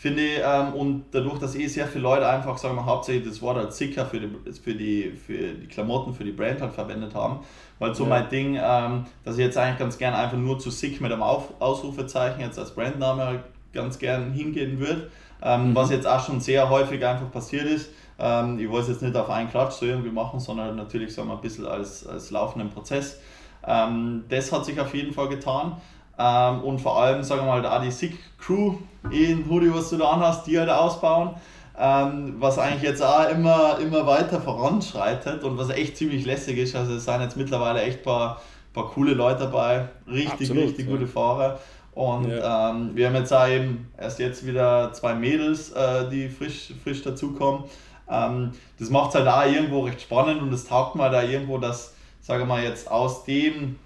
finde 0.00 0.22
ich, 0.22 0.40
ähm, 0.42 0.72
und 0.72 1.04
dadurch, 1.10 1.38
dass 1.38 1.54
eh 1.54 1.66
sehr 1.66 1.86
viele 1.86 2.04
Leute 2.04 2.26
einfach, 2.26 2.56
sagen 2.56 2.74
wir 2.74 2.86
hauptsächlich 2.86 3.28
das 3.28 3.42
Wort 3.42 3.58
als 3.58 3.76
Sicker 3.76 4.06
für 4.06 4.18
die, 4.18 4.28
für, 4.52 4.74
die, 4.74 5.10
für 5.10 5.52
die 5.52 5.66
Klamotten, 5.66 6.14
für 6.14 6.24
die 6.24 6.32
Brand 6.32 6.62
halt 6.62 6.72
verwendet 6.72 7.14
haben, 7.14 7.40
weil 7.78 7.94
so 7.94 8.04
ja. 8.04 8.08
mein 8.08 8.28
Ding, 8.30 8.58
ähm, 8.58 9.04
dass 9.24 9.36
ich 9.36 9.44
jetzt 9.44 9.58
eigentlich 9.58 9.78
ganz 9.78 9.98
gern 9.98 10.14
einfach 10.14 10.38
nur 10.38 10.58
zu 10.58 10.70
Sick 10.70 11.02
mit 11.02 11.12
einem 11.12 11.22
Auf 11.22 11.52
Ausrufezeichen 11.60 12.40
jetzt 12.40 12.58
als 12.58 12.74
Brandname 12.74 13.44
ganz 13.74 13.98
gern 13.98 14.32
hingehen 14.32 14.78
würde, 14.78 15.10
ähm, 15.42 15.70
mhm. 15.70 15.74
was 15.74 15.90
jetzt 15.90 16.06
auch 16.06 16.24
schon 16.24 16.40
sehr 16.40 16.70
häufig 16.70 17.04
einfach 17.04 17.30
passiert 17.30 17.66
ist. 17.66 17.90
Ähm, 18.18 18.58
ich 18.58 18.70
wollte 18.70 18.84
es 18.84 18.88
jetzt 18.92 19.02
nicht 19.02 19.16
auf 19.16 19.28
einen 19.28 19.50
Klatsch 19.50 19.72
so 19.72 19.84
irgendwie 19.84 20.10
machen, 20.10 20.40
sondern 20.40 20.76
natürlich 20.76 21.14
sagen 21.14 21.28
wir 21.28 21.34
ein 21.34 21.42
bisschen 21.42 21.66
als, 21.66 22.06
als 22.06 22.30
laufenden 22.30 22.70
Prozess. 22.70 23.20
Ähm, 23.66 24.24
das 24.28 24.52
hat 24.52 24.64
sich 24.64 24.80
auf 24.80 24.94
jeden 24.94 25.12
Fall 25.12 25.28
getan. 25.28 25.76
Ähm, 26.18 26.62
und 26.62 26.80
vor 26.80 27.00
allem, 27.00 27.22
sagen 27.22 27.42
wir 27.42 27.46
mal, 27.46 27.62
da 27.62 27.78
die 27.78 27.90
Sick 27.90 28.18
Crew 28.38 28.74
in 29.10 29.48
Hoodie, 29.48 29.72
was 29.72 29.90
du 29.90 29.96
da 29.96 30.10
anhast, 30.10 30.46
die 30.46 30.58
halt 30.58 30.68
ausbauen. 30.68 31.34
Ähm, 31.78 32.34
was 32.38 32.58
eigentlich 32.58 32.82
jetzt 32.82 33.02
auch 33.02 33.26
immer, 33.30 33.78
immer 33.78 34.06
weiter 34.06 34.38
voranschreitet 34.40 35.42
und 35.44 35.56
was 35.56 35.70
echt 35.70 35.96
ziemlich 35.96 36.26
lässig 36.26 36.58
ist. 36.58 36.76
Also 36.76 36.94
es 36.94 37.06
sind 37.06 37.22
jetzt 37.22 37.38
mittlerweile 37.38 37.80
echt 37.80 38.00
ein 38.00 38.04
paar, 38.04 38.42
paar 38.74 38.88
coole 38.90 39.14
Leute 39.14 39.44
dabei, 39.44 39.88
richtig, 40.06 40.50
Absolut, 40.50 40.64
richtig 40.64 40.86
ja. 40.86 40.92
gute 40.92 41.06
Fahrer. 41.06 41.58
Und 41.92 42.30
ja. 42.30 42.70
ähm, 42.70 42.90
wir 42.94 43.06
haben 43.06 43.14
jetzt 43.14 43.32
auch 43.32 43.48
eben 43.48 43.88
erst 43.98 44.18
jetzt 44.18 44.46
wieder 44.46 44.92
zwei 44.92 45.14
Mädels, 45.14 45.72
äh, 45.72 46.08
die 46.10 46.28
frisch, 46.28 46.74
frisch 46.84 47.02
dazukommen. 47.02 47.64
Ähm, 48.10 48.52
das 48.78 48.90
macht 48.90 49.10
es 49.10 49.14
halt 49.14 49.28
auch 49.28 49.50
irgendwo 49.50 49.80
recht 49.80 50.02
spannend 50.02 50.42
und 50.42 50.52
es 50.52 50.66
taugt 50.66 50.96
mal 50.96 51.10
da 51.10 51.22
irgendwo, 51.22 51.58
dass 51.58 51.94
sage 52.20 52.44
mal 52.44 52.62
jetzt 52.62 52.90
aus 52.90 53.24
dem 53.24 53.76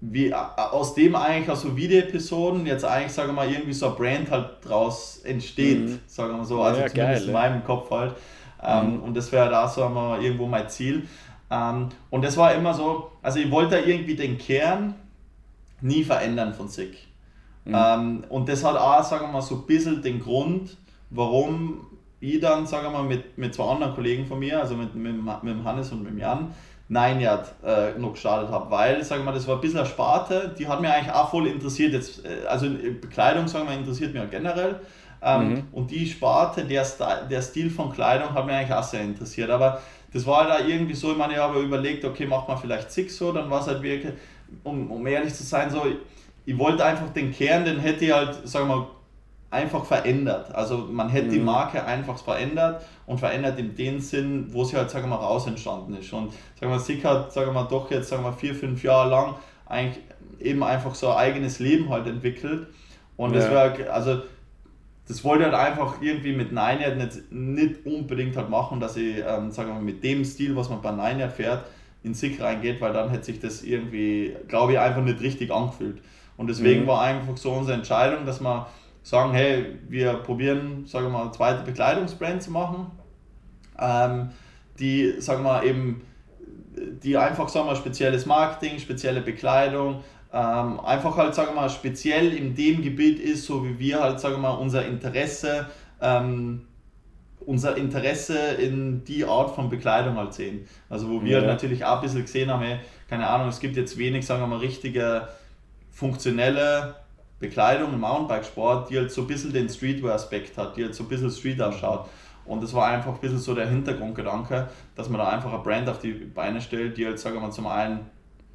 wie 0.00 0.32
aus 0.32 0.94
dem 0.94 1.14
eigentlich, 1.14 1.50
aus 1.50 1.60
so 1.60 1.76
Video-Episoden, 1.76 2.64
jetzt 2.64 2.84
eigentlich, 2.84 3.12
sagen 3.12 3.28
wir 3.28 3.32
mal, 3.34 3.50
irgendwie 3.50 3.74
so 3.74 3.88
ein 3.88 3.94
Brand 3.96 4.30
halt 4.30 4.48
draus 4.62 5.20
entsteht, 5.24 5.80
mhm. 5.80 5.98
sagen 6.06 6.30
wir 6.30 6.38
mal 6.38 6.44
so, 6.44 6.62
also 6.62 6.80
ja, 6.80 6.86
zumindest 6.86 7.26
geil, 7.26 7.28
in 7.28 7.32
meinem 7.32 7.64
Kopf 7.64 7.90
halt. 7.90 8.14
Ähm, 8.62 8.94
mhm. 8.94 9.02
Und 9.02 9.16
das 9.16 9.30
wäre 9.30 9.50
da 9.50 9.68
so 9.68 9.84
einmal 9.84 10.22
irgendwo 10.22 10.46
mein 10.46 10.68
Ziel. 10.68 11.06
Ähm, 11.50 11.90
und 12.08 12.24
das 12.24 12.36
war 12.36 12.54
immer 12.54 12.72
so, 12.72 13.12
also 13.20 13.38
ich 13.38 13.50
wollte 13.50 13.78
irgendwie 13.78 14.16
den 14.16 14.38
Kern 14.38 14.94
nie 15.82 16.02
verändern 16.02 16.54
von 16.54 16.68
SICK. 16.68 16.96
Mhm. 17.66 17.74
Ähm, 17.76 18.24
und 18.30 18.48
das 18.48 18.64
hat 18.64 18.76
auch, 18.76 19.02
sagen 19.02 19.26
wir 19.26 19.32
mal, 19.32 19.42
so 19.42 19.56
ein 19.56 19.66
bisschen 19.66 20.02
den 20.02 20.20
Grund, 20.20 20.78
warum 21.10 21.86
ich 22.20 22.40
dann, 22.40 22.66
sagen 22.66 22.86
wir 22.86 22.90
mal, 22.90 23.04
mit, 23.04 23.36
mit 23.36 23.54
zwei 23.54 23.64
anderen 23.64 23.94
Kollegen 23.94 24.26
von 24.26 24.38
mir, 24.38 24.60
also 24.60 24.76
mit, 24.76 24.94
mit, 24.94 25.14
mit 25.14 25.54
dem 25.54 25.64
Hannes 25.64 25.90
und 25.92 26.02
mit 26.02 26.12
dem 26.12 26.18
Jan, 26.18 26.54
Nine 26.90 27.22
Yard 27.22 27.54
äh, 27.64 27.96
noch 27.96 28.14
gestartet 28.14 28.50
habe, 28.50 28.68
weil, 28.68 29.04
sagen 29.04 29.20
wir 29.20 29.26
mal, 29.26 29.32
das 29.32 29.46
war 29.46 29.54
ein 29.54 29.60
bisschen 29.60 29.78
eine 29.78 29.88
Sparte, 29.88 30.52
die 30.58 30.66
hat 30.66 30.80
mich 30.80 30.90
eigentlich 30.90 31.14
auch 31.14 31.30
voll 31.30 31.46
interessiert. 31.46 31.92
Jetzt, 31.92 32.24
äh, 32.24 32.44
also 32.48 32.66
Bekleidung, 33.00 33.46
sagen 33.46 33.68
wir, 33.68 33.76
interessiert 33.76 34.12
mich 34.12 34.20
auch 34.20 34.28
generell. 34.28 34.80
Ähm, 35.22 35.48
mhm. 35.48 35.62
Und 35.70 35.92
die 35.92 36.04
Sparte, 36.04 36.64
der, 36.64 36.84
Stil, 36.84 37.06
der 37.30 37.42
Stil 37.42 37.70
von 37.70 37.92
Kleidung 37.92 38.34
hat 38.34 38.44
mich 38.44 38.56
eigentlich 38.56 38.72
auch 38.72 38.82
sehr 38.82 39.02
interessiert. 39.02 39.50
Aber 39.50 39.80
das 40.12 40.26
war 40.26 40.50
halt 40.50 40.68
irgendwie 40.68 40.94
so, 40.94 41.12
ich 41.12 41.16
meine, 41.16 41.34
ich 41.34 41.38
habe 41.38 41.60
überlegt, 41.60 42.04
okay, 42.04 42.26
macht 42.26 42.48
man 42.48 42.58
vielleicht 42.58 42.90
Six 42.90 43.16
so, 43.16 43.30
dann 43.30 43.48
war 43.48 43.60
es 43.60 43.68
halt 43.68 43.82
wirklich, 43.82 44.12
um, 44.64 44.90
um 44.90 45.06
ehrlich 45.06 45.32
zu 45.32 45.44
sein, 45.44 45.70
so, 45.70 45.86
ich, 45.86 45.96
ich 46.44 46.58
wollte 46.58 46.84
einfach 46.84 47.10
den 47.10 47.30
Kern, 47.30 47.64
den 47.64 47.78
hätte 47.78 48.04
ich 48.04 48.12
halt, 48.12 48.48
sagen 48.48 48.68
wir 48.68 48.76
mal, 48.76 48.86
einfach 49.50 49.84
verändert. 49.84 50.54
Also 50.54 50.88
man 50.90 51.08
hätte 51.08 51.26
mhm. 51.26 51.32
die 51.32 51.40
Marke 51.40 51.84
einfach 51.84 52.18
verändert 52.18 52.82
und 53.06 53.18
verändert 53.18 53.58
in 53.58 53.74
dem 53.74 54.00
Sinn, 54.00 54.46
wo 54.50 54.64
sie 54.64 54.76
halt, 54.76 54.90
sagen 54.90 55.10
wir 55.10 55.16
mal, 55.16 55.24
raus 55.24 55.46
entstanden 55.46 55.94
ist. 55.94 56.12
Und 56.12 56.32
sagen 56.58 56.72
wir, 56.72 56.78
Sick 56.78 57.04
hat, 57.04 57.32
sagen 57.32 57.48
wir 57.48 57.54
mal, 57.54 57.68
doch 57.68 57.90
jetzt, 57.90 58.08
sagen 58.08 58.22
wir, 58.22 58.32
vier, 58.32 58.54
fünf 58.54 58.82
Jahre 58.82 59.10
lang 59.10 59.34
eigentlich 59.66 60.04
eben 60.38 60.62
einfach 60.62 60.94
so 60.94 61.08
ein 61.08 61.16
eigenes 61.16 61.58
Leben 61.58 61.88
halt 61.90 62.06
entwickelt. 62.06 62.68
Und 63.16 63.34
ja. 63.34 63.40
das 63.40 63.50
wäre, 63.50 63.92
also 63.92 64.22
das 65.08 65.24
wollte 65.24 65.44
halt 65.44 65.54
einfach 65.54 66.00
irgendwie 66.00 66.32
mit 66.32 66.52
Nineyard 66.52 66.96
nicht, 66.96 67.32
nicht 67.32 67.84
unbedingt 67.84 68.36
halt 68.36 68.48
machen, 68.48 68.78
dass 68.78 68.96
ich, 68.96 69.18
ähm, 69.18 69.50
sagen 69.50 69.70
wir 69.70 69.74
mal, 69.74 69.82
mit 69.82 70.04
dem 70.04 70.24
Stil, 70.24 70.54
was 70.54 70.70
man 70.70 70.80
bei 70.80 70.92
Nineyard 70.92 71.32
fährt, 71.32 71.64
in 72.04 72.14
Sick 72.14 72.40
reingeht, 72.40 72.80
weil 72.80 72.92
dann 72.92 73.10
hätte 73.10 73.24
sich 73.24 73.40
das 73.40 73.62
irgendwie, 73.62 74.36
glaube 74.46 74.72
ich, 74.72 74.78
einfach 74.78 75.02
nicht 75.02 75.20
richtig 75.20 75.50
angefühlt. 75.50 76.00
Und 76.36 76.46
deswegen 76.46 76.84
mhm. 76.84 76.86
war 76.86 77.02
einfach 77.02 77.36
so 77.36 77.50
unsere 77.52 77.76
Entscheidung, 77.76 78.24
dass 78.24 78.40
wir 78.40 78.68
sagen, 79.02 79.32
hey, 79.32 79.78
wir 79.88 80.14
probieren, 80.14 80.86
sagen 80.86 81.06
wir 81.06 81.10
mal, 81.10 81.22
eine 81.22 81.32
zweite 81.32 81.62
Bekleidungsbrand 81.64 82.42
zu 82.42 82.50
machen, 82.50 82.90
ähm, 83.78 84.30
die, 84.78 85.20
sagen 85.20 85.42
wir 85.42 85.52
mal, 85.52 85.66
eben, 85.66 86.02
die 87.02 87.16
einfach, 87.16 87.48
sagen 87.48 87.66
wir, 87.66 87.76
spezielles 87.76 88.26
Marketing, 88.26 88.78
spezielle 88.78 89.20
Bekleidung, 89.20 90.02
ähm, 90.32 90.80
einfach 90.80 91.16
halt, 91.16 91.34
sagen 91.34 91.50
wir 91.50 91.62
mal, 91.62 91.70
speziell 91.70 92.32
in 92.32 92.54
dem 92.54 92.82
Gebiet 92.82 93.18
ist, 93.18 93.46
so 93.46 93.64
wie 93.64 93.78
wir 93.78 94.00
halt, 94.00 94.20
sagen 94.20 94.36
wir 94.36 94.42
mal, 94.42 94.50
unser 94.50 94.86
Interesse, 94.86 95.66
ähm, 96.00 96.62
unser 97.46 97.76
Interesse 97.76 98.38
in 98.38 99.02
die 99.04 99.24
Art 99.24 99.54
von 99.54 99.70
Bekleidung 99.70 100.16
halt 100.16 100.34
sehen. 100.34 100.66
Also 100.88 101.08
wo 101.08 101.24
wir 101.24 101.40
ja. 101.40 101.46
natürlich 101.46 101.84
auch 101.84 101.96
ein 101.96 102.02
bisschen 102.02 102.22
gesehen 102.22 102.50
haben, 102.50 102.62
hey, 102.62 102.78
keine 103.08 103.26
Ahnung, 103.26 103.48
es 103.48 103.58
gibt 103.58 103.76
jetzt 103.76 103.98
wenig, 103.98 104.24
sagen 104.24 104.40
wir 104.40 104.46
mal, 104.46 104.58
richtige 104.58 105.28
funktionelle 105.90 106.94
Bekleidung 107.40 107.92
im 107.94 108.00
Mountainbikesport, 108.00 108.90
die 108.90 108.98
halt 108.98 109.10
so 109.10 109.22
ein 109.22 109.26
bisschen 109.26 109.52
den 109.52 109.68
Streetwear-Aspekt 109.68 110.56
hat, 110.56 110.76
die 110.76 110.84
halt 110.84 110.94
so 110.94 111.04
ein 111.04 111.08
bisschen 111.08 111.30
Street 111.30 111.60
ausschaut. 111.60 112.08
Und 112.44 112.62
das 112.62 112.74
war 112.74 112.88
einfach 112.88 113.14
ein 113.14 113.20
bisschen 113.20 113.38
so 113.38 113.54
der 113.54 113.68
Hintergrundgedanke, 113.68 114.68
dass 114.94 115.08
man 115.08 115.18
da 115.18 115.28
einfach 115.28 115.52
eine 115.52 115.62
Brand 115.62 115.88
auf 115.88 115.98
die 115.98 116.12
Beine 116.12 116.60
stellt, 116.60 116.96
die 116.96 117.06
halt, 117.06 117.18
sagen 117.18 117.36
wir 117.36 117.40
mal, 117.40 117.50
zum 117.50 117.66
einen 117.66 118.00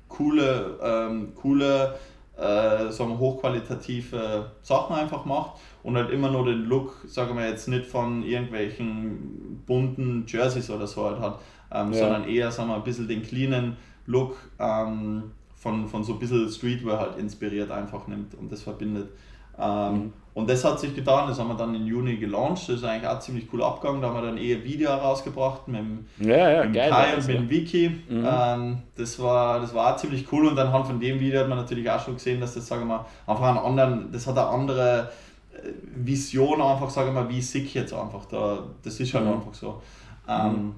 coole, 0.08 0.80
ähm, 0.82 1.34
coole 1.36 1.96
äh, 2.38 2.92
sagen 2.92 3.12
wir, 3.12 3.20
hochqualitative 3.20 4.52
Sachen 4.62 4.96
einfach 4.96 5.26
macht 5.26 5.60
und 5.84 5.96
halt 5.96 6.10
immer 6.10 6.30
nur 6.30 6.46
den 6.46 6.66
Look, 6.66 7.06
sagen 7.08 7.38
wir 7.38 7.48
jetzt 7.48 7.68
nicht 7.68 7.86
von 7.86 8.24
irgendwelchen 8.24 9.64
bunten 9.66 10.26
Jerseys 10.28 10.70
oder 10.70 10.86
so 10.86 11.06
halt 11.06 11.20
hat, 11.20 11.40
ähm, 11.72 11.94
ja. 11.94 12.00
sondern 12.00 12.28
eher, 12.28 12.52
sagen 12.52 12.70
wir, 12.70 12.76
ein 12.76 12.84
bisschen 12.84 13.08
den 13.08 13.22
cleanen 13.22 13.78
Look 14.06 14.36
ähm, 14.60 15.32
von, 15.66 15.88
von 15.88 16.04
so 16.04 16.14
ein 16.14 16.20
bisschen 16.20 16.48
Streetwear 16.48 17.00
halt 17.00 17.18
inspiriert 17.18 17.72
einfach 17.72 18.06
nimmt 18.06 18.36
und 18.36 18.52
das 18.52 18.62
verbindet. 18.62 19.10
Ähm, 19.58 19.94
mhm. 19.94 20.14
Und 20.36 20.48
das 20.48 20.64
hat 20.64 20.80
sich 20.80 20.94
getan, 20.94 21.28
das 21.28 21.40
haben 21.40 21.48
wir 21.48 21.56
dann 21.56 21.74
im 21.74 21.88
Juni 21.88 22.18
gelauncht, 22.18 22.70
das 22.70 22.76
ist 22.76 22.84
eigentlich 22.84 23.10
auch 23.10 23.20
ziemlich 23.20 23.48
cool 23.52 23.64
abgegangen, 23.64 24.00
da 24.00 24.10
haben 24.10 24.16
wir 24.16 24.22
dann 24.22 24.38
eher 24.38 24.64
Video 24.64 24.92
rausgebracht 24.92 25.68
mit 25.68 25.80
dem, 25.80 26.06
ja, 26.20 26.52
ja, 26.52 26.66
mit 26.66 26.76
dem 26.76 26.90
Kai 26.92 27.16
und 27.16 27.26
mit 27.26 27.36
dem 27.36 27.50
Wiki. 27.50 27.90
Mhm. 27.90 28.28
Ähm, 28.30 28.78
das, 28.96 29.20
war, 29.20 29.60
das 29.60 29.74
war 29.74 29.92
auch 29.92 29.98
ziemlich 29.98 30.32
cool 30.32 30.46
und 30.46 30.60
anhand 30.60 30.86
von 30.86 31.00
dem 31.00 31.20
Video 31.20 31.40
hat 31.40 31.50
man 31.50 31.58
natürlich 31.58 31.90
auch 31.90 32.00
schon 32.00 32.14
gesehen, 32.14 32.40
dass 32.40 32.54
das, 32.54 32.68
sagen 32.68 32.82
wir 32.82 32.98
mal, 32.98 33.06
einfach 33.26 33.48
einen 33.48 33.58
anderen, 33.58 34.12
das 34.12 34.28
hat 34.28 34.38
eine 34.38 34.48
andere 34.48 35.10
äh, 35.52 35.70
Vision 35.96 36.62
einfach, 36.62 36.92
sagen 36.92 37.12
wir 37.16 37.24
mal, 37.24 37.30
wie 37.30 37.42
sick 37.42 37.74
jetzt 37.74 37.94
einfach 37.94 38.26
da, 38.26 38.60
das 38.84 39.00
ist 39.00 39.16
halt 39.16 39.26
mhm. 39.26 39.34
einfach 39.34 39.54
so. 39.56 39.82
Ähm, 40.28 40.52
mhm. 40.52 40.76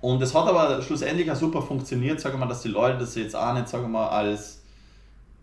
Und 0.00 0.22
es 0.22 0.34
hat 0.34 0.46
aber 0.46 0.80
schlussendlich 0.82 1.30
auch 1.30 1.36
super 1.36 1.62
funktioniert, 1.62 2.20
sagen 2.20 2.36
wir 2.36 2.40
mal, 2.40 2.48
dass 2.48 2.62
die 2.62 2.68
Leute 2.68 2.98
das 2.98 3.14
jetzt 3.14 3.34
auch 3.34 3.52
nicht, 3.54 3.68
sagen 3.68 3.84
wir 3.84 3.88
mal, 3.88 4.08
als, 4.08 4.62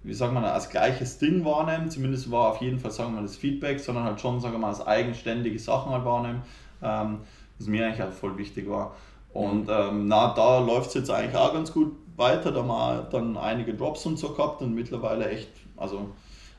wie 0.03 0.13
sagen 0.13 0.33
wir, 0.33 0.53
als 0.53 0.69
gleiches 0.69 1.17
Ding 1.17 1.43
wahrnehmen. 1.43 1.89
Zumindest 1.89 2.31
war 2.31 2.51
auf 2.51 2.61
jeden 2.61 2.79
Fall, 2.79 2.91
sagen 2.91 3.11
wir 3.11 3.17
mal, 3.17 3.23
das 3.23 3.35
Feedback, 3.35 3.79
sondern 3.79 4.05
halt 4.05 4.21
schon, 4.21 4.39
sagen 4.39 4.53
wir 4.53 4.59
mal, 4.59 4.69
als 4.69 4.85
eigenständige 4.85 5.59
Sachen 5.59 5.91
halt 5.91 6.05
wahrnehmen, 6.05 6.41
ähm, 6.81 7.19
was 7.57 7.67
mir 7.67 7.85
eigentlich 7.85 8.03
auch 8.03 8.13
voll 8.13 8.37
wichtig 8.37 8.69
war. 8.69 8.95
Und 9.33 9.67
ähm, 9.69 10.07
na, 10.07 10.33
da 10.33 10.59
läuft 10.59 10.89
es 10.89 10.93
jetzt 10.93 11.11
eigentlich 11.11 11.35
auch 11.35 11.51
ganz 11.51 11.73
gut 11.73 11.91
weiter. 12.15 12.53
Da 12.53 12.59
haben 12.59 12.67
wir 12.67 13.07
dann 13.11 13.35
einige 13.35 13.73
Drops 13.73 14.05
und 14.05 14.17
so 14.17 14.29
gehabt 14.29 14.61
und 14.61 14.73
mittlerweile 14.73 15.29
echt, 15.29 15.49
also 15.75 16.11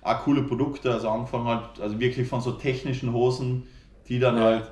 auch 0.02 0.18
coole 0.24 0.42
Produkte. 0.42 0.92
Also 0.92 1.08
angefangen 1.08 1.46
halt, 1.46 1.80
also 1.80 1.98
wirklich 1.98 2.28
von 2.28 2.42
so 2.42 2.52
technischen 2.52 3.14
Hosen, 3.14 3.66
die 4.08 4.18
dann 4.18 4.36
ja. 4.36 4.42
halt, 4.42 4.70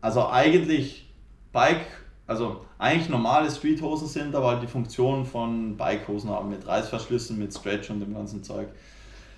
also 0.00 0.28
eigentlich 0.28 1.12
Bike 1.52 2.03
also 2.26 2.64
eigentlich 2.78 3.08
normale 3.08 3.50
Streethosen 3.50 4.08
sind, 4.08 4.34
aber 4.34 4.48
halt 4.48 4.62
die 4.62 4.66
Funktion 4.66 5.26
von 5.26 5.76
Bikehosen 5.76 6.30
haben 6.30 6.50
mit 6.50 6.66
Reißverschlüssen, 6.66 7.38
mit 7.38 7.52
Stretch 7.52 7.90
und 7.90 8.00
dem 8.00 8.14
ganzen 8.14 8.42
Zeug. 8.42 8.68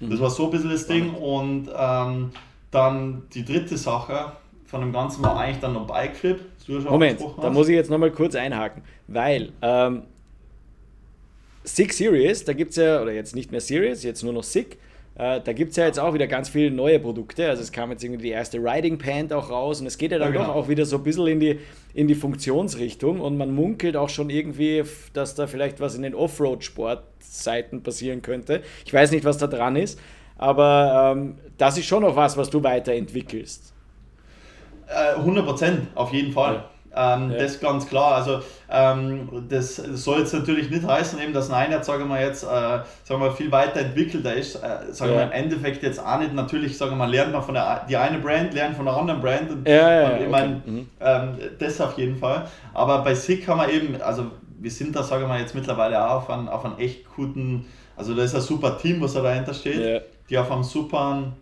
Mhm. 0.00 0.10
Das 0.10 0.20
war 0.20 0.30
so 0.30 0.44
ein 0.44 0.50
bisschen 0.50 0.70
das 0.70 0.86
Ding 0.86 1.14
und 1.14 1.68
ähm, 1.76 2.30
dann 2.70 3.22
die 3.34 3.44
dritte 3.44 3.76
Sache 3.76 4.32
von 4.66 4.80
dem 4.80 4.92
Ganzen 4.92 5.22
war 5.22 5.38
eigentlich 5.38 5.60
dann 5.60 5.72
noch 5.72 5.86
Bike 5.86 6.16
Flip. 6.16 6.40
Moment, 6.68 7.20
da 7.40 7.50
muss 7.50 7.68
ich 7.68 7.74
jetzt 7.74 7.90
nochmal 7.90 8.10
kurz 8.10 8.34
einhaken, 8.34 8.82
weil 9.06 9.52
ähm, 9.62 10.02
Six 11.62 11.98
Series, 11.98 12.44
da 12.44 12.52
gibt 12.52 12.70
es 12.70 12.76
ja, 12.76 13.00
oder 13.00 13.12
jetzt 13.12 13.34
nicht 13.34 13.50
mehr 13.50 13.60
Series, 13.60 14.02
jetzt 14.02 14.22
nur 14.22 14.32
noch 14.32 14.42
Sick, 14.42 14.78
äh, 15.18 15.40
da 15.40 15.52
gibt 15.54 15.70
es 15.70 15.76
ja 15.76 15.86
jetzt 15.86 15.98
auch 15.98 16.12
wieder 16.12 16.26
ganz 16.26 16.50
viele 16.50 16.70
neue 16.70 17.00
Produkte. 17.00 17.48
Also 17.48 17.62
es 17.62 17.72
kam 17.72 17.90
jetzt 17.90 18.04
irgendwie 18.04 18.24
die 18.24 18.30
erste 18.30 18.58
Riding 18.58 18.98
Pant 18.98 19.32
auch 19.32 19.50
raus 19.50 19.80
und 19.80 19.86
es 19.86 19.96
geht 19.96 20.12
ja 20.12 20.18
dann 20.18 20.34
ja, 20.34 20.40
genau. 20.40 20.52
doch 20.52 20.56
auch 20.56 20.68
wieder 20.68 20.84
so 20.84 20.98
ein 20.98 21.02
bisschen 21.02 21.26
in 21.26 21.40
die, 21.40 21.58
in 21.94 22.06
die 22.06 22.14
Funktionsrichtung 22.14 23.20
und 23.20 23.38
man 23.38 23.54
munkelt 23.54 23.96
auch 23.96 24.10
schon 24.10 24.28
irgendwie, 24.28 24.84
dass 25.14 25.34
da 25.34 25.46
vielleicht 25.46 25.80
was 25.80 25.94
in 25.94 26.02
den 26.02 26.14
Offroad-Sportseiten 26.14 27.82
passieren 27.82 28.20
könnte. 28.20 28.62
Ich 28.84 28.92
weiß 28.92 29.10
nicht, 29.10 29.24
was 29.24 29.38
da 29.38 29.46
dran 29.46 29.76
ist, 29.76 29.98
aber 30.36 31.14
ähm, 31.16 31.36
das 31.56 31.78
ist 31.78 31.86
schon 31.86 32.02
noch 32.02 32.14
was, 32.14 32.36
was 32.36 32.50
du 32.50 32.62
weiterentwickelst. 32.62 33.72
Äh, 34.86 35.14
100 35.16 35.46
Prozent, 35.46 35.86
auf 35.94 36.12
jeden 36.12 36.32
Fall. 36.32 36.54
Ja. 36.56 36.70
Ähm, 36.96 37.30
ja. 37.30 37.38
Das 37.38 37.52
ist 37.52 37.60
ganz 37.60 37.86
klar. 37.86 38.14
Also 38.14 38.40
ähm, 38.70 39.46
das 39.48 39.76
soll 39.76 40.20
jetzt 40.20 40.32
natürlich 40.32 40.70
nicht 40.70 40.86
heißen, 40.86 41.20
eben, 41.20 41.32
dass 41.32 41.48
Nein 41.48 41.70
jetzt, 41.70 41.86
sagen 41.86 42.08
wir 42.08 42.20
jetzt, 42.20 42.42
äh, 42.42 42.46
sagen 43.04 43.20
wir 43.20 43.30
viel 43.32 43.52
weiterentwickelter 43.52 44.34
ist. 44.34 44.56
Äh, 44.56 44.92
sagen 44.92 45.12
ja. 45.12 45.18
wir 45.18 45.24
im 45.24 45.32
Endeffekt 45.32 45.82
jetzt 45.82 46.04
auch 46.04 46.18
nicht. 46.18 46.34
Natürlich, 46.34 46.76
sagen 46.76 46.92
wir 46.92 46.96
mal, 46.96 47.10
lernt 47.10 47.32
man 47.32 47.42
von 47.42 47.54
der 47.54 47.84
die 47.88 47.96
eine 47.96 48.18
Brand, 48.18 48.54
lernt 48.54 48.76
von 48.76 48.86
der 48.86 48.96
anderen 48.96 49.20
Brand. 49.20 49.50
Und, 49.50 49.68
ja, 49.68 50.00
ja, 50.00 50.08
und 50.08 50.14
ich 50.14 50.20
okay. 50.22 50.28
meine, 50.30 50.62
mhm. 50.64 50.88
ähm, 51.00 51.38
das 51.58 51.80
auf 51.80 51.98
jeden 51.98 52.16
Fall. 52.16 52.46
Aber 52.72 53.02
bei 53.02 53.14
SICK 53.14 53.48
haben 53.48 53.60
wir 53.60 53.68
eben, 53.70 54.00
also 54.00 54.30
wir 54.58 54.70
sind 54.70 54.96
da, 54.96 55.02
sagen 55.02 55.28
wir 55.28 55.38
jetzt 55.38 55.54
mittlerweile 55.54 56.02
auch 56.02 56.22
auf 56.22 56.30
einem, 56.30 56.48
auf 56.48 56.64
einem 56.64 56.78
echt 56.78 57.04
guten, 57.14 57.66
also 57.94 58.14
da 58.14 58.22
ist 58.22 58.34
ein 58.34 58.40
super 58.40 58.78
Team, 58.78 59.00
was 59.00 59.12
da 59.12 59.20
dahinter 59.20 59.54
steht, 59.54 60.02
die 60.28 60.38
auf 60.38 60.50
einem 60.50 60.62
super 60.64 61.32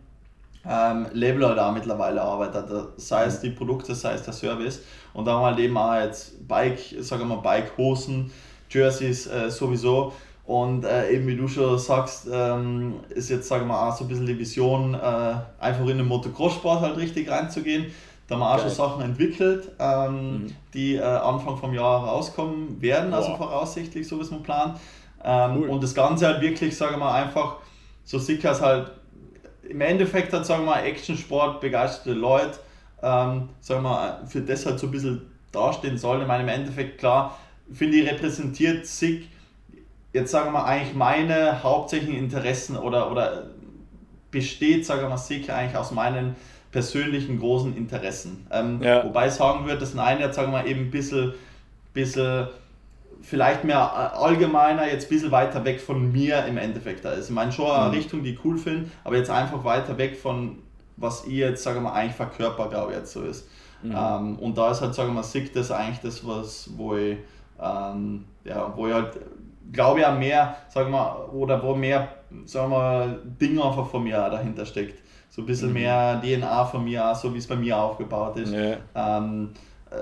ähm, 0.69 1.07
Label 1.13 1.47
halt 1.49 1.59
auch 1.59 1.73
mittlerweile 1.73 2.23
arbeitet, 2.23 2.71
sei 2.97 3.25
es 3.25 3.41
die 3.41 3.51
Produkte, 3.51 3.95
sei 3.95 4.15
es 4.15 4.23
der 4.23 4.33
Service. 4.33 4.83
Und 5.13 5.27
da 5.27 5.33
haben 5.33 5.43
wir 5.43 5.47
halt 5.47 5.59
eben 5.59 5.77
auch 5.77 5.95
jetzt 5.95 6.47
Bike, 6.47 6.79
sagen 7.01 7.23
wir 7.29 7.37
mal 7.37 7.43
Bike-Hosen, 7.43 8.31
Jerseys 8.71 9.27
äh, 9.27 9.51
sowieso. 9.51 10.13
Und 10.47 10.85
äh, 10.85 11.11
eben 11.11 11.27
wie 11.27 11.37
du 11.37 11.49
schon 11.49 11.79
sagst, 11.79 12.29
ähm, 12.31 13.01
ist 13.09 13.31
jetzt, 13.31 13.49
sagen 13.49 13.67
wir 13.67 13.81
auch 13.81 13.97
so 13.97 14.05
ein 14.05 14.09
bisschen 14.09 14.27
die 14.27 14.39
Vision, 14.39 14.95
äh, 14.95 15.35
einfach 15.59 15.87
in 15.87 15.99
den 15.99 16.07
Motocross-Sport 16.07 16.81
halt 16.81 16.97
richtig 16.99 17.31
reinzugehen. 17.31 17.87
Da 18.27 18.35
haben 18.35 18.41
wir 18.41 18.51
auch 18.51 18.57
Geil. 18.57 18.67
schon 18.67 18.75
Sachen 18.75 19.03
entwickelt, 19.03 19.71
ähm, 19.79 20.33
mhm. 20.33 20.57
die 20.73 20.97
äh, 20.97 21.03
Anfang 21.03 21.57
vom 21.57 21.73
Jahr 21.73 22.05
rauskommen 22.05 22.81
werden, 22.81 23.13
also 23.13 23.29
Boah. 23.29 23.35
also 23.35 23.45
voraussichtlich, 23.45 24.07
so 24.07 24.19
wie 24.19 24.23
es 24.23 24.31
man 24.31 24.43
plant. 24.43 24.79
Ähm, 25.23 25.59
cool. 25.59 25.69
Und 25.69 25.83
das 25.83 25.95
Ganze 25.95 26.27
halt 26.27 26.41
wirklich, 26.43 26.77
sagen 26.77 26.99
wir 26.99 27.13
einfach, 27.13 27.57
so 28.05 28.19
sicher 28.19 28.51
als 28.51 28.61
halt 28.61 28.91
im 29.69 29.81
Endeffekt 29.81 30.33
hat, 30.33 30.47
sagen 30.47 30.65
wir 30.65 30.83
Actionsport 30.83 31.61
begeisterte 31.61 32.13
Leute, 32.13 32.59
ähm, 33.03 33.49
sagen 33.61 33.83
wir 33.83 34.21
für 34.27 34.41
das 34.41 34.67
halt 34.67 34.79
so 34.79 34.87
ein 34.87 34.91
bisschen 34.91 35.23
dastehen 35.53 35.99
sollen. 35.99 36.23
Ich 36.23 36.29
meine, 36.29 36.43
im 36.43 36.49
Endeffekt, 36.49 36.99
klar, 36.99 37.39
finde 37.73 37.99
ich, 37.99 38.11
repräsentiert 38.11 38.87
SICK 38.87 39.29
jetzt 40.15 40.31
sagen 40.31 40.47
wir 40.47 40.61
mal, 40.61 40.65
eigentlich 40.65 40.95
meine 40.95 41.63
hauptsächlichen 41.63 42.17
Interessen 42.17 42.77
oder, 42.77 43.11
oder 43.11 43.49
besteht, 44.31 44.87
sagen 44.87 45.03
wir 45.03 45.09
mal, 45.11 45.19
sicher 45.19 45.55
eigentlich 45.55 45.77
aus 45.77 45.91
meinen 45.91 46.37
persönlichen 46.71 47.39
großen 47.39 47.77
Interessen. 47.77 48.47
Ähm, 48.51 48.81
ja. 48.81 49.05
Wobei 49.05 49.27
ich 49.27 49.33
sagen 49.35 49.67
würde, 49.67 49.81
das 49.81 49.97
eine 49.99 50.21
jetzt, 50.21 50.37
sagen 50.37 50.53
wir 50.53 50.63
mal, 50.63 50.69
eben 50.69 50.83
ein 50.83 50.91
bisschen, 50.91 51.35
bisschen 51.93 52.49
vielleicht 53.21 53.65
mehr 53.65 54.17
allgemeiner, 54.19 54.87
jetzt 54.87 55.07
ein 55.07 55.09
bisschen 55.09 55.31
weiter 55.31 55.65
weg 55.65 55.81
von 55.81 56.13
mir 56.13 56.45
im 56.47 56.59
Endeffekt 56.59 57.05
da 57.05 57.13
ist. 57.13 57.29
Ich 57.29 57.35
meine 57.35 57.53
schon 57.53 57.71
eine 57.71 57.89
mhm. 57.89 57.95
Richtung, 57.95 58.23
die 58.23 58.35
ich 58.35 58.45
cool 58.45 58.59
finde, 58.59 58.91
aber 59.05 59.17
jetzt 59.17 59.31
einfach 59.31 59.65
weiter 59.65 59.99
weg 59.99 60.17
von, 60.17 60.59
was 60.97 61.25
ich 61.27 61.35
jetzt, 61.35 61.63
sagen 61.63 61.77
wir 61.77 61.91
mal, 61.91 61.93
eigentlich 61.93 62.15
verkörper, 62.15 62.69
glaube 62.69 62.93
ich, 62.93 62.99
jetzt 62.99 63.13
so 63.13 63.23
ist. 63.23 63.49
Mhm. 63.83 63.95
Ähm, 63.97 64.39
und 64.39 64.57
da 64.57 64.71
ist 64.71 64.81
halt, 64.81 64.95
sagen 64.95 65.11
wir 65.11 65.15
mal, 65.15 65.23
Sick 65.23 65.53
das 65.53 65.71
eigentlich 65.71 66.01
das, 66.01 66.27
was, 66.27 66.71
wo 66.77 66.97
ich, 66.97 67.19
ähm, 67.61 68.25
ja, 68.45 68.73
wo 68.77 68.87
ich 68.87 68.95
halt, 68.95 69.19
glaube 69.73 70.01
ich, 70.01 70.07
auch 70.07 70.19
mehr, 70.19 70.57
sagen 70.69 70.91
wir 70.91 71.33
oder 71.33 71.63
wo 71.63 71.75
mehr, 71.75 72.09
sagen 72.45 72.71
wir 72.71 73.19
Dinge 73.41 73.65
einfach 73.65 73.87
von 73.87 74.05
mir 74.05 74.17
dahinter 74.31 74.65
steckt. 74.65 75.03
So 75.31 75.43
ein 75.43 75.47
bisschen 75.47 75.69
mhm. 75.69 75.75
mehr 75.75 76.23
DNA 76.23 76.65
von 76.67 76.85
mir, 76.85 77.13
so 77.15 77.35
wie 77.35 77.39
es 77.39 77.47
bei 77.47 77.57
mir 77.57 77.77
aufgebaut 77.77 78.37
ist. 78.37 78.53
Ja. 78.53 78.77
Ähm, 78.95 79.51
äh, 79.91 79.97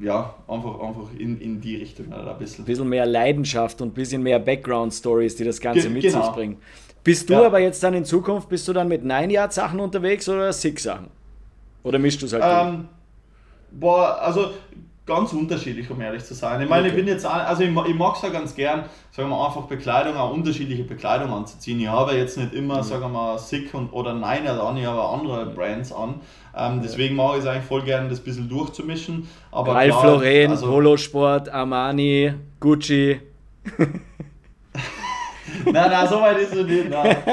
ja, 0.00 0.34
einfach, 0.48 0.80
einfach 0.80 1.08
in, 1.18 1.40
in 1.40 1.60
die 1.60 1.76
Richtung 1.76 2.12
halt 2.12 2.26
ein 2.26 2.38
bisschen. 2.38 2.64
Ein 2.64 2.66
bisschen 2.66 2.88
mehr 2.88 3.06
Leidenschaft 3.06 3.80
und 3.82 3.88
ein 3.88 3.94
bisschen 3.94 4.22
mehr 4.22 4.38
Background-Stories, 4.38 5.36
die 5.36 5.44
das 5.44 5.60
Ganze 5.60 5.82
Ge 5.82 5.90
mit 5.90 6.02
genau. 6.02 6.24
sich 6.24 6.32
bringen. 6.32 6.56
Bist 7.04 7.28
du 7.28 7.34
ja. 7.34 7.46
aber 7.46 7.60
jetzt 7.60 7.82
dann 7.82 7.94
in 7.94 8.04
Zukunft, 8.04 8.48
bist 8.48 8.66
du 8.68 8.72
dann 8.72 8.88
mit 8.88 9.04
Nine-Yard-Sachen 9.04 9.78
unterwegs 9.78 10.28
oder 10.28 10.52
Six-Sachen? 10.52 11.08
Oder 11.82 11.98
mischst 11.98 12.20
du 12.22 12.26
es 12.26 12.32
halt? 12.32 12.44
Ähm, 12.44 12.88
boah, 13.70 14.18
also 14.20 14.50
ganz 15.10 15.32
unterschiedlich, 15.32 15.90
um 15.90 16.00
ehrlich 16.00 16.24
zu 16.24 16.34
sein. 16.34 16.62
Ich 16.62 16.68
meine, 16.68 16.82
okay. 16.82 16.90
ich 16.90 16.94
bin 16.94 17.08
jetzt, 17.08 17.26
also 17.26 17.64
ich, 17.64 17.68
ich 17.68 17.94
mag 17.96 18.14
es 18.14 18.22
ja 18.22 18.28
ganz 18.28 18.54
gern, 18.54 18.84
sagen 19.10 19.28
wir 19.28 19.36
mal, 19.36 19.46
einfach 19.46 19.62
Bekleidung, 19.62 20.16
auch 20.16 20.32
unterschiedliche 20.32 20.84
Bekleidung 20.84 21.32
anzuziehen. 21.32 21.80
Ich 21.80 21.88
habe 21.88 22.12
jetzt 22.12 22.38
nicht 22.38 22.54
immer, 22.54 22.78
mhm. 22.78 22.82
sagen 22.84 23.02
wir 23.02 23.08
mal, 23.08 23.36
Sick 23.36 23.74
und, 23.74 23.92
oder 23.92 24.14
Nein 24.14 24.46
an, 24.46 24.76
ich 24.76 24.86
habe 24.86 25.02
andere 25.02 25.46
Brands 25.46 25.92
an. 25.92 26.20
Ähm, 26.56 26.80
deswegen 26.82 27.16
mag 27.16 27.32
ich 27.34 27.40
es 27.40 27.46
eigentlich 27.46 27.64
voll 27.64 27.82
gerne, 27.82 28.08
das 28.08 28.20
ein 28.20 28.24
bisschen 28.24 28.48
durchzumischen. 28.48 29.28
Aber 29.50 29.74
Ralph 29.74 30.02
Lauren, 30.02 30.50
also, 30.52 30.66
Polosport, 30.66 31.48
Armani, 31.48 32.32
Gucci. 32.60 33.20
nein, 35.64 35.72
nein, 35.72 36.08
so 36.08 36.20
weit 36.20 36.38
ist 36.38 36.54
es 36.54 36.66
nicht. 36.66 36.88
Nein. 36.88 37.16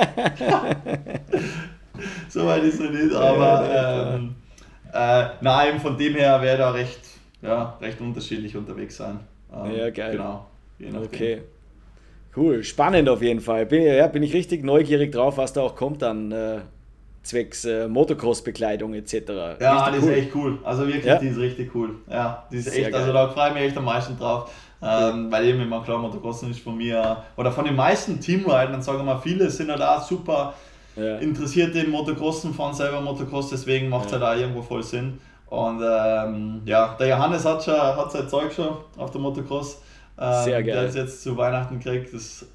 so 2.27 2.43
weit 2.47 2.63
ist 2.63 2.79
es 2.79 2.89
nicht, 2.89 3.13
aber 3.13 4.15
ähm, 4.15 4.35
äh, 4.91 5.25
nein, 5.41 5.79
von 5.79 5.95
dem 5.95 6.15
her 6.15 6.41
wäre 6.41 6.57
da 6.57 6.71
recht 6.71 7.16
ja, 7.47 7.77
recht 7.81 8.01
unterschiedlich 8.01 8.55
unterwegs 8.55 8.97
sein. 8.97 9.19
Ähm, 9.53 9.75
ja, 9.75 9.89
geil. 9.89 10.11
Genau. 10.11 11.01
Okay. 11.03 11.41
Cool, 12.35 12.63
spannend 12.63 13.09
auf 13.09 13.21
jeden 13.21 13.39
Fall. 13.39 13.65
Bin, 13.65 13.81
ja, 13.81 14.05
bin 14.07 14.21
ich 14.21 14.33
richtig 14.33 14.63
neugierig 14.63 15.11
drauf, 15.11 15.37
was 15.37 15.53
da 15.53 15.61
auch 15.61 15.75
kommt 15.75 16.03
dann 16.03 16.31
äh, 16.31 16.59
zwecks 17.23 17.65
äh, 17.65 17.87
Motocross-Bekleidung 17.87 18.93
etc. 18.93 19.59
Ja, 19.59 19.85
richtig 19.85 20.01
die 20.01 20.05
cool. 20.05 20.11
ist 20.11 20.17
echt 20.17 20.35
cool. 20.35 20.59
Also 20.63 20.85
wirklich, 20.85 21.05
ja? 21.05 21.17
die 21.17 21.27
ist 21.27 21.37
richtig 21.37 21.73
cool. 21.73 21.95
Ja, 22.09 22.45
die 22.51 22.57
ist 22.57 22.65
Sehr 22.65 22.85
echt, 22.85 22.93
also 22.93 23.11
geil. 23.11 23.17
also 23.17 23.33
da 23.33 23.33
freue 23.33 23.47
ich 23.49 23.53
mich 23.55 23.63
echt 23.63 23.77
am 23.77 23.85
meisten 23.85 24.17
drauf. 24.17 24.51
Ähm, 24.79 25.31
weil 25.31 25.45
eben 25.45 25.61
immer 25.61 25.81
klar, 25.83 25.97
Motocross 25.97 26.43
ist 26.43 26.59
von 26.59 26.77
mir, 26.77 27.23
oder 27.35 27.51
von 27.51 27.65
den 27.65 27.75
meisten 27.75 28.19
Teamridern, 28.19 28.81
sagen 28.83 28.99
wir 28.99 29.05
mal, 29.05 29.17
viele 29.17 29.49
sind 29.49 29.69
ja 29.69 29.75
da 29.75 29.99
super 29.99 30.53
ja. 30.95 31.17
interessiert 31.17 31.75
im 31.75 31.89
Motocrossen, 31.89 32.53
fahren 32.53 32.75
selber 32.75 33.01
Motocross, 33.01 33.49
deswegen 33.49 33.89
macht 33.89 34.05
es 34.05 34.11
ja. 34.11 34.19
halt 34.19 34.37
auch 34.37 34.39
irgendwo 34.39 34.61
voll 34.61 34.83
Sinn. 34.83 35.19
Und 35.49 35.81
ähm, 35.81 36.61
ja, 36.65 36.95
der 36.99 37.07
Johannes 37.07 37.45
hat, 37.45 37.63
schon, 37.63 37.77
hat 37.77 38.11
sein 38.11 38.27
Zeug 38.27 38.51
schon 38.51 38.77
auf 38.97 39.11
der 39.11 39.21
Motocross. 39.21 39.81
Ähm, 40.19 40.43
Sehr 40.43 40.63
geil. 40.63 40.75
Der 40.75 40.83
ist 40.85 40.95
jetzt 40.95 41.23
zu 41.23 41.37
Weihnachten 41.37 41.79
gekriegt. 41.79 42.13
Das 42.13 42.45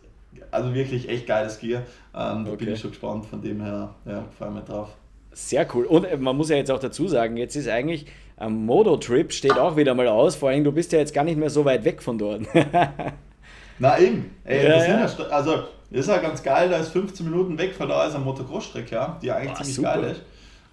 also 0.50 0.74
wirklich 0.74 1.08
echt 1.08 1.26
geiles 1.26 1.58
Gear. 1.58 1.82
Ähm, 2.14 2.44
da 2.44 2.52
okay. 2.52 2.64
bin 2.64 2.74
ich 2.74 2.80
schon 2.80 2.90
gespannt. 2.90 3.26
Von 3.26 3.40
dem 3.40 3.62
her, 3.62 3.94
ja, 4.04 4.24
freue 4.36 4.50
mich 4.50 4.64
drauf. 4.64 4.90
Sehr 5.32 5.66
cool. 5.74 5.84
Und 5.86 6.04
äh, 6.04 6.16
man 6.16 6.36
muss 6.36 6.50
ja 6.50 6.56
jetzt 6.56 6.70
auch 6.70 6.78
dazu 6.78 7.08
sagen, 7.08 7.36
jetzt 7.36 7.56
ist 7.56 7.68
eigentlich 7.68 8.06
am 8.36 8.66
Modo-Trip 8.66 9.32
steht 9.32 9.58
auch 9.58 9.76
wieder 9.76 9.94
mal 9.94 10.08
aus. 10.08 10.36
Vor 10.36 10.50
allem, 10.50 10.64
du 10.64 10.72
bist 10.72 10.92
ja 10.92 10.98
jetzt 10.98 11.14
gar 11.14 11.24
nicht 11.24 11.38
mehr 11.38 11.50
so 11.50 11.64
weit 11.64 11.84
weg 11.84 12.02
von 12.02 12.18
dort. 12.18 12.42
Na 13.78 13.98
eben. 13.98 14.34
Ey, 14.44 14.64
ja, 14.64 14.84
ja. 14.84 15.06
Ja, 15.06 15.26
also, 15.30 15.62
das 15.90 16.00
ist 16.00 16.08
ja 16.08 16.18
ganz 16.18 16.42
geil, 16.42 16.68
da 16.68 16.78
ist 16.78 16.90
15 16.90 17.28
Minuten 17.28 17.58
weg 17.58 17.74
von 17.74 17.88
da 17.88 18.06
ist 18.06 18.14
eine 18.14 18.24
Motocross-Strecke, 18.24 18.94
ja, 18.94 19.18
die 19.22 19.30
eigentlich 19.30 19.52
Boah, 19.52 19.56
ziemlich 19.56 19.76
super. 19.76 19.94
geil 19.94 20.04
ist. 20.12 20.22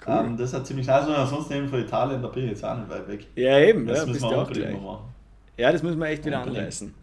Cool. 0.05 0.13
Um, 0.13 0.25
ähm, 0.25 0.37
das 0.37 0.47
ist 0.47 0.53
ja 0.53 0.63
ziemlich 0.63 0.87
nice, 0.87 1.07
und 1.07 1.13
ansonsten 1.13 1.53
eben 1.53 1.67
von 1.67 1.79
Italien, 1.79 2.21
da 2.21 2.27
bin 2.29 2.43
ich 2.43 2.51
jetzt 2.51 2.63
auch 2.63 2.77
nicht 2.77 2.89
weit 2.89 3.07
weg. 3.07 3.27
Ja, 3.35 3.59
eben, 3.59 3.85
das 3.85 3.99
ja, 3.99 4.05
müssen 4.05 4.29
wir 4.29 4.37
auch 4.37 4.51
gleich. 4.51 4.79
machen. 4.79 5.13
Ja, 5.57 5.71
das 5.71 5.83
müssen 5.83 5.99
wir 5.99 6.07
echt 6.07 6.25
wieder 6.25 6.41
anreißen. 6.41 6.93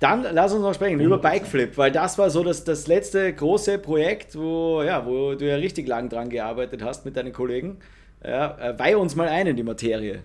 Dann 0.00 0.24
lass 0.32 0.52
uns 0.52 0.62
noch 0.62 0.74
sprechen 0.74 1.00
über 1.00 1.18
Bikeflip, 1.18 1.76
weil 1.76 1.90
das 1.90 2.18
war 2.18 2.30
so 2.30 2.44
das, 2.44 2.62
das 2.62 2.86
letzte 2.86 3.32
große 3.32 3.78
Projekt, 3.78 4.38
wo, 4.38 4.82
ja, 4.82 5.04
wo 5.04 5.34
du 5.34 5.48
ja 5.48 5.56
richtig 5.56 5.88
lang 5.88 6.08
dran 6.08 6.28
gearbeitet 6.28 6.84
hast 6.84 7.04
mit 7.04 7.16
deinen 7.16 7.32
Kollegen. 7.32 7.78
Ja, 8.22 8.56
äh, 8.58 8.78
weih 8.78 8.96
uns 8.96 9.16
mal 9.16 9.28
ein 9.28 9.48
in 9.48 9.56
die 9.56 9.62
Materie. 9.62 10.22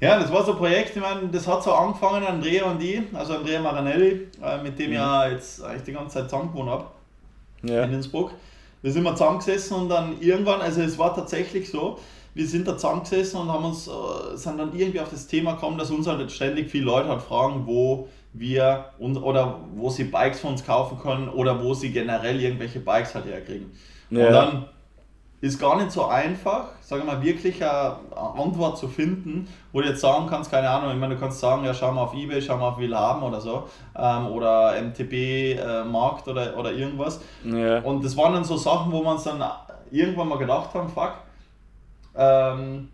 Ja, 0.00 0.18
das 0.18 0.32
war 0.32 0.44
so 0.44 0.52
ein 0.52 0.58
Projekt, 0.58 0.96
ich 0.96 1.02
meine, 1.02 1.28
das 1.28 1.46
hat 1.46 1.62
so 1.62 1.72
angefangen, 1.72 2.26
Andrea 2.26 2.64
und 2.64 2.82
ich, 2.82 3.02
also 3.14 3.34
Andrea 3.34 3.60
Maranelli, 3.60 4.28
äh, 4.42 4.62
mit 4.62 4.78
dem 4.78 4.86
mhm. 4.86 4.92
ich 4.92 4.98
ja 4.98 5.28
jetzt 5.28 5.62
eigentlich 5.62 5.82
die 5.84 5.92
ganze 5.92 6.18
Zeit 6.18 6.28
zusammen 6.28 6.50
gewohnt 6.50 6.70
habe 6.70 6.84
ja. 7.62 7.84
in 7.84 7.92
Innsbruck 7.94 8.32
wir 8.86 8.92
sind 8.92 9.02
mal 9.02 9.16
zusammengesessen 9.16 9.76
und 9.76 9.88
dann 9.88 10.20
irgendwann, 10.20 10.60
also 10.60 10.80
es 10.80 10.96
war 10.96 11.12
tatsächlich 11.12 11.68
so, 11.68 11.98
wir 12.34 12.46
sind 12.46 12.68
da 12.68 12.76
zusammengesessen 12.76 13.40
und 13.40 13.48
haben 13.48 13.64
uns, 13.64 13.88
äh, 13.88 14.36
sind 14.36 14.58
dann 14.58 14.78
irgendwie 14.78 15.00
auf 15.00 15.10
das 15.10 15.26
Thema 15.26 15.54
gekommen, 15.54 15.76
dass 15.76 15.90
uns 15.90 16.06
halt 16.06 16.30
ständig 16.30 16.70
viele 16.70 16.84
Leute 16.84 17.08
halt 17.08 17.20
fragen, 17.20 17.66
wo 17.66 18.06
wir 18.32 18.90
und, 19.00 19.16
oder 19.16 19.58
wo 19.74 19.90
sie 19.90 20.04
Bikes 20.04 20.38
von 20.38 20.52
uns 20.52 20.64
kaufen 20.64 21.00
können 21.00 21.28
oder 21.28 21.64
wo 21.64 21.74
sie 21.74 21.90
generell 21.90 22.40
irgendwelche 22.40 22.78
Bikes 22.78 23.16
halt 23.16 23.24
herkriegen. 23.26 23.72
Ja. 24.10 24.26
Und 24.28 24.32
dann 24.32 24.68
ist 25.46 25.58
gar 25.58 25.76
nicht 25.76 25.90
so 25.90 26.06
einfach, 26.06 26.68
sage 26.80 27.04
mal, 27.04 27.22
wirklich 27.22 27.62
eine 27.62 27.96
Antwort 28.14 28.78
zu 28.78 28.88
finden, 28.88 29.48
wo 29.72 29.80
du 29.80 29.88
jetzt 29.88 30.00
sagen 30.00 30.26
kannst, 30.28 30.50
keine 30.50 30.68
Ahnung, 30.68 30.92
ich 30.92 30.98
meine, 30.98 31.14
du 31.14 31.20
kannst 31.20 31.40
sagen, 31.40 31.64
ja, 31.64 31.74
schau 31.74 31.92
mal 31.92 32.02
auf 32.02 32.14
Ebay, 32.14 32.40
schau 32.40 32.56
mal 32.56 32.68
auf 32.68 32.78
Willhaben 32.78 33.22
oder 33.22 33.40
so, 33.40 33.68
ähm, 33.96 34.26
oder 34.28 34.74
MTB 34.80 35.12
äh, 35.12 35.84
Markt 35.84 36.28
oder, 36.28 36.56
oder 36.56 36.72
irgendwas. 36.72 37.20
Ja. 37.44 37.80
Und 37.80 38.04
das 38.04 38.16
waren 38.16 38.34
dann 38.34 38.44
so 38.44 38.56
Sachen, 38.56 38.92
wo 38.92 39.02
wir 39.02 39.10
uns 39.12 39.24
dann 39.24 39.42
irgendwann 39.90 40.28
mal 40.28 40.38
gedacht 40.38 40.74
haben, 40.74 40.88
fuck, 40.88 41.14
ähm, 42.16 42.88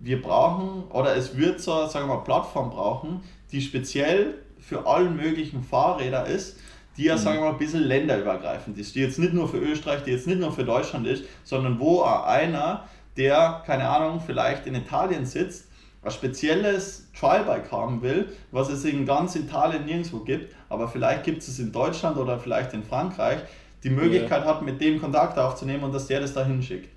wir 0.00 0.22
brauchen, 0.22 0.84
oder 0.90 1.16
es 1.16 1.36
wird 1.36 1.60
so, 1.60 1.86
sagen 1.86 2.08
wir 2.08 2.16
mal, 2.16 2.24
Plattform 2.24 2.70
brauchen, 2.70 3.22
die 3.50 3.60
speziell 3.60 4.34
für 4.60 4.86
alle 4.86 5.10
möglichen 5.10 5.62
Fahrräder 5.62 6.26
ist, 6.26 6.58
die 6.98 7.04
ja, 7.04 7.14
mhm. 7.14 7.18
sagen 7.18 7.36
wir 7.38 7.44
mal, 7.46 7.52
ein 7.52 7.58
bisschen 7.58 7.84
länderübergreifend 7.84 8.76
ist, 8.76 8.94
die 8.94 9.00
jetzt 9.00 9.18
nicht 9.18 9.32
nur 9.32 9.48
für 9.48 9.58
Österreich, 9.58 10.02
die 10.02 10.10
jetzt 10.10 10.26
nicht 10.26 10.40
nur 10.40 10.52
für 10.52 10.64
Deutschland 10.64 11.06
ist, 11.06 11.24
sondern 11.44 11.78
wo 11.78 12.02
einer, 12.02 12.84
der, 13.16 13.62
keine 13.64 13.88
Ahnung, 13.88 14.20
vielleicht 14.24 14.66
in 14.66 14.74
Italien 14.74 15.24
sitzt, 15.24 15.68
ein 16.02 16.10
spezielles 16.10 17.08
Trialbike 17.18 17.72
haben 17.72 18.02
will, 18.02 18.28
was 18.50 18.68
es 18.68 18.84
in 18.84 19.06
ganz 19.06 19.34
Italien 19.36 19.84
nirgendwo 19.84 20.18
gibt, 20.20 20.54
aber 20.68 20.88
vielleicht 20.88 21.24
gibt 21.24 21.42
es 21.42 21.48
es 21.48 21.58
in 21.58 21.72
Deutschland 21.72 22.16
oder 22.16 22.38
vielleicht 22.38 22.74
in 22.74 22.82
Frankreich, 22.82 23.38
die 23.84 23.90
Möglichkeit 23.90 24.44
ja. 24.44 24.48
hat, 24.48 24.62
mit 24.62 24.80
dem 24.80 25.00
Kontakt 25.00 25.38
aufzunehmen 25.38 25.84
und 25.84 25.94
dass 25.94 26.06
der 26.08 26.20
das 26.20 26.34
da 26.34 26.44
hinschickt. 26.44 26.90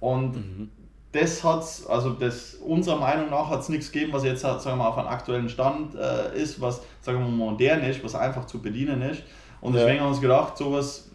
Und 0.00 0.36
mhm 0.36 0.70
das 1.12 1.42
hat 1.42 1.64
also 1.88 2.10
das 2.10 2.54
unserer 2.54 2.96
Meinung 2.96 3.30
nach 3.30 3.48
hat 3.48 3.60
es 3.60 3.68
nichts 3.68 3.90
gegeben, 3.90 4.12
was 4.12 4.24
jetzt 4.24 4.42
sagen 4.42 4.64
wir 4.64 4.76
mal, 4.76 4.88
auf 4.88 4.98
einem 4.98 5.08
aktuellen 5.08 5.48
Stand 5.48 5.94
äh, 5.94 6.36
ist, 6.36 6.60
was 6.60 6.82
sagen 7.00 7.18
wir 7.18 7.28
mal, 7.28 7.50
modern 7.52 7.82
ist, 7.82 8.04
was 8.04 8.14
einfach 8.14 8.46
zu 8.46 8.60
bedienen 8.60 9.00
ist. 9.02 9.22
Und 9.60 9.74
ja. 9.74 9.80
deswegen 9.80 10.00
haben 10.00 10.06
wir 10.06 10.10
uns 10.10 10.20
gedacht, 10.20 10.56
sowas 10.56 11.10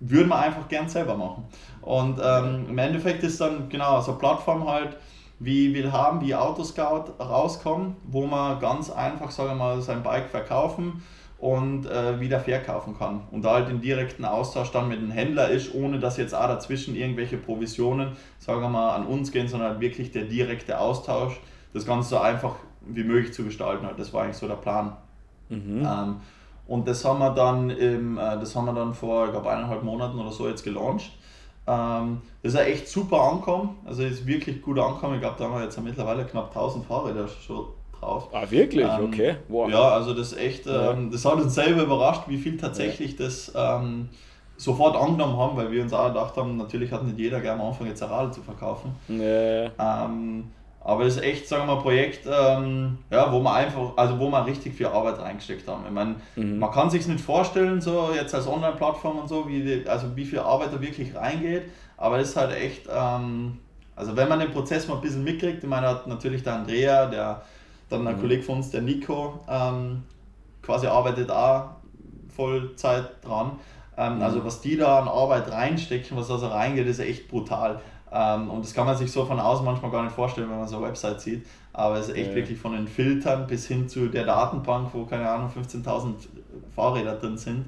würden 0.00 0.28
wir 0.28 0.38
einfach 0.38 0.68
gern 0.68 0.88
selber 0.88 1.16
machen. 1.16 1.44
Und 1.80 2.20
ähm, 2.22 2.66
im 2.68 2.78
Endeffekt 2.78 3.22
ist 3.22 3.40
dann 3.40 3.68
genau 3.68 4.00
so 4.00 4.12
eine 4.12 4.20
Plattform 4.20 4.68
halt, 4.68 4.96
wie 5.38 5.74
will 5.74 5.90
haben, 5.90 6.20
wie 6.20 6.34
Autoscout 6.34 7.12
rauskommen, 7.18 7.96
wo 8.04 8.26
man 8.26 8.60
ganz 8.60 8.90
einfach, 8.90 9.30
sagen 9.30 9.50
wir 9.50 9.54
mal, 9.56 9.80
sein 9.80 10.02
Bike 10.02 10.28
verkaufen 10.28 11.02
und 11.42 11.86
äh, 11.86 12.20
wieder 12.20 12.38
verkaufen 12.38 12.96
kann. 12.96 13.22
Und 13.32 13.44
da 13.44 13.54
halt 13.54 13.68
im 13.68 13.80
direkten 13.80 14.24
Austausch 14.24 14.70
dann 14.70 14.88
mit 14.88 15.00
dem 15.00 15.10
Händler 15.10 15.48
ist, 15.48 15.74
ohne 15.74 15.98
dass 15.98 16.16
jetzt 16.16 16.36
auch 16.36 16.46
dazwischen 16.46 16.94
irgendwelche 16.94 17.36
Provisionen, 17.36 18.12
sagen 18.38 18.60
wir 18.60 18.68
mal, 18.68 18.94
an 18.94 19.06
uns 19.06 19.32
gehen, 19.32 19.48
sondern 19.48 19.70
halt 19.70 19.80
wirklich 19.80 20.12
der 20.12 20.22
direkte 20.22 20.78
Austausch, 20.78 21.40
das 21.74 21.84
Ganze 21.84 22.10
so 22.10 22.18
einfach 22.18 22.54
wie 22.82 23.02
möglich 23.02 23.34
zu 23.34 23.42
gestalten. 23.42 23.84
Halt. 23.84 23.98
Das 23.98 24.12
war 24.12 24.22
eigentlich 24.22 24.36
so 24.36 24.46
der 24.46 24.54
Plan. 24.54 24.96
Mhm. 25.48 25.84
Ähm, 25.84 26.16
und 26.68 26.86
das 26.86 27.04
haben 27.04 27.18
wir 27.18 27.30
dann 27.30 27.70
im, 27.70 28.18
äh, 28.18 28.38
das 28.38 28.54
haben 28.54 28.66
wir 28.66 28.72
dann 28.74 28.94
vor, 28.94 29.24
ich 29.24 29.32
glaube, 29.32 29.50
eineinhalb 29.50 29.82
Monaten 29.82 30.20
oder 30.20 30.30
so 30.30 30.48
jetzt 30.48 30.62
gelauncht. 30.62 31.10
Ähm, 31.66 32.22
das 32.44 32.52
ist 32.54 32.58
ja 32.60 32.66
echt 32.66 32.86
super 32.86 33.20
angekommen, 33.20 33.78
also 33.84 34.04
ist 34.04 34.28
wirklich 34.28 34.62
gut 34.62 34.78
angekommen. 34.78 35.14
Ich 35.14 35.20
glaube, 35.20 35.34
da 35.40 35.46
haben 35.46 35.54
wir 35.56 35.64
jetzt 35.64 35.82
mittlerweile 35.82 36.24
knapp 36.24 36.50
1000 36.50 36.86
Fahrräder 36.86 37.26
schon 37.26 37.66
drauf. 38.02 38.28
Ah, 38.32 38.44
wirklich? 38.50 38.86
Ähm, 38.86 39.04
okay. 39.06 39.36
Wow. 39.48 39.70
Ja, 39.70 39.90
also 39.90 40.12
das 40.12 40.36
echt, 40.36 40.66
ähm, 40.66 41.10
das 41.10 41.24
hat 41.24 41.34
uns 41.34 41.54
selber 41.54 41.82
überrascht, 41.82 42.22
wie 42.26 42.36
viel 42.36 42.56
tatsächlich 42.56 43.18
ja. 43.18 43.24
das 43.24 43.52
ähm, 43.54 44.08
sofort 44.56 44.96
angenommen 44.96 45.36
haben, 45.36 45.56
weil 45.56 45.70
wir 45.70 45.82
uns 45.82 45.92
auch 45.92 46.08
gedacht 46.08 46.36
haben, 46.36 46.56
natürlich 46.56 46.92
hat 46.92 47.04
nicht 47.04 47.18
jeder 47.18 47.40
gerne 47.40 47.62
am 47.62 47.68
Anfang 47.68 47.86
jetzt 47.86 48.02
ein 48.02 48.10
Radl 48.10 48.32
zu 48.32 48.42
verkaufen. 48.42 48.94
Ja. 49.08 50.04
Ähm, 50.04 50.50
Aber 50.84 51.04
es 51.04 51.16
ist 51.16 51.22
echt, 51.22 51.46
sagen 51.46 51.62
wir 51.62 51.66
mal, 51.74 51.76
ein 51.76 51.82
Projekt, 51.82 52.26
ähm, 52.26 52.98
ja, 53.08 53.32
wo 53.32 53.38
man 53.38 53.54
einfach, 53.54 53.92
also 53.96 54.18
wo 54.18 54.28
man 54.28 54.44
richtig 54.44 54.74
viel 54.74 54.86
Arbeit 54.86 55.20
reingesteckt 55.20 55.68
haben. 55.68 55.84
Ich 55.86 55.92
meine, 55.92 56.16
mhm. 56.34 56.58
man 56.58 56.72
kann 56.72 56.90
sich 56.90 57.06
nicht 57.06 57.20
vorstellen, 57.20 57.80
so 57.80 58.10
jetzt 58.12 58.34
als 58.34 58.48
Online-Plattform 58.48 59.20
und 59.20 59.28
so, 59.28 59.46
wie 59.48 59.62
die, 59.62 59.88
also 59.88 60.16
wie 60.16 60.24
viel 60.24 60.40
Arbeit 60.40 60.72
da 60.72 60.80
wirklich 60.80 61.14
reingeht. 61.14 61.64
Aber 61.96 62.18
es 62.18 62.30
ist 62.30 62.36
halt 62.36 62.52
echt, 62.56 62.88
ähm, 62.92 63.58
also 63.94 64.16
wenn 64.16 64.28
man 64.28 64.40
den 64.40 64.50
Prozess 64.50 64.88
mal 64.88 64.96
ein 64.96 65.00
bisschen 65.00 65.22
mitkriegt, 65.22 65.62
ich 65.62 65.70
meine, 65.70 65.86
hat 65.86 66.08
natürlich 66.08 66.42
der 66.42 66.54
Andrea, 66.54 67.06
der 67.06 67.42
dann 67.92 68.06
ein 68.06 68.16
mhm. 68.16 68.20
Kollege 68.20 68.42
von 68.42 68.56
uns, 68.56 68.70
der 68.70 68.82
Nico, 68.82 69.40
ähm, 69.48 70.02
quasi 70.62 70.86
arbeitet 70.86 71.30
auch 71.30 71.70
Vollzeit 72.34 73.24
dran. 73.24 73.52
Ähm, 73.96 74.16
mhm. 74.16 74.22
Also 74.22 74.44
was 74.44 74.60
die 74.60 74.76
da 74.76 74.98
an 74.98 75.08
Arbeit 75.08 75.50
reinstecken, 75.50 76.16
was 76.16 76.28
da 76.28 76.38
so 76.38 76.48
reingeht, 76.48 76.86
ist 76.86 76.98
echt 76.98 77.28
brutal. 77.28 77.80
Ähm, 78.10 78.50
und 78.50 78.64
das 78.64 78.74
kann 78.74 78.86
man 78.86 78.96
sich 78.96 79.10
so 79.10 79.24
von 79.24 79.40
außen 79.40 79.64
manchmal 79.64 79.90
gar 79.90 80.02
nicht 80.02 80.14
vorstellen, 80.14 80.50
wenn 80.50 80.58
man 80.58 80.68
so 80.68 80.76
eine 80.76 80.86
Website 80.86 81.20
sieht. 81.20 81.46
Aber 81.72 81.98
es 81.98 82.08
ist 82.08 82.16
echt 82.16 82.30
ja. 82.30 82.34
wirklich 82.36 82.58
von 82.58 82.72
den 82.72 82.86
Filtern 82.86 83.46
bis 83.46 83.66
hin 83.66 83.88
zu 83.88 84.08
der 84.08 84.24
Datenbank, 84.24 84.90
wo 84.92 85.06
keine 85.06 85.28
Ahnung 85.28 85.50
15.000 85.50 86.14
Fahrräder 86.74 87.14
drin 87.14 87.38
sind. 87.38 87.66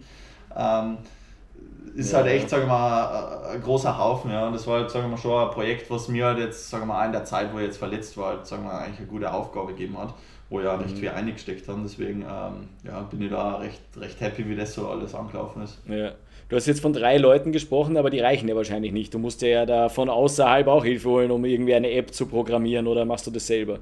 Ist 1.95 2.13
ja. 2.13 2.19
halt 2.19 2.29
echt, 2.29 2.51
sage 2.51 2.67
mal, 2.67 3.53
ein 3.53 3.63
großer 3.63 3.97
Haufen. 3.97 4.31
Ja. 4.31 4.49
Und 4.49 4.53
das 4.53 4.67
war 4.67 4.81
halt, 4.81 4.91
sagen 4.91 5.11
wir 5.11 5.17
schon 5.17 5.47
ein 5.47 5.51
Projekt, 5.53 5.89
was 5.91 6.09
mir 6.09 6.27
halt 6.27 6.39
jetzt, 6.39 6.69
sagen 6.69 6.85
wir 6.85 6.95
mal, 6.95 7.07
in 7.07 7.13
der 7.13 7.25
Zeit, 7.25 7.53
wo 7.53 7.59
ich 7.59 7.65
jetzt 7.65 7.77
verletzt 7.77 8.17
war, 8.17 8.31
halt, 8.31 8.47
sagen 8.47 8.65
wir, 8.65 8.73
eigentlich 8.73 8.99
eine 8.99 9.07
gute 9.07 9.33
Aufgabe 9.33 9.69
gegeben 9.69 9.97
hat, 9.99 10.13
wo 10.51 10.61
ja 10.61 10.75
recht 10.75 10.97
mhm. 10.97 11.01
viel 11.01 11.11
eingesteckt 11.11 11.69
haben. 11.69 11.85
Deswegen 11.85 12.23
ähm, 12.23 12.69
ja, 12.85 13.01
bin 13.03 13.23
ich 13.23 13.31
da 13.31 13.57
recht, 13.57 13.81
recht 13.97 14.21
happy, 14.21 14.49
wie 14.49 14.57
das 14.57 14.75
so 14.75 14.89
alles 14.89 15.15
angelaufen 15.15 15.63
ist. 15.63 15.79
Ja. 15.87 16.13
Du 16.49 16.57
hast 16.57 16.67
jetzt 16.67 16.81
von 16.81 16.93
drei 16.93 17.17
Leuten 17.17 17.53
gesprochen, 17.53 17.97
aber 17.97 18.11
die 18.11 18.21
reichen 18.21 18.49
ja 18.49 18.57
wahrscheinlich 18.57 18.93
nicht. 18.93 19.15
Du 19.15 19.19
musst 19.19 19.41
dir 19.41 19.49
ja 19.49 19.67
da 19.67 19.89
von 19.89 20.11
außerhalb 20.11 20.67
auch 20.67 20.85
Hilfe 20.85 21.09
holen, 21.09 21.31
um 21.31 21.45
irgendwie 21.45 21.75
eine 21.75 21.91
App 21.93 22.13
zu 22.13 22.27
programmieren 22.27 22.87
oder 22.87 23.05
machst 23.05 23.27
du 23.27 23.31
das 23.31 23.47
selber? 23.47 23.79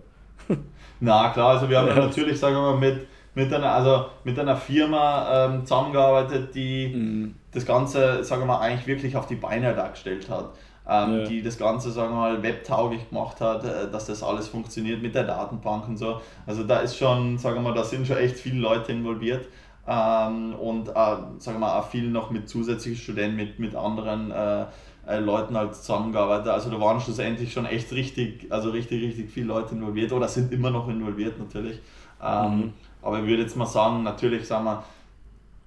Na 1.01 1.31
klar, 1.31 1.55
also 1.55 1.68
wir 1.68 1.79
haben 1.79 1.89
ja. 1.89 1.95
natürlich, 1.97 2.39
sagen 2.39 2.55
wir 2.55 2.61
mal, 2.61 2.79
mit, 2.79 3.07
mit, 3.35 3.53
einer, 3.53 3.73
also 3.73 4.07
mit 4.23 4.39
einer 4.39 4.57
Firma 4.57 5.47
ähm, 5.47 5.66
zusammengearbeitet, 5.66 6.55
die 6.55 6.89
mhm. 6.95 7.35
Das 7.53 7.66
Ganze, 7.66 8.24
sagen 8.24 8.42
wir 8.42 8.46
mal, 8.46 8.61
eigentlich 8.61 8.86
wirklich 8.86 9.16
auf 9.16 9.26
die 9.26 9.36
Beine 9.36 9.74
dargestellt 9.74 10.28
hat. 10.28 10.50
Ähm, 10.84 11.20
ja. 11.20 11.24
die 11.26 11.42
das 11.42 11.59
Ganze, 11.59 11.92
sagen 11.92 12.11
wir 12.11 12.16
mal, 12.16 12.42
webtauglich 12.42 13.09
gemacht 13.09 13.40
hat, 13.40 13.62
äh, 13.62 13.88
dass 13.88 14.07
das 14.07 14.20
alles 14.24 14.48
funktioniert 14.48 15.00
mit 15.00 15.14
der 15.14 15.22
Datenbank 15.22 15.86
und 15.86 15.96
so. 15.96 16.20
Also 16.44 16.64
da 16.64 16.80
ist 16.80 16.96
schon, 16.96 17.38
sagen 17.38 17.55
wir 17.55 17.62
mal, 17.62 17.74
da 17.74 17.84
sind 17.84 18.05
schon 18.05 18.16
echt 18.16 18.34
viele 18.34 18.59
Leute 18.59 18.90
involviert. 18.90 19.46
Ähm, 19.86 20.55
und 20.55 20.88
äh, 20.88 20.92
sagen 20.92 21.40
wir 21.44 21.59
mal, 21.59 21.78
auch 21.78 21.88
viel 21.88 22.09
noch 22.09 22.30
mit 22.30 22.48
zusätzlichen 22.48 23.00
Studenten, 23.00 23.36
mit, 23.36 23.61
mit 23.61 23.76
anderen 23.76 24.32
äh, 24.32 24.64
äh, 25.07 25.18
Leuten 25.18 25.57
halt 25.57 25.74
zusammengearbeitet. 25.74 26.48
Also 26.48 26.70
da 26.70 26.80
waren 26.80 27.00
schlussendlich 27.00 27.53
schon 27.53 27.66
echt 27.66 27.92
richtig, 27.92 28.46
also 28.50 28.70
richtig, 28.70 29.03
richtig 29.03 29.30
viele 29.30 29.46
Leute 29.46 29.74
involviert 29.74 30.12
oder 30.12 30.28
sind 30.28 30.53
immer 30.53 30.70
noch 30.70 30.88
involviert 30.88 31.38
natürlich. 31.38 31.80
Ähm, 32.22 32.57
mhm. 32.57 32.72
Aber 33.03 33.18
ich 33.18 33.26
würde 33.26 33.42
jetzt 33.42 33.57
mal 33.57 33.66
sagen, 33.66 34.05
natürlich 34.05 34.46
sagen 34.46 34.64
wir, 34.64 34.84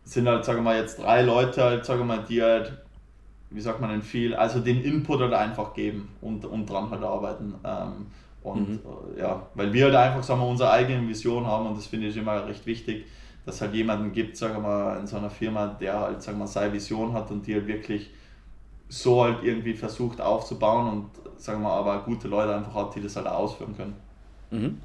sind 0.06 0.28
halt, 0.28 0.46
sagen 0.46 0.60
wir 0.60 0.64
mal, 0.64 0.78
jetzt 0.78 1.00
drei 1.00 1.22
Leute 1.22 1.64
halt, 1.64 1.86
sagen 1.86 2.00
wir 2.00 2.06
mal, 2.06 2.24
die 2.28 2.42
halt, 2.42 2.74
wie 3.50 3.62
sagt 3.62 3.82
man 3.82 3.90
denn 3.90 4.02
viel, 4.02 4.34
also 4.34 4.60
den 4.60 4.82
Input 4.82 5.20
halt 5.20 5.34
einfach 5.34 5.74
geben 5.74 6.10
und, 6.22 6.46
und 6.46 6.70
dran 6.70 6.90
halt 6.90 7.04
arbeiten. 7.04 7.56
Ähm, 7.64 8.08
und 8.42 8.70
mhm. 8.70 8.80
Äh, 9.16 9.22
ja, 9.22 9.48
weil 9.56 9.74
wir 9.74 9.86
halt 9.86 9.96
einfach, 9.96 10.24
sagen 10.24 10.40
wir, 10.40 10.48
unsere 10.48 10.72
eigene 10.72 11.08
Vision 11.08 11.46
haben 11.46 11.68
und 11.68 11.78
das 11.78 11.88
finde 11.88 12.08
ich 12.08 12.18
immer 12.18 12.48
recht 12.48 12.66
wichtig 12.66 13.06
dass 13.46 13.62
halt 13.62 13.74
jemanden 13.74 14.12
gibt, 14.12 14.36
sagen 14.36 14.56
wir 14.56 14.62
mal, 14.62 15.00
in 15.00 15.08
so 15.08 15.18
einer 15.18 15.30
Firma, 15.30 15.68
der 15.68 16.00
halt, 16.00 16.24
sagen 16.24 16.40
wir, 16.40 16.48
seine 16.48 16.74
Vision 16.74 17.14
hat 17.14 17.30
und 17.30 17.46
die 17.46 17.54
halt 17.54 17.68
wirklich 17.68 18.10
so 18.90 19.24
halt 19.24 19.44
irgendwie 19.44 19.74
versucht 19.74 20.20
aufzubauen 20.20 20.90
und 20.90 21.42
sagen 21.42 21.62
wir 21.62 21.72
aber 21.72 22.00
gute 22.00 22.28
Leute 22.28 22.56
einfach 22.56 22.74
hat, 22.74 22.96
die 22.96 23.02
das 23.02 23.16
halt 23.16 23.28
ausführen 23.28 23.76
können. 23.76 23.96
Mhm. 24.52 24.82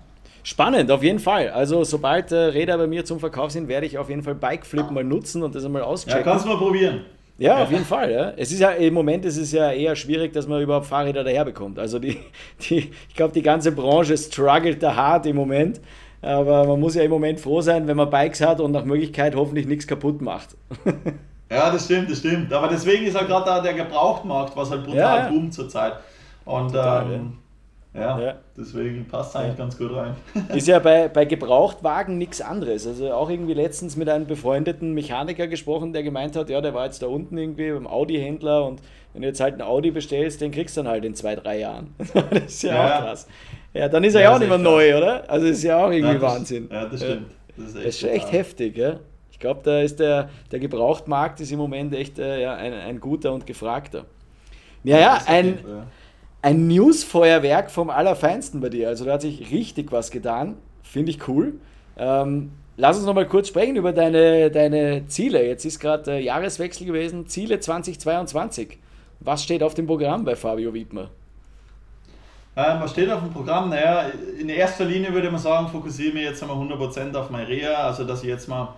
Spannend, 0.50 0.90
auf 0.90 1.04
jeden 1.04 1.20
Fall. 1.20 1.50
Also 1.50 1.84
sobald 1.84 2.32
äh, 2.32 2.36
Räder 2.36 2.76
bei 2.76 2.88
mir 2.88 3.04
zum 3.04 3.20
Verkauf 3.20 3.52
sind, 3.52 3.68
werde 3.68 3.86
ich 3.86 3.98
auf 3.98 4.08
jeden 4.08 4.24
Fall 4.24 4.34
Bikeflip 4.34 4.90
mal 4.90 5.04
nutzen 5.04 5.44
und 5.44 5.54
das 5.54 5.64
einmal 5.64 5.82
auschecken. 5.82 6.18
Ja, 6.18 6.24
kannst 6.24 6.44
du 6.44 6.48
mal 6.48 6.58
probieren. 6.58 7.02
Ja, 7.38 7.62
auf 7.62 7.70
jeden 7.70 7.84
Fall. 7.84 8.10
Ja. 8.10 8.32
Es 8.36 8.50
ist 8.50 8.58
ja 8.58 8.70
im 8.70 8.92
Moment 8.92 9.24
ist 9.24 9.36
es 9.36 9.52
ja 9.52 9.70
eher 9.70 9.94
schwierig, 9.94 10.32
dass 10.32 10.48
man 10.48 10.60
überhaupt 10.60 10.86
Fahrräder 10.86 11.22
daherbekommt. 11.22 11.78
Also 11.78 12.00
die, 12.00 12.18
die, 12.68 12.90
ich 13.08 13.14
glaube, 13.14 13.32
die 13.32 13.42
ganze 13.42 13.70
Branche 13.70 14.18
struggelt 14.18 14.82
da 14.82 14.96
hart 14.96 15.26
im 15.26 15.36
Moment. 15.36 15.80
Aber 16.20 16.66
man 16.66 16.80
muss 16.80 16.96
ja 16.96 17.04
im 17.04 17.12
Moment 17.12 17.38
froh 17.38 17.60
sein, 17.60 17.86
wenn 17.86 17.96
man 17.96 18.10
Bikes 18.10 18.40
hat 18.40 18.60
und 18.60 18.72
nach 18.72 18.84
Möglichkeit 18.84 19.36
hoffentlich 19.36 19.68
nichts 19.68 19.86
kaputt 19.86 20.20
macht. 20.20 20.56
ja, 21.48 21.70
das 21.70 21.84
stimmt, 21.84 22.10
das 22.10 22.18
stimmt. 22.18 22.52
Aber 22.52 22.66
deswegen 22.66 23.06
ist 23.06 23.14
ja 23.14 23.22
gerade 23.22 23.44
da 23.44 23.60
der 23.60 23.74
Gebrauchtmarkt, 23.74 24.56
was 24.56 24.72
halt 24.72 24.82
brutal 24.82 25.18
ja, 25.18 25.28
boomt 25.28 25.54
zurzeit. 25.54 25.92
Und 26.44 26.72
Total, 26.72 27.12
ähm, 27.12 27.34
ja. 27.94 28.20
ja. 28.20 28.34
deswegen 28.56 29.06
passt 29.06 29.30
es 29.30 29.36
eigentlich 29.36 29.58
ganz 29.58 29.76
gut 29.76 29.94
rein. 29.94 30.14
Ist 30.54 30.68
ja 30.68 30.78
bei, 30.78 31.08
bei 31.08 31.24
Gebrauchtwagen 31.24 32.18
nichts 32.18 32.40
anderes. 32.40 32.86
Also 32.86 33.12
auch 33.12 33.30
irgendwie 33.30 33.54
letztens 33.54 33.96
mit 33.96 34.08
einem 34.08 34.26
befreundeten 34.26 34.92
Mechaniker 34.94 35.48
gesprochen, 35.48 35.92
der 35.92 36.02
gemeint 36.02 36.36
hat, 36.36 36.50
ja, 36.50 36.60
der 36.60 36.72
war 36.72 36.84
jetzt 36.84 37.02
da 37.02 37.06
unten 37.06 37.36
irgendwie 37.36 37.72
beim 37.72 37.86
Audi-Händler 37.86 38.64
und 38.64 38.80
wenn 39.12 39.22
du 39.22 39.28
jetzt 39.28 39.40
halt 39.40 39.54
einen 39.54 39.62
Audi 39.62 39.90
bestellst, 39.90 40.40
den 40.40 40.52
kriegst 40.52 40.76
du 40.76 40.82
dann 40.82 40.92
halt 40.92 41.04
in 41.04 41.14
zwei, 41.14 41.34
drei 41.34 41.58
Jahren. 41.58 41.94
das 42.14 42.44
ist 42.44 42.62
ja, 42.62 42.74
ja 42.74 42.98
auch 42.98 43.02
krass. 43.02 43.28
Ja, 43.72 43.88
dann 43.88 44.04
ist 44.04 44.14
er 44.14 44.22
ja, 44.22 44.34
auch 44.34 44.38
nicht 44.38 44.48
mehr 44.48 44.58
neu, 44.58 44.96
oder? 44.96 45.28
Also 45.28 45.46
ist 45.46 45.62
ja 45.62 45.84
auch 45.84 45.90
irgendwie 45.90 46.14
ja, 46.14 46.18
das, 46.18 46.22
Wahnsinn. 46.22 46.68
Ja, 46.70 46.86
das 46.86 47.00
stimmt. 47.00 47.30
Das 47.56 47.66
ist 47.66 47.76
echt, 47.76 47.86
das 47.86 47.94
ist 47.96 48.04
echt 48.04 48.32
heftig, 48.32 48.76
ja. 48.76 49.00
Ich 49.32 49.38
glaube, 49.38 49.60
da 49.64 49.80
ist 49.80 49.98
der, 49.98 50.28
der 50.52 50.60
Gebrauchtmarkt 50.60 51.40
ist 51.40 51.50
im 51.50 51.58
Moment 51.58 51.94
echt 51.94 52.18
äh, 52.18 52.42
ja, 52.42 52.54
ein, 52.54 52.72
ein 52.72 53.00
guter 53.00 53.32
und 53.32 53.46
gefragter. 53.46 54.04
Ja, 54.84 54.98
ja, 54.98 55.18
ein, 55.26 55.58
ein 56.42 56.68
Newsfeuerwerk 56.68 57.70
vom 57.70 57.90
Allerfeinsten 57.90 58.60
bei 58.60 58.68
dir. 58.68 58.88
Also 58.88 59.04
da 59.04 59.12
hat 59.14 59.22
sich 59.22 59.50
richtig 59.50 59.92
was 59.92 60.10
getan. 60.10 60.56
Finde 60.82 61.10
ich 61.10 61.28
cool. 61.28 61.54
Ähm, 61.96 62.52
lass 62.76 62.96
uns 62.96 63.06
nochmal 63.06 63.26
kurz 63.26 63.48
sprechen 63.48 63.76
über 63.76 63.92
deine, 63.92 64.50
deine 64.50 65.06
Ziele. 65.06 65.46
Jetzt 65.46 65.64
ist 65.64 65.80
gerade 65.80 66.12
äh, 66.12 66.24
Jahreswechsel 66.24 66.86
gewesen. 66.86 67.26
Ziele 67.26 67.60
2022. 67.60 68.78
Was 69.20 69.44
steht 69.44 69.62
auf 69.62 69.74
dem 69.74 69.86
Programm 69.86 70.24
bei 70.24 70.34
Fabio 70.34 70.72
Wiedmer? 70.72 71.10
Ähm, 72.56 72.80
was 72.80 72.90
steht 72.92 73.10
auf 73.10 73.20
dem 73.20 73.32
Programm? 73.32 73.68
Naja, 73.68 74.06
in 74.38 74.48
erster 74.48 74.84
Linie 74.84 75.12
würde 75.12 75.30
man 75.30 75.40
sagen, 75.40 75.68
fokussiere 75.68 76.14
mich 76.14 76.24
jetzt 76.24 76.42
einmal 76.42 76.56
100% 76.56 77.14
auf 77.14 77.30
mein 77.30 77.46
Reha, 77.46 77.86
also 77.86 78.04
dass 78.04 78.22
ich 78.22 78.28
jetzt 78.28 78.48
mal 78.48 78.74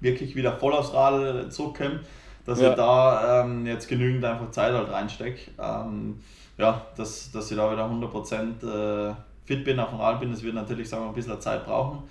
wirklich 0.00 0.34
wieder 0.36 0.52
voll 0.52 0.72
aufs 0.72 0.94
Rad 0.94 1.52
zurückkomme, 1.52 2.00
dass 2.46 2.60
ja. 2.60 2.70
ich 2.70 2.76
da 2.76 3.44
ähm, 3.44 3.66
jetzt 3.66 3.88
genügend 3.88 4.24
einfach 4.24 4.50
Zeit 4.50 4.72
halt 4.72 4.90
reinstecke. 4.90 5.50
Ähm, 5.58 6.20
ja, 6.58 6.86
dass, 6.96 7.30
dass 7.32 7.50
ich 7.50 7.56
da 7.56 7.70
wieder 7.70 7.86
100% 7.86 9.10
äh, 9.10 9.14
fit 9.44 9.64
bin, 9.64 9.78
auf 9.78 9.90
dem 9.90 10.00
Rad 10.00 10.20
bin, 10.20 10.30
das 10.30 10.42
wird 10.42 10.54
natürlich 10.54 10.88
sagen 10.88 11.04
wir, 11.04 11.08
ein 11.08 11.14
bisschen 11.14 11.40
Zeit 11.40 11.64
brauchen. 11.64 12.02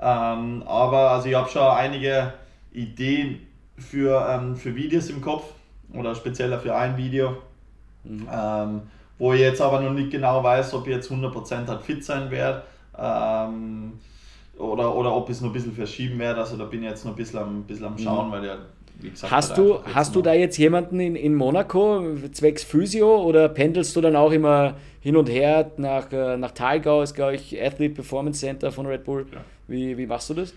Ähm, 0.00 0.62
aber 0.66 1.10
also 1.10 1.28
ich 1.28 1.34
habe 1.34 1.48
schon 1.48 1.62
einige 1.62 2.32
Ideen 2.72 3.46
für, 3.78 4.26
ähm, 4.28 4.56
für 4.56 4.74
Videos 4.74 5.08
im 5.10 5.20
Kopf 5.20 5.44
oder 5.92 6.14
spezieller 6.14 6.58
für 6.58 6.74
ein 6.74 6.96
Video. 6.96 7.36
Mhm. 8.04 8.28
Ähm, 8.30 8.82
wo 9.18 9.32
ich 9.32 9.40
jetzt 9.40 9.60
aber 9.60 9.80
noch 9.80 9.92
nicht 9.92 10.10
genau 10.10 10.42
weiß, 10.42 10.74
ob 10.74 10.86
ich 10.86 10.94
jetzt 10.94 11.10
100% 11.10 11.66
halt 11.66 11.82
fit 11.82 12.04
sein 12.04 12.30
werde 12.30 12.62
ähm, 12.98 13.92
oder, 14.58 14.94
oder 14.94 15.14
ob 15.14 15.28
ich 15.28 15.36
es 15.36 15.40
noch 15.40 15.50
ein 15.50 15.52
bisschen 15.52 15.72
verschieben 15.72 16.18
werde. 16.18 16.40
Also 16.40 16.56
da 16.56 16.64
bin 16.64 16.82
ich 16.82 16.88
jetzt 16.88 17.04
noch 17.04 17.12
ein 17.12 17.16
bisschen 17.16 17.38
am, 17.38 17.62
bisschen 17.62 17.86
am 17.86 17.98
Schauen, 17.98 18.28
mhm. 18.28 18.32
weil 18.32 18.44
ja, 18.44 18.56
wie 18.56 18.73
gesagt. 19.00 19.32
Hast, 19.32 19.58
du, 19.58 19.80
hast 19.92 20.14
du 20.14 20.22
da 20.22 20.32
jetzt 20.32 20.56
jemanden 20.56 21.00
in, 21.00 21.16
in 21.16 21.34
Monaco 21.34 22.16
zwecks 22.32 22.64
Physio 22.64 23.22
oder 23.22 23.48
pendelst 23.48 23.94
du 23.96 24.00
dann 24.00 24.16
auch 24.16 24.32
immer 24.32 24.74
hin 25.00 25.16
und 25.16 25.28
her 25.28 25.70
nach, 25.76 26.10
äh, 26.12 26.36
nach 26.36 26.52
Thalgau, 26.52 27.02
ist 27.02 27.14
glaube 27.14 27.34
ich 27.34 27.60
Athlete 27.60 27.94
Performance 27.94 28.40
Center 28.40 28.72
von 28.72 28.86
Red 28.86 29.04
Bull. 29.04 29.26
Ja. 29.32 29.40
Wie, 29.66 29.96
wie 29.96 30.06
machst 30.06 30.30
du 30.30 30.34
das? 30.34 30.54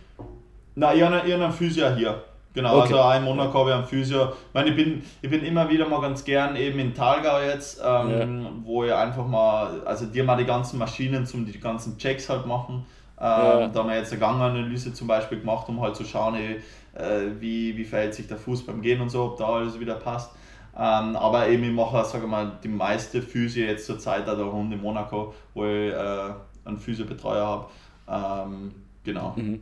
Na, 0.76 0.94
ich 0.94 1.02
habe 1.02 1.22
einen 1.22 1.52
Physio 1.52 1.90
hier. 1.96 2.22
Genau, 2.58 2.80
okay. 2.80 2.94
also 2.94 3.02
ein 3.02 3.24
Monat 3.24 3.54
habe 3.54 3.70
ich 3.70 3.76
am 3.76 3.86
Physio. 3.86 4.30
Ich, 4.30 4.54
meine, 4.54 4.70
ich, 4.72 4.76
bin, 4.76 5.04
ich 5.22 5.30
bin 5.30 5.44
immer 5.44 5.70
wieder 5.70 5.88
mal 5.88 6.02
ganz 6.02 6.24
gern 6.24 6.56
eben 6.56 6.80
in 6.80 6.94
Talgau 6.94 7.40
jetzt, 7.40 7.80
ähm, 7.86 8.42
ja. 8.44 8.52
wo 8.64 8.84
ich 8.84 8.92
einfach 8.92 9.28
mal, 9.28 9.82
also 9.86 10.08
dir 10.08 10.24
mal 10.24 10.38
die 10.38 10.46
ganzen 10.46 10.80
Maschinen 10.80 11.28
zum 11.28 11.46
die 11.46 11.60
ganzen 11.60 12.00
Checks 12.00 12.30
halt 12.30 12.48
machen. 12.48 12.84
Ähm, 13.20 13.26
ja. 13.26 13.68
Da 13.68 13.80
haben 13.80 13.90
wir 13.90 13.98
jetzt 13.98 14.12
eine 14.12 14.20
Ganganalyse 14.20 14.94
zum 14.94 15.08
Beispiel 15.08 15.40
gemacht, 15.40 15.68
um 15.70 15.82
halt 15.82 15.96
zu 15.96 16.06
schauen, 16.06 16.36
ey, 16.36 16.62
äh, 16.94 17.32
wie, 17.40 17.76
wie 17.76 17.86
verhält 17.86 18.14
sich 18.14 18.28
der 18.28 18.38
Fuß 18.38 18.66
beim 18.66 18.82
Gehen 18.82 19.02
und 19.02 19.10
so, 19.10 19.24
ob 19.24 19.38
da 19.38 19.48
alles 19.48 19.80
wieder 19.80 19.96
passt. 19.96 20.32
Ähm, 20.76 21.16
aber 21.16 21.48
eben 21.48 21.64
ich 21.64 21.72
mache, 21.72 22.06
sage 22.06 22.28
mal, 22.28 22.52
die 22.64 22.68
meiste 22.68 23.22
Physio 23.22 23.66
jetzt 23.66 23.88
zur 23.88 23.98
Zeit 23.98 24.28
da 24.28 24.34
rund 24.34 24.72
in 24.72 24.82
Monaco, 24.82 25.34
wo 25.56 25.66
ich 25.66 25.92
äh, 25.92 26.34
einen 26.66 26.78
Physiobetreuer 26.78 27.68
habe. 28.08 28.48
Ähm, 28.48 28.72
genau. 29.04 29.34
Mhm. 29.36 29.62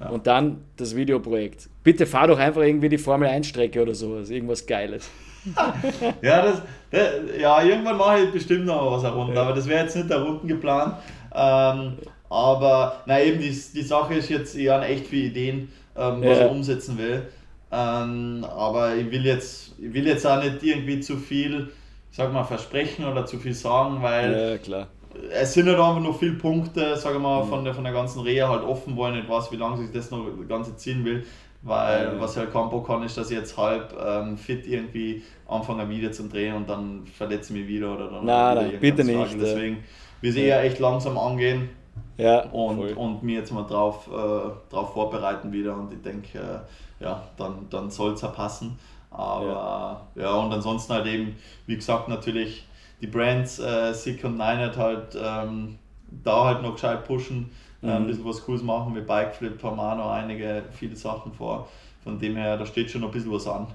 Ja. 0.00 0.08
Und 0.08 0.26
dann 0.26 0.64
das 0.76 0.96
Videoprojekt. 0.96 1.68
Bitte 1.82 2.06
fahr 2.06 2.28
doch 2.28 2.38
einfach 2.38 2.62
irgendwie 2.62 2.88
die 2.88 2.98
Formel 2.98 3.28
1 3.28 3.46
Strecke 3.46 3.82
oder 3.82 3.94
sowas, 3.94 4.30
irgendwas 4.30 4.66
Geiles. 4.66 5.10
ja, 6.22 6.42
das, 6.42 6.62
das, 6.90 7.08
ja, 7.38 7.62
irgendwann 7.62 7.98
mache 7.98 8.20
ich 8.20 8.32
bestimmt 8.32 8.64
noch 8.64 8.92
was 8.92 9.02
herunter, 9.02 9.34
ja. 9.34 9.42
aber 9.42 9.52
das 9.52 9.68
wäre 9.68 9.84
jetzt 9.84 9.94
nicht 9.94 10.08
herunter 10.08 10.46
geplant. 10.46 10.96
Ähm, 11.34 11.98
aber 12.34 12.96
na 13.06 13.22
eben, 13.22 13.38
die, 13.38 13.50
die 13.50 13.82
Sache 13.82 14.14
ist 14.14 14.28
jetzt, 14.28 14.56
ich 14.56 14.68
habe 14.68 14.86
echt 14.86 15.06
viele 15.06 15.28
Ideen, 15.28 15.68
ähm, 15.96 16.20
was 16.20 16.38
ja. 16.38 16.46
ich 16.46 16.50
umsetzen 16.50 16.98
will. 16.98 17.28
Ähm, 17.70 18.44
aber 18.56 18.96
ich 18.96 19.10
will, 19.10 19.24
jetzt, 19.24 19.74
ich 19.78 19.92
will 19.94 20.06
jetzt 20.06 20.26
auch 20.26 20.42
nicht 20.42 20.62
irgendwie 20.62 20.98
zu 20.98 21.16
viel, 21.16 21.70
sag 22.10 22.32
mal, 22.32 22.42
versprechen 22.42 23.04
oder 23.04 23.24
zu 23.24 23.38
viel 23.38 23.54
sagen, 23.54 24.02
weil 24.02 24.60
ja, 24.66 24.86
es 25.32 25.54
sind 25.54 25.68
halt 25.68 25.78
einfach 25.78 26.00
noch 26.00 26.18
viele 26.18 26.34
Punkte, 26.34 26.96
sage 26.96 27.20
mal, 27.20 27.44
mhm. 27.44 27.48
von, 27.48 27.64
der, 27.64 27.72
von 27.72 27.84
der 27.84 27.92
ganzen 27.92 28.20
Reha 28.20 28.48
halt 28.48 28.64
offen, 28.64 28.96
wo 28.96 29.06
ich 29.06 29.14
nicht 29.14 29.28
weiß, 29.28 29.52
wie 29.52 29.56
lange 29.56 29.78
sich 29.78 29.92
das 29.92 30.10
noch 30.10 30.26
Ganze 30.48 30.76
ziehen 30.76 31.04
will. 31.04 31.24
Weil 31.62 32.14
mhm. 32.14 32.20
was 32.20 32.32
ich 32.32 32.38
halt 32.38 32.52
Bock 32.52 32.86
kann, 32.86 33.04
ist, 33.04 33.16
dass 33.16 33.30
ich 33.30 33.38
jetzt 33.38 33.56
halb 33.56 33.94
ähm, 34.04 34.36
fit 34.36 34.66
irgendwie 34.66 35.22
anfange 35.48 35.88
wieder 35.88 36.12
zu 36.12 36.28
drehen 36.28 36.56
und 36.56 36.68
dann 36.68 37.06
verletze 37.06 37.54
ich 37.54 37.60
mich 37.60 37.68
wieder 37.68 37.94
oder 37.94 38.10
dann. 38.10 38.26
Nein, 38.26 38.54
nein, 38.56 38.72
bitte 38.80 39.02
nicht. 39.04 39.36
Deswegen, 39.40 39.78
wir 40.20 40.32
sehen 40.32 40.48
ja 40.48 40.60
echt 40.60 40.78
langsam 40.80 41.16
angehen. 41.16 41.70
Ja, 42.16 42.42
und, 42.50 42.96
und 42.96 43.22
mir 43.22 43.40
jetzt 43.40 43.52
mal 43.52 43.64
drauf, 43.64 44.08
äh, 44.08 44.70
drauf 44.70 44.92
vorbereiten 44.92 45.52
wieder 45.52 45.76
und 45.76 45.92
ich 45.92 46.02
denke, 46.02 46.38
äh, 46.38 47.04
ja, 47.04 47.24
dann, 47.36 47.66
dann 47.70 47.90
soll 47.90 48.12
es 48.12 48.20
ja 48.20 48.28
passen. 48.28 48.78
Aber 49.10 50.06
ja. 50.14 50.22
ja. 50.22 50.34
und 50.36 50.52
ansonsten 50.52 50.92
halt 50.92 51.06
eben, 51.06 51.36
wie 51.66 51.76
gesagt, 51.76 52.08
natürlich 52.08 52.66
die 53.00 53.06
Brands 53.06 53.58
äh, 53.58 53.92
Sick 53.92 54.24
und 54.24 54.36
Ninet 54.36 54.76
halt 54.76 55.16
ähm, 55.20 55.78
da 56.22 56.44
halt 56.44 56.62
noch 56.62 56.74
gescheit 56.74 57.04
pushen, 57.04 57.50
äh, 57.82 57.86
mhm. 57.86 57.92
ein 57.92 58.06
bisschen 58.06 58.24
was 58.24 58.44
Cooles 58.44 58.62
machen 58.62 58.92
mit 58.92 59.06
Bikeflip, 59.06 59.62
noch 59.62 60.10
einige, 60.10 60.62
viele 60.72 60.96
Sachen 60.96 61.32
vor. 61.32 61.68
Von 62.02 62.18
dem 62.18 62.36
her, 62.36 62.56
da 62.56 62.66
steht 62.66 62.90
schon 62.90 63.00
noch 63.00 63.08
ein 63.08 63.12
bisschen 63.12 63.32
was 63.32 63.46
an. 63.46 63.66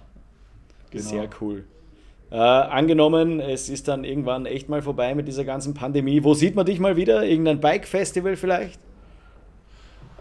Genau. 0.91 1.03
Sehr 1.03 1.29
cool. 1.41 1.65
Äh, 2.31 2.37
angenommen, 2.37 3.39
es 3.39 3.69
ist 3.69 3.87
dann 3.87 4.03
irgendwann 4.03 4.45
echt 4.45 4.69
mal 4.69 4.83
vorbei 4.83 5.15
mit 5.15 5.27
dieser 5.27 5.43
ganzen 5.43 5.73
Pandemie. 5.73 6.23
Wo 6.23 6.35
sieht 6.35 6.55
man 6.55 6.65
dich 6.65 6.79
mal 6.79 6.95
wieder? 6.95 7.23
Irgendein 7.23 7.59
Bike-Festival 7.59 8.35
vielleicht? 8.35 8.79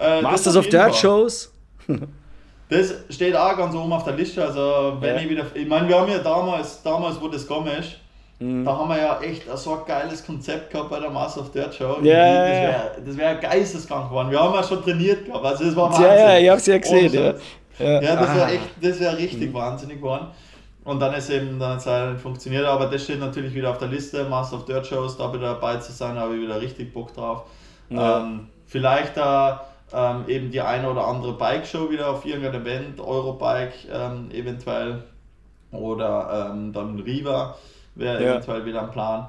Äh, 0.01 0.23
Masters 0.23 0.57
of 0.57 0.69
Dirt 0.69 0.97
Shows? 0.97 1.53
das 2.71 2.95
steht 3.11 3.37
auch 3.37 3.57
ganz 3.57 3.75
oben 3.75 3.93
auf 3.93 4.05
der 4.05 4.15
Liste. 4.15 4.43
Also 4.43 4.97
wenn 5.01 5.17
ja. 5.17 5.21
ich 5.21 5.29
wieder. 5.29 5.45
Ich 5.53 5.69
meine, 5.69 5.87
wir 5.87 6.01
haben 6.01 6.11
ja 6.11 6.19
damals, 6.19 6.83
damals 6.83 7.21
wo 7.21 7.29
das 7.29 7.47
gekommen 7.47 7.69
ist, 7.79 7.99
mhm. 8.39 8.65
da 8.65 8.75
haben 8.75 8.89
wir 8.89 8.99
ja 8.99 9.21
echt 9.21 9.43
so 9.57 9.75
ein 9.75 9.81
geiles 9.87 10.25
Konzept 10.25 10.71
gehabt 10.71 10.89
bei 10.89 11.01
der 11.01 11.11
Masters 11.11 11.45
of 11.45 11.53
Dirt 11.53 11.75
Show. 11.75 11.99
Ja, 12.03 12.91
das 13.05 13.19
wäre 13.19 13.19
wär 13.19 13.35
geisteskrank 13.35 14.09
geworden. 14.09 14.31
Wir 14.31 14.41
haben 14.41 14.55
ja 14.55 14.63
schon 14.63 14.83
trainiert 14.83 15.27
gehabt. 15.27 15.45
Also 15.45 15.65
das 15.65 15.77
war 15.77 15.91
Wahnsinn. 15.91 16.05
Ja, 16.07 16.31
ja, 16.31 16.39
ich 16.39 16.49
hab's 16.49 16.67
ja 16.67 16.79
gesehen. 16.79 17.13
Ja. 17.13 17.35
Ja, 17.79 18.03
ja 18.03 18.17
das 18.17 18.35
wäre 18.35 18.51
echt, 18.51 18.71
das 18.81 19.01
wäre 19.01 19.19
richtig 19.19 19.51
mhm. 19.51 19.55
wahnsinnig 19.55 19.99
geworden. 19.99 20.29
Und 20.89 21.01
dann 21.01 21.13
ist 21.13 21.29
eben 21.29 21.59
dann 21.59 21.77
nicht 21.77 22.23
funktioniert, 22.23 22.65
aber 22.65 22.87
das 22.87 23.05
steht 23.05 23.21
natürlich 23.21 23.55
wieder 23.55 23.69
auf 23.69 23.77
der 23.77 23.89
Liste, 23.89 24.25
Master 24.25 24.57
of 24.57 24.65
Dirt 24.65 24.87
Shows, 24.87 25.19
da 25.19 25.31
wieder 25.35 25.53
dabei 25.53 25.77
zu 25.77 25.93
sein, 25.93 26.17
habe 26.17 26.35
ich 26.35 26.41
wieder 26.41 26.59
richtig 26.59 26.95
Bock 26.95 27.13
drauf. 27.13 27.43
Ja. 27.91 28.21
Ähm, 28.21 28.49
vielleicht 28.65 29.19
da 29.19 29.67
ähm, 29.93 30.25
eben 30.29 30.51
die 30.51 30.63
eine 30.63 30.91
oder 30.91 31.07
andere 31.07 31.35
Bike-Show 31.35 31.91
wieder 31.91 32.09
auf 32.09 32.25
irgendeinem 32.25 32.63
Event, 32.63 33.01
Eurobike 33.01 33.87
ähm, 33.93 34.31
eventuell 34.31 35.03
oder 35.73 36.53
ähm, 36.55 36.73
dann 36.73 36.99
Riva 36.99 37.55
wäre 37.95 38.25
ja. 38.25 38.31
eventuell 38.31 38.65
wieder 38.65 38.81
ein 38.81 38.91
Plan. 38.91 39.29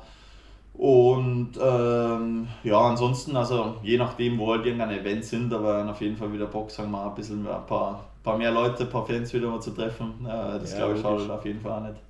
Und 0.76 1.60
ähm, 1.62 2.47
ja, 2.64 2.80
ansonsten, 2.80 3.36
also 3.36 3.76
je 3.84 3.97
nachdem, 3.97 4.39
wo 4.39 4.53
halt 4.53 4.66
irgendein 4.66 4.91
Event 4.91 5.26
sind, 5.26 5.53
aber 5.53 5.86
auf 5.89 5.99
jeden 5.99 6.16
Fall 6.16 6.32
wieder 6.32 6.45
Bock, 6.45 6.72
sagen 6.72 6.89
wir 6.91 6.99
mal, 6.99 7.10
ein 7.10 7.16
bisschen 7.16 7.45
ein 7.45 7.66
paar 7.66 8.05
paar 8.30 8.38
mehr 8.38 8.52
Leute, 8.52 8.84
ein 8.84 8.90
paar 8.90 9.06
Fans 9.06 9.34
wieder 9.34 9.50
mal 9.50 9.60
zu 9.60 9.72
treffen. 9.72 10.14
das 10.24 10.72
ja, 10.72 10.78
glaube 10.78 10.96
ich 10.96 11.02
schadet 11.02 11.30
auf 11.30 11.46
jeden 11.46 11.62
Fall 11.62 11.72
auch 11.72 11.88
nicht. 11.88 12.02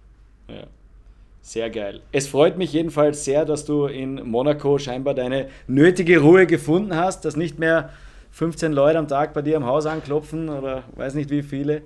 Ja. 0.47 0.67
Sehr 1.41 1.69
geil. 1.69 2.01
Es 2.11 2.27
freut 2.27 2.57
mich 2.57 2.73
jedenfalls 2.73 3.23
sehr, 3.23 3.45
dass 3.45 3.65
du 3.65 3.85
in 3.85 4.29
Monaco 4.29 4.77
scheinbar 4.77 5.13
deine 5.13 5.47
nötige 5.67 6.19
Ruhe 6.19 6.45
gefunden 6.45 6.95
hast, 6.95 7.23
dass 7.23 7.37
nicht 7.37 7.59
mehr 7.59 7.89
15 8.31 8.73
Leute 8.73 8.99
am 8.99 9.07
Tag 9.07 9.33
bei 9.33 9.41
dir 9.41 9.57
am 9.57 9.65
Haus 9.65 9.85
anklopfen 9.85 10.49
oder 10.49 10.83
weiß 10.95 11.13
nicht 11.15 11.29
wie 11.29 11.41
viele 11.41 11.83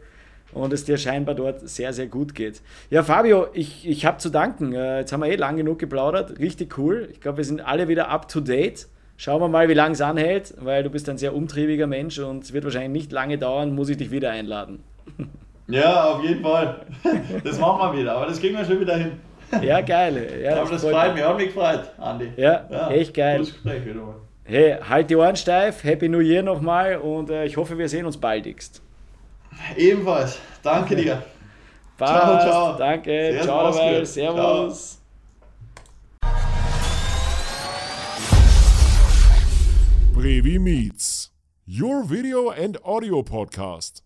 und 0.54 0.74
es 0.74 0.86
dir 0.86 0.98
scheinbar 0.98 1.36
dort 1.36 1.68
sehr, 1.68 1.94
sehr 1.94 2.08
gut 2.08 2.36
geht. 2.36 2.62
Ja, 2.90 3.04
Fabio, 3.04 3.48
ich, 3.54 3.88
ich 3.88 4.06
habe 4.06 4.18
zu 4.18 4.30
danken. 4.30 4.74
Äh, 4.74 5.00
jetzt 5.00 5.14
haben 5.14 5.22
wir 5.22 5.30
eh 5.30 5.36
lang 5.36 5.58
genug 5.58 5.80
geplaudert. 5.80 6.40
Richtig 6.40 6.78
cool. 6.78 7.10
Ich 7.12 7.22
glaube, 7.22 7.38
wir 7.38 7.46
sind 7.46 7.62
alle 7.62 7.88
wieder 7.88 8.10
up 8.10 8.28
to 8.28 8.40
date. 8.40 8.88
Schauen 9.18 9.42
wir 9.42 9.48
mal, 9.48 9.70
wie 9.70 9.74
lange 9.74 9.94
es 9.94 10.02
anhält, 10.02 10.54
weil 10.60 10.84
du 10.84 10.90
bist 10.90 11.08
ein 11.08 11.18
sehr 11.18 11.36
umtriebiger 11.36 11.88
Mensch 11.88 12.20
und 12.20 12.44
es 12.44 12.54
wird 12.54 12.64
wahrscheinlich 12.64 12.92
nicht 12.92 13.12
lange 13.12 13.38
dauern, 13.38 13.74
muss 13.76 13.90
ich 13.90 13.98
dich 13.98 14.12
wieder 14.12 14.32
einladen. 14.32 14.84
Ja, 15.66 16.12
auf 16.12 16.22
jeden 16.22 16.44
Fall. 16.44 16.82
Das 17.44 17.58
machen 17.58 17.94
wir 17.94 18.02
wieder, 18.02 18.18
aber 18.18 18.26
das 18.26 18.38
kriegen 18.38 18.58
wir 18.58 18.66
schon 18.66 18.82
wieder 18.82 18.98
hin. 18.98 19.14
Ja, 19.62 19.80
geil. 19.80 20.42
Ja, 20.44 20.58
aber 20.58 20.72
das, 20.72 20.82
das 20.82 20.92
freut 20.92 21.14
mich, 21.14 21.24
hat 21.24 21.38
mich 21.38 21.54
gefreut, 21.54 21.90
Andi. 21.98 22.34
Ja, 22.36 22.66
ja 22.70 22.90
echt 22.90 23.14
geil. 23.14 23.38
Gutes 23.38 23.54
Gespräch 23.54 23.86
wieder 23.86 24.02
mal. 24.02 24.16
Hey, 24.44 24.76
halt 24.88 25.10
die 25.10 25.16
Ohren 25.16 25.38
steif, 25.38 25.84
Happy 25.86 26.10
New 26.10 26.20
Year 26.20 26.44
nochmal 26.44 26.98
und 26.98 27.30
äh, 27.30 27.46
ich 27.46 27.56
hoffe, 27.56 27.78
wir 27.78 27.88
sehen 27.88 28.06
uns 28.06 28.18
baldigst. 28.18 28.82
Ebenfalls. 29.78 30.38
Danke 30.62 30.98
dir. 30.98 31.24
Passt. 31.98 32.14
Ciao, 32.14 32.40
ciao. 32.42 32.78
Danke. 32.78 33.32
Sehr 33.32 33.42
ciao 33.44 33.72
dabei. 33.72 34.06
Servus. 34.06 34.92
Ciao. 34.92 35.03
Brevi 40.24 40.58
Meets, 40.58 41.32
your 41.66 42.02
video 42.02 42.50
and 42.50 42.78
audio 42.86 43.22
podcast. 43.24 44.04